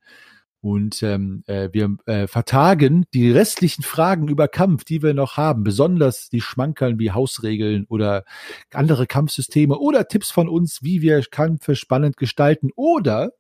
Und 0.64 1.02
ähm, 1.02 1.44
äh, 1.46 1.68
wir 1.72 1.94
äh, 2.06 2.26
vertagen 2.26 3.04
die 3.12 3.30
restlichen 3.30 3.82
Fragen 3.82 4.28
über 4.28 4.48
Kampf, 4.48 4.84
die 4.84 5.02
wir 5.02 5.12
noch 5.12 5.36
haben, 5.36 5.62
besonders 5.62 6.30
die 6.30 6.40
Schmankerln 6.40 6.98
wie 6.98 7.10
Hausregeln 7.10 7.84
oder 7.90 8.24
andere 8.72 9.06
Kampfsysteme 9.06 9.78
oder 9.78 10.08
Tipps 10.08 10.30
von 10.30 10.48
uns, 10.48 10.82
wie 10.82 11.02
wir 11.02 11.20
Kämpfe 11.20 11.76
spannend 11.76 12.16
gestalten 12.16 12.70
oder 12.76 13.32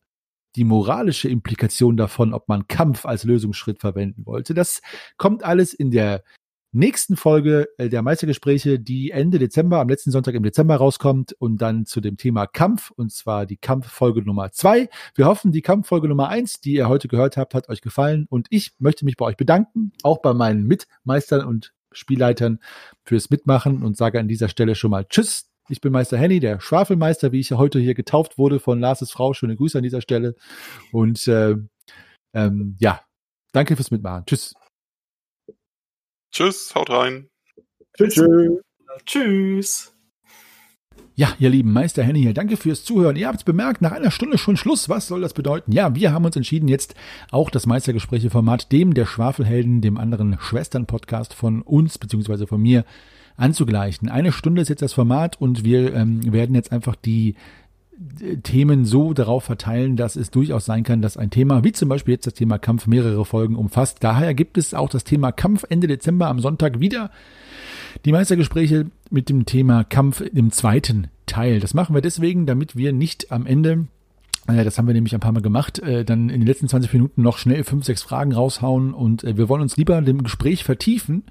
die 0.54 0.64
moralische 0.64 1.30
Implikation 1.30 1.96
davon, 1.96 2.34
ob 2.34 2.46
man 2.46 2.68
Kampf 2.68 3.06
als 3.06 3.24
Lösungsschritt 3.24 3.80
verwenden 3.80 4.26
wollte. 4.26 4.52
Das 4.52 4.82
kommt 5.16 5.44
alles 5.44 5.72
in 5.72 5.90
der 5.90 6.24
nächsten 6.74 7.16
Folge 7.16 7.68
äh, 7.78 7.88
der 7.88 8.02
Meistergespräche, 8.02 8.78
die 8.78 9.10
Ende 9.10 9.38
Dezember, 9.38 9.80
am 9.80 9.88
letzten 9.88 10.10
Sonntag 10.10 10.34
im 10.34 10.42
Dezember 10.42 10.76
rauskommt 10.76 11.32
und 11.32 11.58
dann 11.62 11.86
zu 11.86 12.00
dem 12.00 12.16
Thema 12.16 12.46
Kampf 12.46 12.90
und 12.90 13.12
zwar 13.12 13.46
die 13.46 13.56
Kampffolge 13.56 14.22
Nummer 14.22 14.52
zwei. 14.52 14.88
Wir 15.14 15.26
hoffen, 15.26 15.52
die 15.52 15.62
Kampffolge 15.62 16.08
Nummer 16.08 16.28
eins, 16.28 16.60
die 16.60 16.74
ihr 16.74 16.88
heute 16.88 17.08
gehört 17.08 17.36
habt, 17.36 17.54
hat 17.54 17.68
euch 17.68 17.80
gefallen 17.80 18.26
und 18.28 18.48
ich 18.50 18.72
möchte 18.78 19.04
mich 19.04 19.16
bei 19.16 19.24
euch 19.24 19.36
bedanken, 19.36 19.92
auch 20.02 20.18
bei 20.18 20.34
meinen 20.34 20.64
Mitmeistern 20.64 21.46
und 21.46 21.72
Spielleitern 21.92 22.58
fürs 23.04 23.30
Mitmachen 23.30 23.82
und 23.82 23.96
sage 23.96 24.18
an 24.18 24.28
dieser 24.28 24.48
Stelle 24.48 24.74
schon 24.74 24.90
mal 24.90 25.04
Tschüss. 25.04 25.48
Ich 25.68 25.80
bin 25.80 25.92
Meister 25.92 26.18
Henny, 26.18 26.40
der 26.40 26.60
Schwafelmeister, 26.60 27.32
wie 27.32 27.40
ich 27.40 27.50
heute 27.52 27.78
hier 27.78 27.94
getauft 27.94 28.36
wurde 28.36 28.60
von 28.60 28.80
Lars' 28.80 29.10
Frau. 29.10 29.32
Schöne 29.32 29.56
Grüße 29.56 29.78
an 29.78 29.84
dieser 29.84 30.02
Stelle. 30.02 30.34
Und 30.92 31.26
äh, 31.26 31.56
ähm, 32.34 32.76
ja, 32.78 33.00
danke 33.52 33.74
fürs 33.76 33.90
Mitmachen. 33.90 34.26
Tschüss. 34.26 34.54
Tschüss, 36.34 36.74
haut 36.74 36.90
rein. 36.90 37.28
Tschüss. 37.96 38.20
Tschüss. 39.06 39.94
Ja, 41.14 41.28
ihr 41.38 41.48
lieben 41.48 41.72
Meister 41.72 42.02
Henny 42.02 42.22
hier, 42.22 42.34
danke 42.34 42.56
fürs 42.56 42.82
Zuhören. 42.82 43.14
Ihr 43.14 43.28
habt 43.28 43.38
es 43.38 43.44
bemerkt, 43.44 43.80
nach 43.82 43.92
einer 43.92 44.10
Stunde 44.10 44.36
schon 44.36 44.56
Schluss. 44.56 44.88
Was 44.88 45.06
soll 45.06 45.20
das 45.20 45.32
bedeuten? 45.32 45.70
Ja, 45.70 45.94
wir 45.94 46.12
haben 46.12 46.24
uns 46.24 46.34
entschieden, 46.34 46.66
jetzt 46.66 46.96
auch 47.30 47.50
das 47.50 47.66
Meistergespräche-Format 47.66 48.72
dem 48.72 48.94
der 48.94 49.06
Schwafelhelden, 49.06 49.80
dem 49.80 49.96
anderen 49.96 50.36
Schwestern-Podcast 50.40 51.34
von 51.34 51.62
uns, 51.62 51.98
beziehungsweise 51.98 52.48
von 52.48 52.60
mir, 52.60 52.84
anzugleichen. 53.36 54.08
Eine 54.08 54.32
Stunde 54.32 54.62
ist 54.62 54.70
jetzt 54.70 54.82
das 54.82 54.92
Format 54.92 55.40
und 55.40 55.62
wir 55.62 55.94
ähm, 55.94 56.32
werden 56.32 56.56
jetzt 56.56 56.72
einfach 56.72 56.96
die 56.96 57.36
Themen 58.42 58.84
so 58.84 59.12
darauf 59.12 59.44
verteilen, 59.44 59.96
dass 59.96 60.16
es 60.16 60.30
durchaus 60.30 60.64
sein 60.64 60.82
kann, 60.82 61.02
dass 61.02 61.16
ein 61.16 61.30
Thema, 61.30 61.64
wie 61.64 61.72
zum 61.72 61.88
Beispiel 61.88 62.14
jetzt 62.14 62.26
das 62.26 62.34
Thema 62.34 62.58
Kampf, 62.58 62.86
mehrere 62.86 63.24
Folgen 63.24 63.56
umfasst. 63.56 63.98
Daher 64.00 64.34
gibt 64.34 64.58
es 64.58 64.74
auch 64.74 64.88
das 64.88 65.04
Thema 65.04 65.32
Kampf 65.32 65.64
Ende 65.68 65.86
Dezember 65.86 66.28
am 66.28 66.40
Sonntag 66.40 66.80
wieder. 66.80 67.10
Die 68.04 68.12
Meistergespräche 68.12 68.86
mit 69.10 69.28
dem 69.28 69.46
Thema 69.46 69.84
Kampf 69.84 70.20
im 70.20 70.50
zweiten 70.50 71.08
Teil. 71.26 71.60
Das 71.60 71.74
machen 71.74 71.94
wir 71.94 72.02
deswegen, 72.02 72.46
damit 72.46 72.76
wir 72.76 72.92
nicht 72.92 73.30
am 73.30 73.46
Ende 73.46 73.86
äh, 74.46 74.64
das 74.64 74.76
haben 74.76 74.86
wir 74.86 74.94
nämlich 74.94 75.14
ein 75.14 75.20
paar 75.20 75.32
Mal 75.32 75.40
gemacht, 75.40 75.78
äh, 75.78 76.04
dann 76.04 76.28
in 76.28 76.40
den 76.40 76.46
letzten 76.46 76.68
20 76.68 76.92
Minuten 76.92 77.22
noch 77.22 77.38
schnell 77.38 77.64
fünf, 77.64 77.84
sechs 77.84 78.02
Fragen 78.02 78.32
raushauen 78.32 78.92
und 78.92 79.22
wir 79.22 79.48
wollen 79.48 79.62
uns 79.62 79.76
lieber 79.76 80.00
dem 80.02 80.22
Gespräch 80.22 80.64
vertiefen 80.64 81.24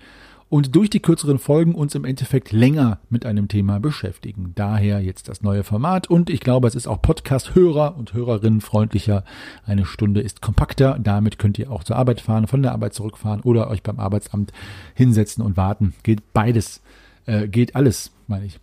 und 0.54 0.76
durch 0.76 0.92
die 0.92 1.00
kürzeren 1.00 1.40
Folgen 1.40 1.74
uns 1.74 1.96
im 1.96 2.06
Endeffekt 2.06 2.52
länger 2.52 3.00
mit 3.10 3.26
einem 3.26 3.48
Thema 3.48 3.80
beschäftigen. 3.80 4.52
Daher 4.54 5.02
jetzt 5.02 5.28
das 5.28 5.42
neue 5.42 5.64
Format 5.64 6.12
und 6.12 6.30
ich 6.30 6.42
glaube, 6.42 6.68
es 6.68 6.76
ist 6.76 6.86
auch 6.86 7.02
Podcast-Hörer 7.02 7.98
und 7.98 8.14
Hörerinnen 8.14 8.62
freundlicher. 8.62 9.24
Eine 9.66 9.88
Stunde 9.88 10.22
ist 10.22 10.44
kompakter. 10.44 11.00
Damit 11.02 11.40
könnt 11.40 11.58
ihr 11.58 11.72
auch 11.72 11.84
zur 11.84 11.96
Arbeit 11.96 12.22
fahren, 12.22 12.46
von 12.46 12.62
der 12.62 12.74
Arbeit 12.74 12.94
zurückfahren 12.94 13.42
oder 13.42 13.68
euch 13.68 13.82
beim 13.82 14.00
Arbeitsamt 14.00 14.54
hinsetzen 14.94 15.44
und 15.44 15.58
warten. 15.58 15.96
Geht 16.04 16.34
beides, 16.34 16.84
äh, 17.26 17.48
geht 17.48 17.76
alles, 17.76 18.12
meine 18.28 18.46
ich. 18.46 18.60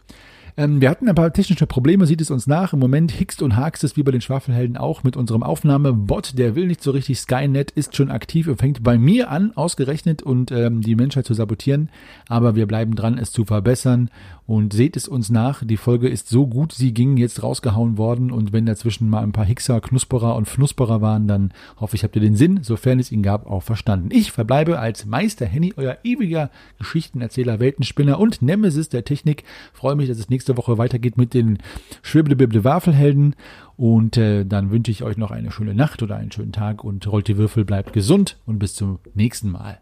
Ähm, 0.60 0.82
wir 0.82 0.90
hatten 0.90 1.08
ein 1.08 1.14
paar 1.14 1.32
technische 1.32 1.66
Probleme, 1.66 2.04
sieht 2.04 2.20
es 2.20 2.30
uns 2.30 2.46
nach. 2.46 2.74
Im 2.74 2.80
Moment 2.80 3.12
hickst 3.12 3.40
und 3.40 3.56
hakst 3.56 3.82
es 3.82 3.96
wie 3.96 4.02
bei 4.02 4.12
den 4.12 4.20
Schwafelhelden 4.20 4.76
auch 4.76 5.02
mit 5.02 5.16
unserem 5.16 5.42
Aufnahmebot. 5.42 6.36
Der 6.36 6.54
will 6.54 6.66
nicht 6.66 6.82
so 6.82 6.90
richtig. 6.90 7.18
Skynet 7.18 7.70
ist 7.70 7.96
schon 7.96 8.10
aktiv 8.10 8.46
und 8.46 8.58
fängt 8.58 8.82
bei 8.82 8.98
mir 8.98 9.30
an, 9.30 9.56
ausgerechnet 9.56 10.22
und 10.22 10.52
ähm, 10.52 10.82
die 10.82 10.96
Menschheit 10.96 11.24
zu 11.24 11.32
sabotieren. 11.32 11.88
Aber 12.28 12.56
wir 12.56 12.66
bleiben 12.66 12.94
dran, 12.94 13.16
es 13.16 13.32
zu 13.32 13.46
verbessern. 13.46 14.10
Und 14.50 14.72
seht 14.72 14.96
es 14.96 15.06
uns 15.06 15.30
nach. 15.30 15.62
Die 15.64 15.76
Folge 15.76 16.08
ist 16.08 16.28
so 16.28 16.48
gut, 16.48 16.72
sie 16.72 16.92
ging 16.92 17.16
jetzt 17.16 17.44
rausgehauen 17.44 17.98
worden. 17.98 18.32
Und 18.32 18.52
wenn 18.52 18.66
dazwischen 18.66 19.08
mal 19.08 19.22
ein 19.22 19.30
paar 19.30 19.44
Hickser, 19.44 19.80
Knusperer 19.80 20.34
und 20.34 20.48
Fnusperer 20.48 21.00
waren, 21.00 21.28
dann 21.28 21.52
hoffe 21.76 21.94
ich, 21.94 22.02
habt 22.02 22.16
ihr 22.16 22.20
den 22.20 22.34
Sinn, 22.34 22.64
sofern 22.64 22.98
es 22.98 23.12
ihn 23.12 23.22
gab, 23.22 23.48
auch 23.48 23.62
verstanden. 23.62 24.08
Ich 24.10 24.32
verbleibe 24.32 24.80
als 24.80 25.06
Meister 25.06 25.46
Henny, 25.46 25.74
euer 25.76 25.98
ewiger 26.02 26.50
Geschichtenerzähler, 26.78 27.60
Weltenspinner 27.60 28.18
und 28.18 28.42
Nemesis 28.42 28.88
der 28.88 29.04
Technik. 29.04 29.44
Freue 29.72 29.94
mich, 29.94 30.08
dass 30.08 30.18
es 30.18 30.30
nächste 30.30 30.56
Woche 30.56 30.78
weitergeht 30.78 31.16
mit 31.16 31.32
den 31.32 31.58
Schwibblibible 32.02 32.64
Wafelhelden. 32.64 33.36
Und 33.76 34.16
äh, 34.16 34.44
dann 34.44 34.72
wünsche 34.72 34.90
ich 34.90 35.04
euch 35.04 35.16
noch 35.16 35.30
eine 35.30 35.52
schöne 35.52 35.76
Nacht 35.76 36.02
oder 36.02 36.16
einen 36.16 36.32
schönen 36.32 36.50
Tag 36.50 36.82
und 36.82 37.06
rollt 37.06 37.28
die 37.28 37.36
Würfel, 37.36 37.64
bleibt 37.64 37.92
gesund 37.92 38.36
und 38.46 38.58
bis 38.58 38.74
zum 38.74 38.98
nächsten 39.14 39.48
Mal. 39.48 39.78